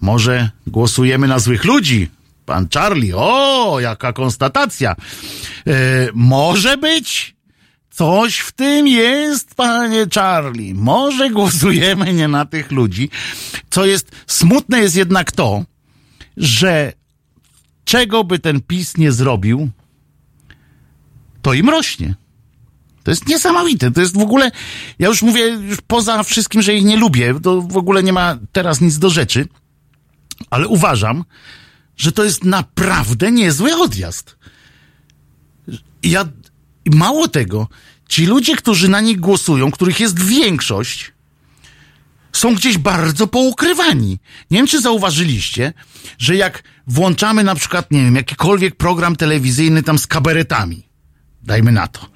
[0.00, 2.10] Może głosujemy na złych ludzi?
[2.46, 4.96] Pan Charlie, o, jaka konstatacja.
[5.66, 7.36] E, może być,
[7.96, 10.74] Coś w tym jest, panie Charlie.
[10.74, 13.10] Może głosujemy nie na tych ludzi.
[13.70, 15.64] Co jest smutne jest jednak to,
[16.36, 16.92] że
[17.84, 19.70] czego by ten PiS nie zrobił,
[21.46, 22.14] to im rośnie.
[23.02, 23.90] To jest niesamowite.
[23.90, 24.50] To jest w ogóle,
[24.98, 28.38] ja już mówię, już poza wszystkim, że ich nie lubię, to w ogóle nie ma
[28.52, 29.48] teraz nic do rzeczy,
[30.50, 31.24] ale uważam,
[31.96, 34.36] że to jest naprawdę niezły odjazd.
[36.02, 36.24] Ja,
[36.94, 37.68] mało tego,
[38.08, 41.12] ci ludzie, którzy na nich głosują, których jest większość,
[42.32, 44.18] są gdzieś bardzo poukrywani.
[44.50, 45.72] Nie wiem, czy zauważyliście,
[46.18, 50.85] że jak włączamy na przykład, nie wiem, jakikolwiek program telewizyjny tam z kabaretami,
[51.46, 52.06] dajmy na to,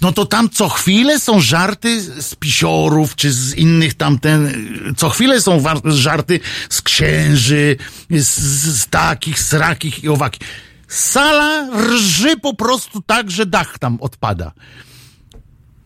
[0.00, 4.52] no to tam co chwilę są żarty z pisiorów, czy z innych tamten,
[4.96, 7.76] co chwilę są żarty z księży,
[8.10, 8.38] z,
[8.80, 10.48] z takich, srakich i owakich.
[10.88, 14.52] Sala rży po prostu tak, że dach tam odpada.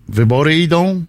[0.08, 1.04] Wybory idą,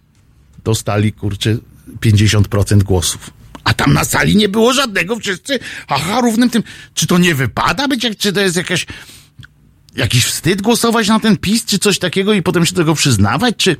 [0.64, 1.56] dostali, kurczę,
[2.00, 3.30] 50% głosów.
[3.64, 5.58] A tam na sali nie było żadnego, wszyscy,
[5.88, 6.62] aha, równym tym.
[6.94, 8.86] Czy to nie wypada być, czy to jest jakaś,
[9.98, 13.76] jakiś wstyd głosować na ten PiS, czy coś takiego i potem się tego przyznawać, czy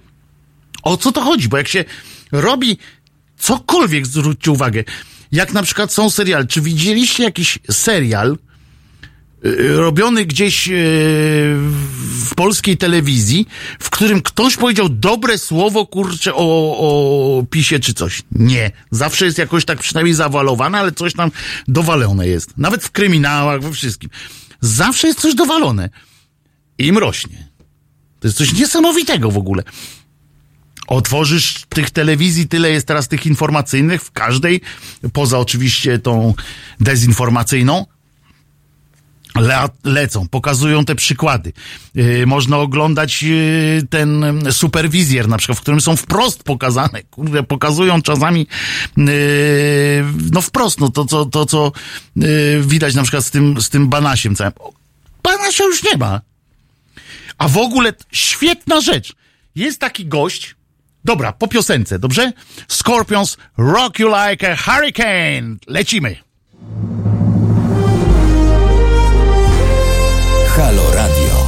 [0.83, 1.49] o co to chodzi?
[1.49, 1.85] Bo jak się
[2.33, 2.79] robi
[3.39, 4.85] cokolwiek, zwróćcie uwagę,
[5.33, 8.39] jak na przykład są serial, czy widzieliście jakiś serial,
[9.47, 10.73] y, robiony gdzieś y,
[12.29, 13.47] w polskiej telewizji,
[13.79, 18.23] w którym ktoś powiedział dobre słowo, kurczę, o, o PiSie czy coś.
[18.33, 18.71] Nie.
[18.91, 21.31] Zawsze jest jakoś tak przynajmniej zawalowane, ale coś tam
[21.69, 22.59] dowalone jest.
[22.59, 24.11] Nawet w kryminałach, we wszystkim.
[24.61, 25.91] Zawsze jest coś dowalone.
[26.79, 27.49] Im rośnie.
[28.21, 29.63] To jest coś niesamowitego w ogóle.
[30.87, 34.61] Otworzysz tych telewizji, tyle jest teraz tych informacyjnych w każdej,
[35.13, 36.35] poza oczywiście tą
[36.81, 37.87] dezinformacyjną,
[39.35, 41.53] le, lecą, pokazują te przykłady.
[41.95, 48.03] Yy, można oglądać yy, ten superwizjer na przykład, w którym są wprost pokazane, kurde, pokazują
[48.03, 48.47] czasami
[48.97, 49.07] yy,
[50.33, 51.73] no wprost, no to, to, to co
[52.17, 54.53] yy, widać na przykład z tym, z tym Banasiem całym.
[55.23, 56.21] Banasia już nie ma.
[57.39, 59.13] A w ogóle świetna rzecz.
[59.55, 60.57] Jest taki gość,
[61.05, 62.33] dobra, po piosence, dobrze?
[62.69, 65.57] Scorpions Rock You Like a Hurricane.
[65.67, 66.17] Lecimy.
[70.57, 70.98] Halo.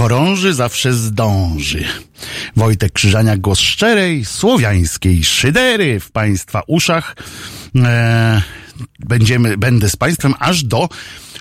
[0.00, 1.84] Podchorąży zawsze zdąży.
[2.56, 7.16] Wojtek Krzyżaniak, głos szczerej, słowiańskiej szydery w Państwa uszach.
[7.76, 8.42] E,
[8.98, 10.88] będziemy, będę z Państwem aż do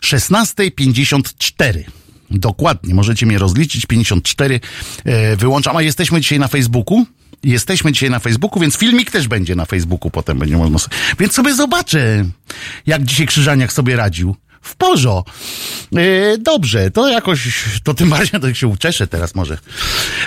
[0.02, 1.84] 16.54.
[2.32, 4.60] Dokładnie, możecie mnie rozliczyć, 54
[5.06, 5.78] e, wyłączam.
[5.78, 7.06] A jesteśmy dzisiaj na Facebooku?
[7.44, 10.80] Jesteśmy dzisiaj na Facebooku, więc filmik też będzie na Facebooku, potem będzie można.
[11.20, 12.26] Więc sobie zobaczę,
[12.86, 14.36] jak dzisiaj Krzyżaniak sobie radził.
[14.62, 15.24] W porzo.
[15.96, 19.58] E, dobrze, to jakoś, to tym bardziej to się uczeszę teraz może,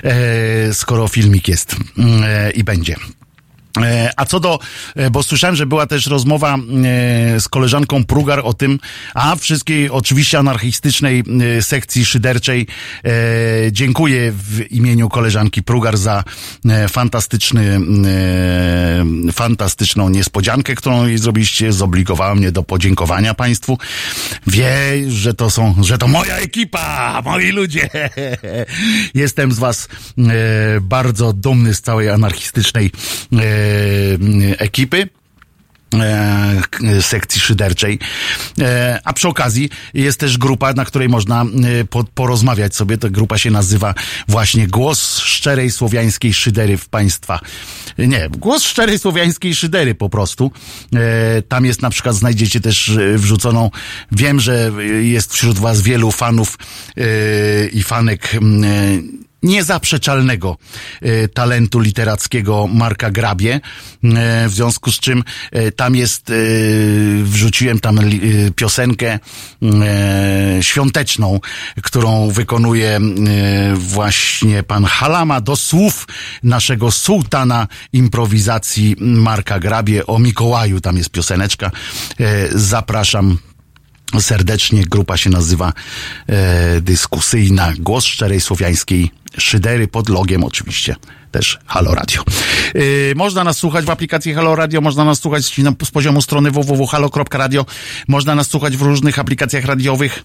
[0.02, 1.76] e, skoro filmik jest
[2.24, 2.96] e, i będzie.
[3.80, 4.58] E, A co do,
[4.96, 6.60] e, bo słyszałem, że była też rozmowa e,
[7.40, 8.78] z koleżanką Prugar o tym,
[9.14, 11.24] a wszystkiej oczywiście anarchistycznej
[11.60, 12.66] sekcji szyderczej
[13.70, 16.24] dziękuję w imieniu koleżanki Prugar za
[16.88, 17.80] fantastyczny,
[19.32, 23.78] fantastyczną niespodziankę, którą jej zrobiliście, zobligowała mnie do podziękowania państwu.
[24.46, 24.70] Wie,
[25.08, 27.88] że to są, że to moja ekipa, moi ludzie.
[29.14, 29.88] Jestem z was
[30.80, 32.90] bardzo dumny z całej anarchistycznej
[34.58, 35.08] ekipy
[36.00, 37.98] e, sekcji szyderczej.
[38.60, 42.98] E, A przy okazji jest też grupa, na której można e, po, porozmawiać sobie.
[42.98, 43.94] Ta grupa się nazywa
[44.28, 47.40] właśnie Głos Szczerej Słowiańskiej Szydery w Państwa.
[47.98, 50.50] Nie, Głos Szczerej Słowiańskiej Szydery po prostu.
[50.94, 53.70] E, Tam jest na przykład, znajdziecie też e, wrzuconą,
[54.12, 54.72] wiem, że
[55.02, 56.58] jest wśród Was wielu fanów
[56.96, 57.02] e,
[57.66, 58.38] i fanek e,
[59.42, 60.56] niezaprzeczalnego
[61.02, 63.60] e, talentu literackiego Marka Grabie, e,
[64.48, 66.32] w związku z czym e, tam jest,
[67.22, 68.00] wrzuciłem tam
[68.56, 69.18] piosenkę
[70.60, 71.40] świąteczną,
[71.82, 73.00] którą wykonuje
[73.74, 76.06] właśnie pan Halama do słów
[76.42, 81.70] naszego sułtana improwizacji Marka Grabie o Mikołaju, tam jest pioseneczka.
[82.54, 83.38] Zapraszam
[84.20, 84.84] serdecznie.
[84.84, 85.72] Grupa się nazywa
[86.26, 90.96] e, Dyskusyjna Głos Szczerej Słowiańskiej szydery pod logiem oczywiście
[91.32, 92.22] też Halo Radio.
[92.74, 97.66] Yy, można nas słuchać w aplikacji Halo Radio, można nas słuchać z, poziomu strony www.halo.radio,
[98.08, 100.24] można nas słuchać w różnych aplikacjach radiowych.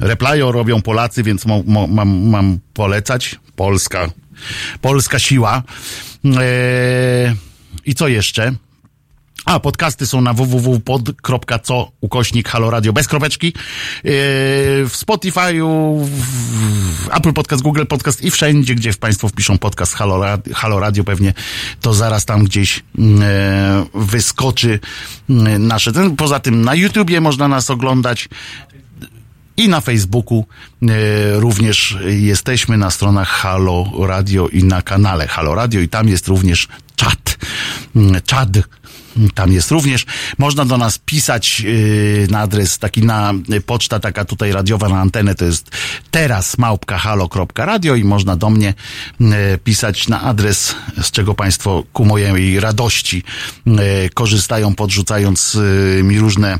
[0.00, 3.40] Replayo robią Polacy, więc mo, mo, mam, mam polecać.
[3.56, 4.08] Polska,
[4.80, 5.62] polska siła.
[6.24, 6.32] Yy,
[7.86, 8.52] I co jeszcze?
[9.44, 13.46] A, podcasty są na www.pod.co ukośnik Halo Radio bez kropeczki.
[13.46, 13.52] Yy,
[14.88, 20.54] w Spotify'u, w Apple Podcast, Google Podcast i wszędzie, gdzie Państwo wpiszą podcast Halo Radio,
[20.54, 21.34] Halo Radio pewnie
[21.80, 23.04] to zaraz tam gdzieś yy,
[23.94, 24.80] wyskoczy
[25.28, 25.92] yy, nasze.
[25.92, 28.28] Ten, poza tym na YouTubie można nas oglądać
[29.56, 30.46] i na Facebooku
[30.82, 36.28] e, również jesteśmy na stronach Halo Radio i na kanale Halo Radio i tam jest
[36.28, 37.38] również czat.
[37.96, 38.48] Mm, Czad.
[39.34, 40.06] Tam jest również.
[40.38, 41.62] Można do nas pisać
[42.26, 43.34] e, na adres taki na
[43.66, 45.70] poczta taka tutaj radiowa na antenę to jest
[46.10, 48.74] teraz małpka halo.radio i można do mnie
[49.20, 53.22] e, pisać na adres, z czego Państwo ku mojej radości
[53.66, 53.70] e,
[54.08, 55.58] korzystają, podrzucając
[56.02, 56.58] mi różne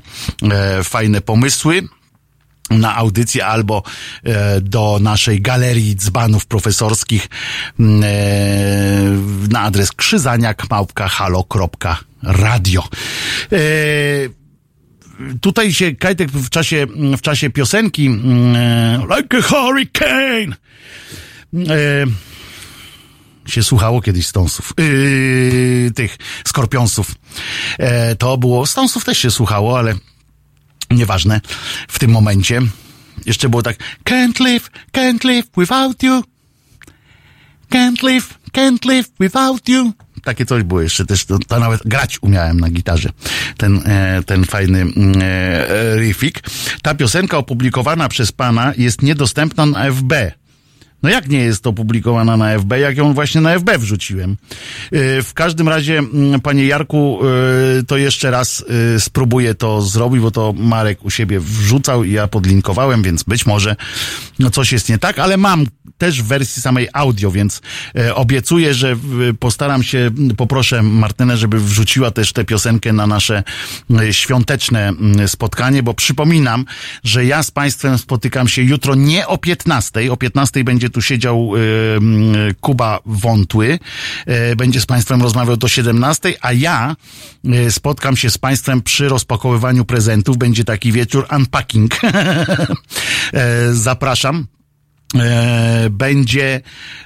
[0.82, 1.88] fajne pomysły
[2.78, 3.82] na audycję albo
[4.24, 7.28] e, do naszej galerii dzbanów profesorskich
[7.80, 8.08] mm, e,
[9.48, 12.84] na adres krzyzaniak małpka halo.radio.
[13.52, 13.56] E,
[15.40, 16.86] tutaj się Kajtek w czasie,
[17.16, 20.56] w czasie piosenki mm, Like a Hurricane
[23.46, 26.16] się słuchało kiedyś Stonesów, yy, tych
[26.46, 27.14] Skorpionsów.
[27.78, 29.94] E, to było, Stonesów też się słuchało, ale
[30.92, 31.40] nieważne
[31.88, 32.62] w tym momencie.
[33.26, 36.22] Jeszcze było tak Can't live, can't live without you.
[37.70, 39.92] Can't live, can't live without you.
[40.24, 43.08] Takie coś było jeszcze też, to, to nawet grać umiałem na gitarze.
[43.56, 46.40] Ten, e, ten fajny mm, e, riffik.
[46.82, 50.12] Ta piosenka opublikowana przez pana jest niedostępna na FB.
[51.02, 54.36] No jak nie jest opublikowana na FB, jak ją właśnie na FB wrzuciłem?
[54.92, 57.20] Yy, W każdym razie, mm, panie Jarku,
[57.76, 58.64] yy, to jeszcze raz
[58.94, 63.46] yy, spróbuję to zrobić, bo to Marek u siebie wrzucał i ja podlinkowałem, więc być
[63.46, 63.76] może
[64.38, 65.66] no coś jest nie tak, ale mam
[65.98, 67.60] też w wersji samej audio, więc
[67.98, 68.96] e, obiecuję, że
[69.38, 73.42] postaram się, poproszę Martynę, żeby wrzuciła też tę piosenkę na nasze
[74.00, 74.92] e, świąteczne
[75.26, 76.64] spotkanie, bo przypominam,
[77.04, 81.52] że ja z Państwem spotykam się jutro nie o 15, o 15 będzie tu siedział
[81.56, 83.78] mm, Kuba Wątły,
[84.26, 86.96] e, będzie z Państwem rozmawiał do 17, a ja
[87.44, 92.00] e, spotkam się z Państwem przy rozpakowywaniu prezentów, będzie taki wieczór unpacking.
[93.32, 94.46] E, Zapraszam
[95.14, 96.60] e, będzie.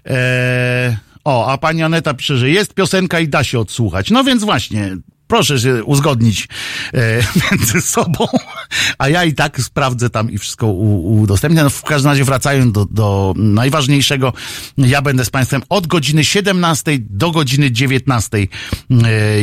[0.07, 4.11] E, o, a pani Aneta pisze, że jest piosenka i da się odsłuchać.
[4.11, 4.97] No więc właśnie.
[5.27, 6.49] Proszę się uzgodnić
[6.95, 8.27] e, między sobą,
[8.99, 11.63] a ja i tak sprawdzę tam i wszystko udostępnię.
[11.63, 14.33] No, w każdym razie wracając do, do najważniejszego,
[14.79, 18.47] ja będę z Państwem od godziny 17 do godziny 19 e,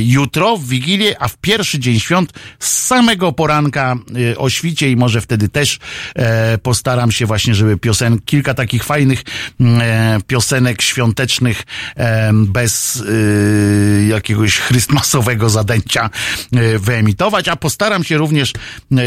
[0.01, 3.95] jutro w Wigilię, a w pierwszy dzień świąt z samego poranka
[4.31, 5.79] e, o świcie i może wtedy też
[6.15, 9.23] e, postaram się właśnie, żeby piosen, kilka takich fajnych
[9.61, 11.63] e, piosenek świątecznych
[11.97, 18.53] e, bez e, jakiegoś chrystmasowego zadęcia e, wyemitować, a postaram się również
[18.91, 19.01] e,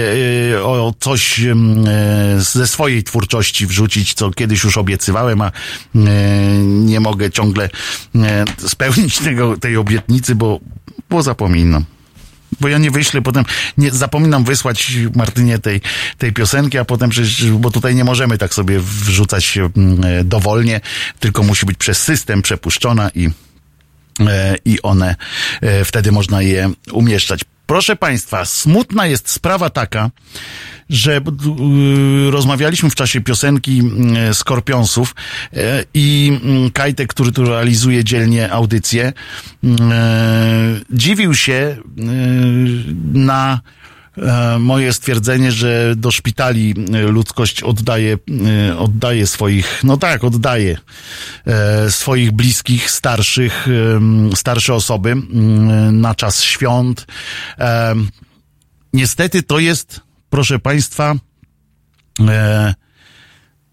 [0.55, 1.41] e, o coś
[2.37, 5.53] ze swojej twórczości wrzucić, co kiedyś już obiecywałem, a
[6.63, 7.69] nie mogę ciągle
[8.59, 10.61] spełnić tego, tej obietnicy, bo,
[11.11, 11.85] bo zapominam.
[12.61, 13.45] Bo ja nie wyślę, potem
[13.79, 15.81] nie zapominam wysłać Martynie tej,
[16.19, 20.81] tej piosenki, a potem przecież, bo tutaj nie możemy tak sobie wrzucać mm, dowolnie,
[21.21, 23.31] tylko musi być przez system przepuszczona i,
[24.65, 25.17] i one,
[25.61, 27.41] e, wtedy można je umieszczać.
[27.67, 30.11] Proszę Państwa, smutna jest sprawa taka,
[30.91, 33.83] że y, rozmawialiśmy w czasie piosenki
[34.33, 35.15] Skorpionsów
[35.95, 36.41] i
[36.73, 39.13] Kajtek, który tu realizuje dzielnie audycję,
[40.91, 41.77] dziwił się
[43.15, 43.86] na e,
[44.59, 48.19] moje stwierdzenie, że do szpitali y, ludzkość oddaje,
[48.69, 50.79] y, oddaje swoich, no tak, oddaje
[51.47, 53.67] e, swoich bliskich, starszych,
[54.35, 55.17] starsze osoby
[55.93, 57.07] na czas świąt.
[58.93, 61.15] Niestety to jest, proszę Państwa,
[62.21, 62.75] e,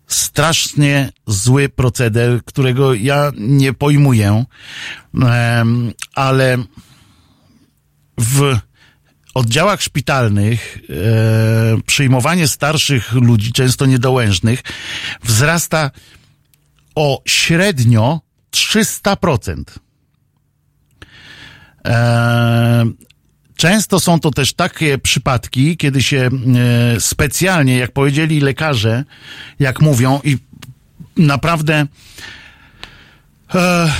[0.07, 4.45] strasznie zły proceder, którego ja nie pojmuję,
[6.15, 6.57] ale
[8.17, 8.57] w
[9.33, 14.63] oddziałach szpitalnych e, przyjmowanie starszych ludzi, często niedołężnych,
[15.23, 15.91] wzrasta
[16.95, 19.63] o średnio 300%.
[21.85, 22.85] E,
[23.57, 26.29] Często są to też takie przypadki, kiedy się
[26.95, 29.03] e, specjalnie, jak powiedzieli lekarze,
[29.59, 30.37] jak mówią, i
[31.17, 31.87] naprawdę
[33.55, 33.91] E,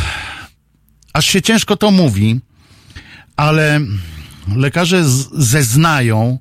[1.13, 2.39] aż się ciężko to mówi,
[3.35, 3.79] ale
[4.55, 5.03] lekarze
[5.33, 6.39] zeznają,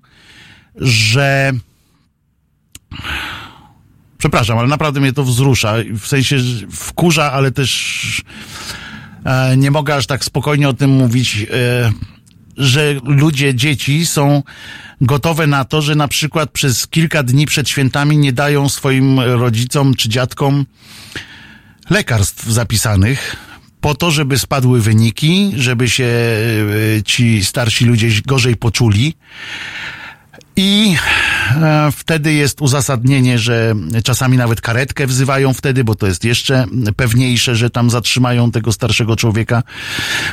[0.77, 1.53] że
[4.19, 6.37] przepraszam, ale naprawdę mnie to wzrusza, w sensie
[6.71, 8.23] wkurza, ale też
[9.25, 11.93] e, nie mogę aż tak spokojnie o tym mówić, e,
[12.57, 14.43] że ludzie, dzieci są
[15.01, 19.95] gotowe na to, że na przykład przez kilka dni przed świętami nie dają swoim rodzicom
[19.95, 20.67] czy dziadkom
[21.91, 23.37] lekarstw zapisanych
[23.83, 29.15] po to, żeby spadły wyniki, żeby się e, ci starsi ludzie gorzej poczuli.
[30.57, 30.95] I
[31.63, 37.57] e, wtedy jest uzasadnienie, że czasami nawet karetkę wzywają wtedy, bo to jest jeszcze pewniejsze,
[37.57, 39.63] że tam zatrzymają tego starszego człowieka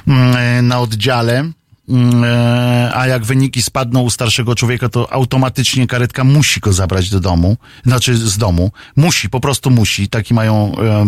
[0.08, 1.52] mm, e, na oddziale.
[1.90, 7.10] Mm, e, A jak wyniki spadną u starszego człowieka, to automatycznie karetka musi go zabrać
[7.10, 8.72] do domu, znaczy z domu.
[8.96, 10.10] Musi, po prostu musi.
[10.10, 11.06] Taki mają, e,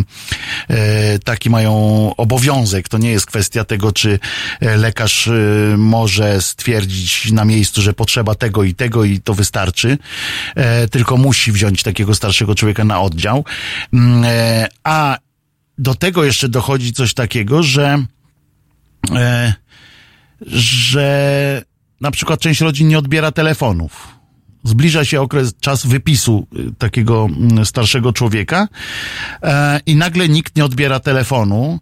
[0.68, 1.72] e, taki mają
[2.18, 2.90] obowiązek.
[2.90, 4.20] To nie jest kwestia tego, czy
[4.62, 5.30] lekarz
[5.78, 9.98] może stwierdzić na miejscu, że potrzeba tego i tego i to wystarczy,
[10.92, 13.46] tylko musi wziąć takiego starszego człowieka na oddział.
[13.94, 14.24] Mm,
[14.84, 15.18] A
[15.78, 18.06] do tego jeszcze dochodzi coś takiego, że
[20.48, 21.62] że
[22.02, 24.08] na przykład część rodzin nie odbiera telefonów.
[24.64, 28.68] Zbliża się okres, czas wypisu y, takiego mm, starszego człowieka
[29.44, 31.80] e, i nagle nikt nie odbiera telefonu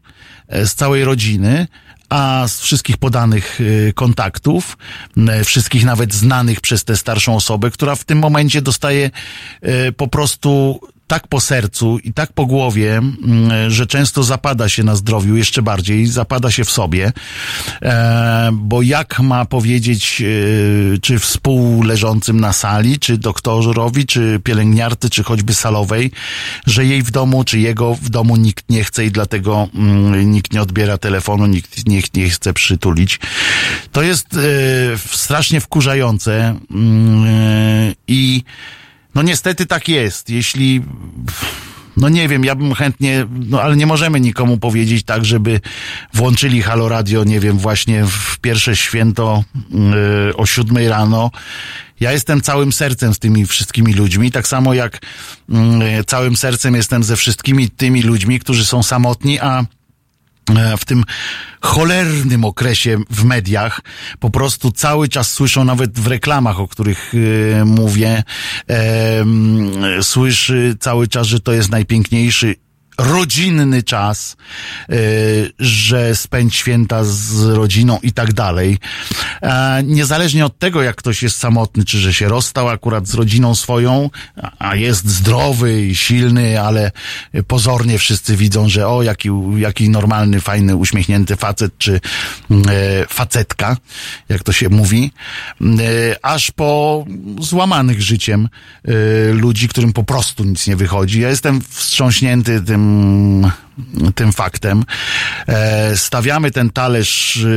[0.48, 1.68] e, z całej rodziny,
[2.10, 4.78] a z wszystkich podanych y, kontaktów,
[5.18, 9.12] e, wszystkich nawet znanych przez tę starszą osobę, która w tym momencie dostaje
[9.98, 10.80] po prostu
[11.10, 15.62] tak po sercu i tak po głowie, mm, że często zapada się na zdrowiu jeszcze
[15.62, 17.12] bardziej, zapada się w sobie,
[17.82, 25.24] e, bo jak ma powiedzieć, e, czy współleżącym na sali, czy doktorowi, czy pielęgniarce, czy
[25.24, 26.12] choćby salowej,
[26.66, 30.54] że jej w domu, czy jego w domu nikt nie chce i dlatego mm, nikt
[30.54, 33.20] nie odbiera telefonu, nikt nie, nie chce przytulić.
[33.92, 34.38] To jest e,
[34.98, 38.44] strasznie wkurzające mm, i
[39.16, 40.30] no niestety tak jest.
[40.30, 40.82] Jeśli,
[41.98, 45.62] no nie wiem, ja bym chętnie, no ale nie możemy nikomu powiedzieć tak, żeby
[46.14, 51.32] włączyli Halo Radio, nie wiem, właśnie w pierwsze święto yy, o siódmej rano.
[52.00, 55.02] Ja jestem całym sercem z tymi wszystkimi ludźmi, tak samo jak
[55.50, 59.66] yy, całym sercem jestem ze wszystkimi tymi ludźmi, którzy są samotni, a
[60.78, 61.04] w tym
[61.62, 63.82] cholernym okresie w mediach
[64.20, 67.14] po prostu cały czas słyszą nawet w reklamach, o których
[67.62, 68.24] e, mówię,
[68.70, 69.72] e, m,
[70.02, 72.56] słyszy cały czas, że to jest najpiękniejszy
[73.00, 74.38] rodzinny czas,
[74.90, 74.96] e,
[75.60, 78.78] że spędź święta z rodziną i tak dalej.
[79.42, 83.56] E, niezależnie od tego, jak ktoś jest samotny, czy że się rozstał akurat z rodziną
[83.56, 84.10] swoją,
[84.60, 86.92] a- jest zdrowy i silny, ale
[87.48, 92.02] pozornie wszyscy widzą, że o, jaki, jaki normalny, fajny, uśmiechnięty facet, czy
[92.52, 92.72] mm, e,
[93.10, 93.78] facetka,
[94.30, 95.12] jak to się mówi,
[95.62, 95.84] Mm, e,
[96.26, 97.06] aż po
[97.42, 98.50] złamanych życiem
[99.34, 101.22] ludzi, którym po prostu nic nie wychodzi.
[101.22, 102.89] Ja jestem wstrząśnięty tym,
[104.16, 104.84] tym faktem.
[105.48, 107.50] E, stawiamy ten talerz e,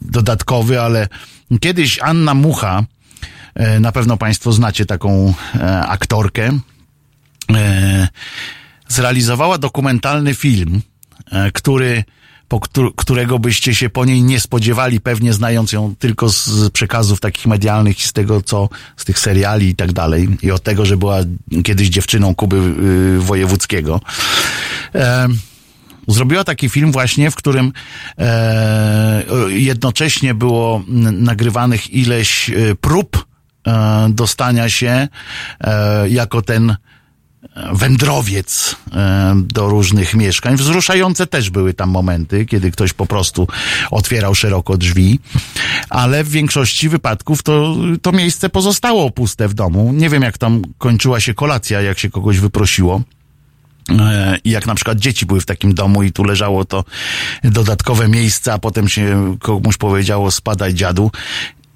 [0.00, 1.08] dodatkowy, ale
[1.60, 2.84] kiedyś Anna Mucha,
[3.54, 6.58] e, na pewno Państwo znacie taką e, aktorkę,
[8.88, 10.82] zrealizowała dokumentalny film,
[11.54, 12.04] który
[12.52, 17.20] po któ- którego byście się po niej nie spodziewali, pewnie znając ją tylko z przekazów
[17.20, 20.28] takich medialnych i z tego, co z tych seriali i tak dalej.
[20.42, 21.18] I od tego, że była
[21.64, 24.00] kiedyś dziewczyną Kuby y, Wojewódzkiego.
[24.94, 25.28] E,
[26.08, 27.72] Zrobiła taki film właśnie, w którym
[28.18, 33.26] e, jednocześnie było nagrywanych ileś e, prób
[33.66, 35.08] e, dostania się
[35.60, 36.76] e, jako ten
[37.72, 40.56] wędrowiec e, do różnych mieszkań.
[40.56, 43.48] Wzruszające też były tam momenty, kiedy ktoś po prostu
[43.90, 45.20] otwierał szeroko drzwi,
[45.90, 49.92] ale w większości wypadków to, to miejsce pozostało puste w domu.
[49.92, 53.02] Nie wiem, jak tam kończyła się kolacja, jak się kogoś wyprosiło.
[53.90, 56.84] E, I jak na przykład dzieci były w takim domu i tu leżało to
[57.44, 61.10] dodatkowe miejsce, a potem się komuś powiedziało spadaj dziadu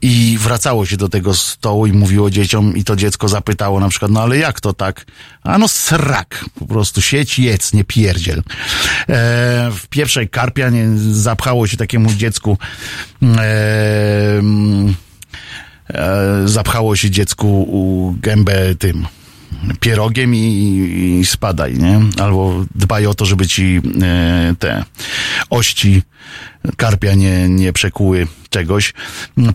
[0.06, 4.10] i wracało się do tego stołu i mówiło dzieciom i to dziecko zapytało na przykład,
[4.10, 5.06] no ale jak to tak?
[5.42, 8.38] A no srak, po prostu sieć jedz, nie pierdziel.
[8.38, 8.42] E,
[9.70, 12.58] w pierwszej karpia nie, zapchało się takiemu dziecku
[13.22, 14.42] e,
[15.90, 19.06] e, zapchało się dziecku gębę tym
[19.80, 22.00] pierogiem i, i spadaj, nie?
[22.22, 24.84] Albo dbaj o to, żeby ci e, te
[25.50, 26.02] ości
[26.76, 28.94] karpia nie, nie przekuły czegoś.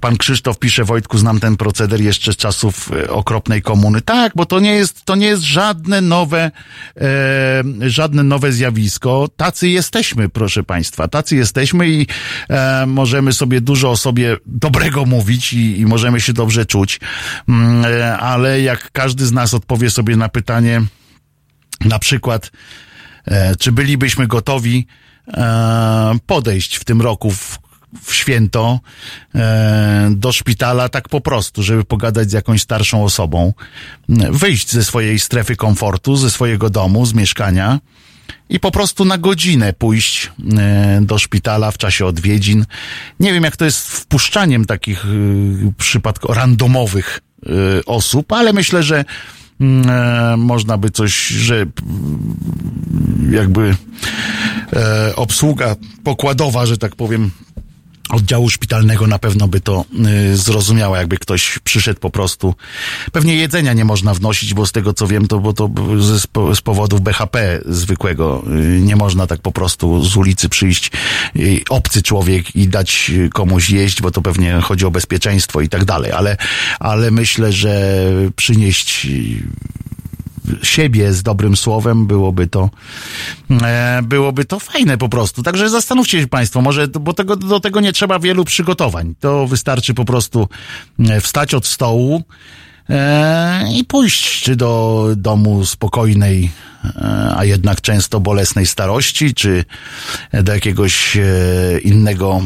[0.02, 4.02] Pan Krzysztof pisze, Wojtku, znam ten proceder jeszcze z czasów e, okropnej komuny.
[4.02, 6.52] Tak, bo to nie jest, to nie jest żadne nowe,
[6.98, 9.30] e, żadne nowe zjawisko.
[9.38, 11.08] Tacy jesteśmy, proszę Państwa.
[11.08, 12.08] Tacy jesteśmy i
[12.50, 17.00] e, możemy sobie dużo o sobie dobrego mówić i, i możemy się dobrze czuć.
[17.50, 20.82] Mm, e, ale jak każdy z nas odpowie sobie na pytanie,
[21.86, 22.52] na przykład,
[23.26, 24.88] e, czy bylibyśmy gotowi
[26.26, 27.60] podejść w tym roku w,
[28.04, 28.80] w święto
[29.36, 33.54] e, do szpitala tak po prostu, żeby pogadać z jakąś starszą osobą,
[34.32, 37.80] wyjść ze swojej strefy komfortu, ze swojego domu, z mieszkania
[38.50, 42.66] i po prostu na godzinę pójść e, do szpitala w czasie odwiedzin.
[43.20, 45.06] Nie wiem, jak to jest wpuszczaniem takich
[45.78, 47.20] przypadków randomowych
[47.86, 49.06] osób, ale myślę, że
[49.62, 51.70] e, można by coś, że mm,
[53.34, 53.76] jakby
[54.74, 57.32] e, obsługa pokładowa, że tak powiem,
[58.12, 59.86] oddziału szpitalnego na pewno by to
[60.32, 62.56] y, zrozumiała, jakby ktoś przyszedł po prostu.
[63.12, 66.62] Pewnie jedzenia nie można wnosić, bo z tego co wiem, to, bo to spo- z
[66.62, 70.92] powodów BHP zwykłego y, nie można tak po prostu z ulicy przyjść
[71.36, 75.70] y, obcy człowiek i dać y, komuś jeść, bo to pewnie chodzi o bezpieczeństwo i
[75.70, 76.38] tak dalej, ale,
[76.80, 78.02] ale myślę, że
[78.36, 79.08] przynieść
[80.64, 82.70] siebie z dobrym słowem, byłoby to,
[83.62, 85.44] e, byłoby to fajne po prostu.
[85.44, 89.16] Także zastanówcie się Państwo, może, bo tego, do tego nie trzeba wielu przygotowań.
[89.20, 90.48] To wystarczy po prostu
[91.00, 92.24] e, wstać od stołu,
[92.90, 96.52] e, i pójść czy do domu spokojnej,
[97.38, 99.66] a jednak często bolesnej starości, czy
[100.44, 101.18] do jakiegoś
[101.84, 102.42] innego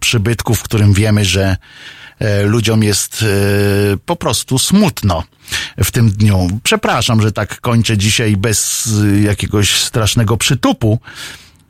[0.00, 1.56] przybytku, w którym wiemy, że
[2.44, 3.24] ludziom jest
[4.06, 5.24] po prostu smutno
[5.84, 6.48] w tym dniu.
[6.62, 10.98] Przepraszam, że tak kończę dzisiaj bez e, jakiegoś strasznego przytupu.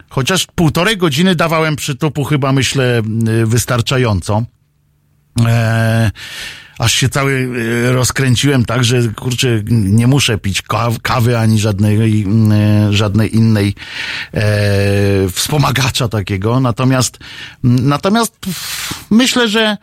[0.09, 3.02] Chociaż półtorej godziny dawałem przytupu, chyba myślę, e,
[3.47, 4.44] wystarczająco.
[5.47, 6.11] E,
[6.78, 7.48] aż się cały
[7.89, 12.27] e, rozkręciłem tak, że kurczę, nie muszę pić kaw, kawy ani żadnej,
[12.90, 13.74] żadnej innej
[14.35, 14.43] e,
[15.32, 16.61] wspomagacza takiego.
[16.61, 17.19] Natomiast,
[17.62, 18.36] natomiast
[19.11, 19.77] myślę, że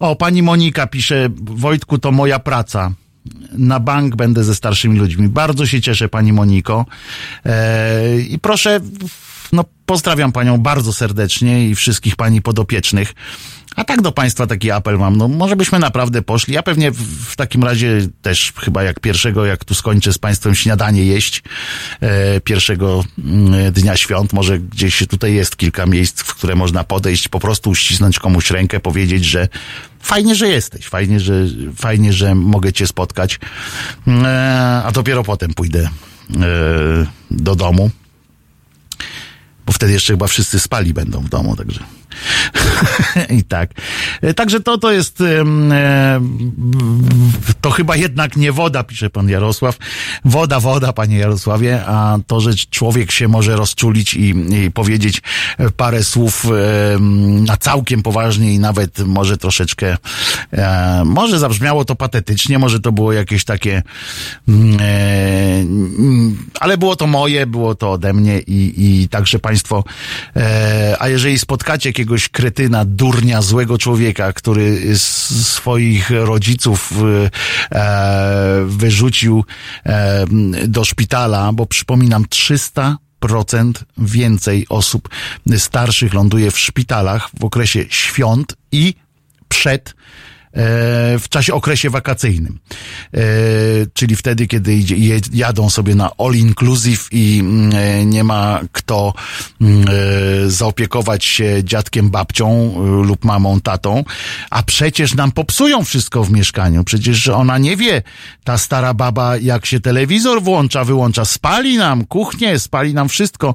[0.00, 2.92] o, pani Monika pisze, Wojtku, to moja praca
[3.52, 5.28] na bank będę ze starszymi ludźmi.
[5.28, 6.86] Bardzo się cieszę, pani Moniko.
[7.46, 8.80] E, I proszę,
[9.52, 13.14] no pozdrawiam panią bardzo serdecznie i wszystkich pani podopiecznych.
[13.76, 16.54] A tak do państwa taki apel mam, no może byśmy naprawdę poszli.
[16.54, 20.54] Ja pewnie w, w takim razie też chyba jak pierwszego, jak tu skończę z państwem
[20.54, 21.42] śniadanie jeść,
[22.00, 27.28] e, pierwszego mm, dnia świąt, może gdzieś tutaj jest kilka miejsc, w które można podejść,
[27.28, 29.48] po prostu uścisnąć komuś rękę, powiedzieć, że
[30.00, 31.46] fajnie, że jesteś, fajnie, że,
[31.76, 33.38] fajnie, że mogę cię spotkać,
[34.08, 37.90] e, a dopiero potem pójdę e, do domu,
[39.66, 41.80] bo wtedy jeszcze chyba wszyscy spali będą w domu, także
[43.38, 43.70] i tak.
[44.22, 45.44] E, Także to, to jest, e,
[47.60, 49.78] to chyba jednak nie woda, pisze pan Jarosław.
[50.24, 54.34] Woda, woda, panie Jarosławie, a to, że człowiek się może rozczulić i,
[54.64, 55.22] i powiedzieć
[55.76, 56.46] parę słów
[57.40, 59.96] na całkiem poważnie i nawet może troszeczkę,
[60.52, 63.82] e, może zabrzmiało to patetycznie, może to było jakieś takie,
[64.80, 65.64] e,
[66.60, 69.84] ale było to moje, było to ode mnie i, i także państwo,
[70.36, 76.92] e, a jeżeli spotkacie jakiegoś kretyna, durnia, złego człowieka, który swoich rodziców
[77.72, 79.44] e, wyrzucił
[79.86, 80.24] e,
[80.68, 85.08] do szpitala, bo przypominam, 300 procent więcej osób
[85.56, 88.94] starszych ląduje w szpitalach w okresie świąt i
[89.48, 89.94] przed
[91.18, 92.58] w czasie okresie wakacyjnym.
[93.14, 93.20] E,
[93.94, 94.78] czyli wtedy, kiedy
[95.32, 99.12] jadą sobie na all inclusive i mm, e, nie ma kto
[99.60, 104.04] mm, e, zaopiekować się dziadkiem, babcią e, lub mamą, tatą,
[104.50, 106.84] a przecież nam popsują wszystko w mieszkaniu.
[106.84, 108.02] Przecież ona nie wie,
[108.44, 113.54] ta stara baba, jak się telewizor włącza, wyłącza, spali nam kuchnię, spali nam wszystko.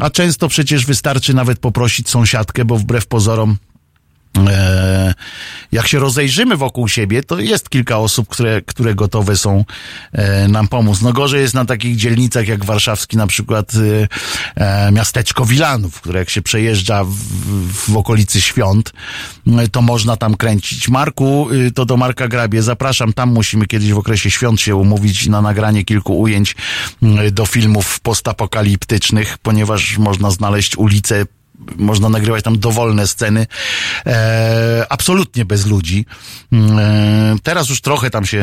[0.00, 3.67] A często przecież wystarczy nawet poprosić sąsiadkę, bo wbrew pozorom E,
[5.72, 9.64] jak się rozejrzymy wokół siebie, to jest kilka osób, które, które gotowe są
[10.12, 11.02] e, nam pomóc.
[11.02, 14.08] No gorzej jest na takich dzielnicach jak warszawski na przykład e,
[14.86, 17.14] e, miasteczko Wilanów, które jak się przejeżdża w,
[17.92, 18.92] w okolicy świąt,
[19.46, 20.88] e, to można tam kręcić.
[20.88, 25.26] Marku, y, to do Marka Grabie, zapraszam, tam musimy kiedyś w okresie świąt się umówić
[25.26, 26.56] na nagranie kilku ujęć
[27.26, 31.26] y, do filmów postapokaliptycznych, ponieważ można znaleźć ulice
[31.76, 33.46] można nagrywać tam dowolne sceny,
[34.06, 36.06] e, absolutnie bez ludzi.
[36.52, 38.38] E, teraz już trochę tam się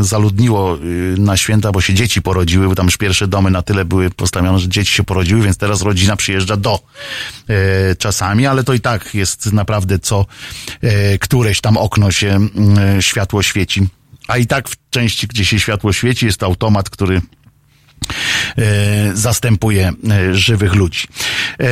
[0.00, 0.80] e, zaludniło e,
[1.20, 4.58] na święta, bo się dzieci porodziły, bo tam już pierwsze domy na tyle były postawione,
[4.58, 6.80] że dzieci się porodziły, więc teraz rodzina przyjeżdża do
[7.48, 10.26] e, czasami, ale to i tak jest naprawdę co
[10.82, 12.38] e, któreś tam okno się
[12.96, 13.86] e, światło świeci.
[14.28, 17.22] A i tak w części, gdzie się światło świeci, jest automat, który
[19.14, 21.08] zastępuje e, żywych ludzi.
[21.60, 21.66] E,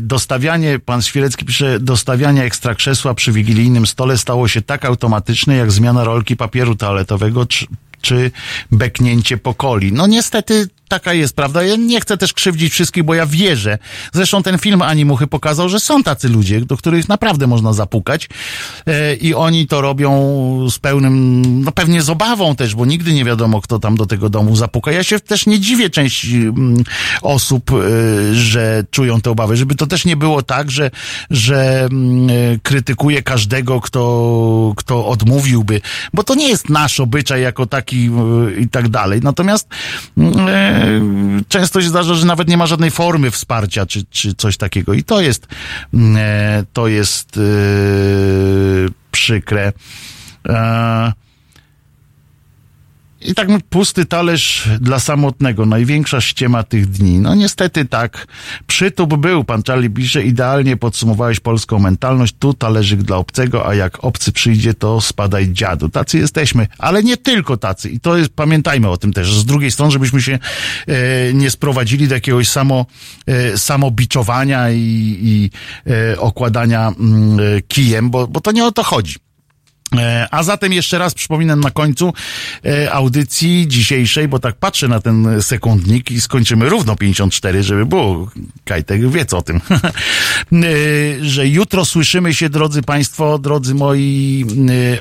[0.00, 5.72] dostawianie, pan Świelecki pisze, dostawianie ekstra krzesła przy wigilijnym stole stało się tak automatyczne, jak
[5.72, 7.66] zmiana rolki papieru toaletowego czy,
[8.00, 8.30] czy
[8.72, 9.92] beknięcie pokoli.
[9.92, 11.62] No niestety taka jest prawda.
[11.62, 13.78] Ja nie chcę też krzywdzić wszystkich, bo ja wierzę.
[14.12, 18.28] Zresztą ten film Animuchy pokazał, że są tacy ludzie, do których naprawdę można zapukać
[18.86, 20.10] e, i oni to robią
[20.70, 24.28] z pełnym, no pewnie z obawą też, bo nigdy nie wiadomo, kto tam do tego
[24.28, 24.92] domu zapuka.
[24.92, 26.84] Ja się też nie dziwię części mm,
[27.22, 30.90] osób, e, że czują te obawy, żeby to też nie było tak, że,
[31.30, 35.80] że mm, e, krytykuje każdego, kto, kto odmówiłby,
[36.14, 38.10] bo to nie jest nasz obyczaj jako taki
[38.58, 39.20] i tak dalej.
[39.22, 39.68] Natomiast
[40.18, 40.73] mm,
[41.48, 44.94] często się zdarza, że nawet nie ma żadnej formy wsparcia, czy, czy coś takiego.
[44.94, 45.46] I to jest,
[45.94, 47.40] mm, e, to jest e,
[49.10, 49.72] przykre.
[53.24, 57.18] I tak pusty talerz dla samotnego, największa ściema tych dni.
[57.18, 58.26] No niestety tak.
[58.66, 62.34] Przytup był, pan Charlie pisze, idealnie podsumowałeś polską mentalność.
[62.38, 65.88] Tu talerzyk dla obcego, a jak obcy przyjdzie, to spadaj dziadu.
[65.88, 67.90] Tacy jesteśmy, ale nie tylko tacy.
[67.90, 69.34] I to jest, pamiętajmy o tym też.
[69.34, 70.38] Z drugiej strony, żebyśmy się
[70.86, 72.86] e, nie sprowadzili do jakiegoś samo,
[73.26, 75.50] e, samobiczowania i, i
[75.90, 79.23] e, okładania mm, e, kijem, bo, bo to nie o to chodzi.
[79.98, 82.12] E, A zatem jeszcze raz przypominam na końcu
[82.64, 88.30] e, audycji dzisiejszej, bo tak patrzę na ten sekundnik i skończymy równo 54, żeby było.
[88.64, 89.60] Kajtek wie co o tym.
[90.52, 94.44] E, Że jutro słyszymy się, drodzy Państwo, drodzy moi,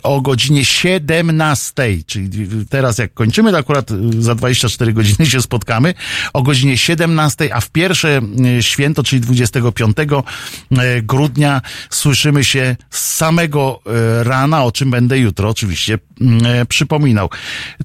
[0.04, 2.30] o godzinie 17, czyli
[2.70, 3.90] teraz jak kończymy, to akurat
[4.20, 5.94] za 24 godziny się spotkamy,
[6.34, 8.22] o godzinie 17, a w pierwsze
[8.62, 13.80] święto, czyli 25 e, grudnia słyszymy się z samego
[14.24, 17.30] rana, o czym będę jutro oczywiście mm, e, przypominał.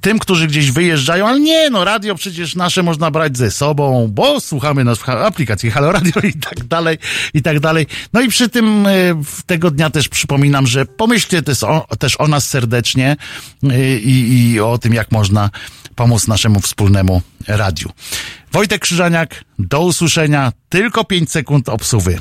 [0.01, 4.41] Tym, którzy gdzieś wyjeżdżają, ale nie, no radio przecież nasze można brać ze sobą, bo
[4.41, 6.99] słuchamy nas w aplikacji Halo Radio i tak dalej,
[7.35, 7.87] i tak dalej.
[8.13, 8.91] No i przy tym e,
[9.47, 13.17] tego dnia też przypominam, że pomyślcie też o, też o nas serdecznie
[13.63, 15.51] e, i, i o tym, jak można
[15.95, 17.91] pomóc naszemu wspólnemu radiu.
[18.53, 20.53] Wojtek Krzyżaniak, do usłyszenia.
[20.69, 22.19] Tylko 5 sekund obsuwy.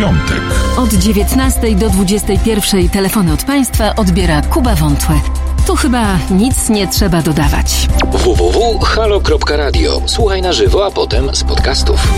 [0.00, 0.40] Piątek.
[0.76, 5.14] Od 19 do 21 telefony od państwa odbiera Kuba Wątłe.
[5.66, 7.88] Tu chyba nic nie trzeba dodawać.
[8.12, 10.02] www.halo.radio.
[10.06, 12.08] Słuchaj na żywo, a potem z podcastów.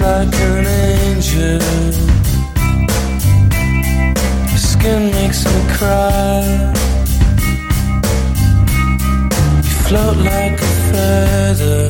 [0.00, 1.60] Like an angel.
[4.50, 6.72] Your skin makes me cry.
[9.66, 11.88] You float like a feather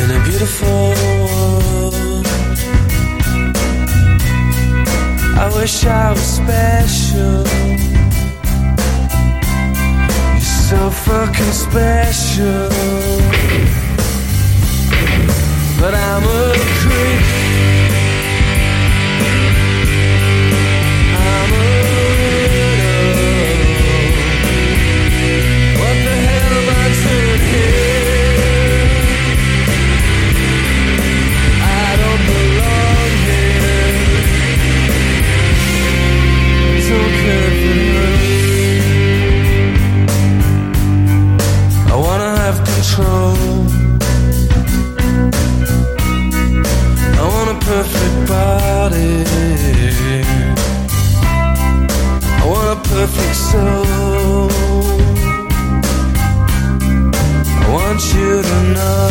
[0.00, 2.26] in a beautiful world.
[5.36, 7.44] I wish I was special.
[10.32, 12.70] You're so fucking special.
[15.80, 17.43] But I'm a creep.
[47.74, 49.24] Perfect body.
[52.40, 54.48] I want a perfect soul.
[57.60, 59.03] I want you to notice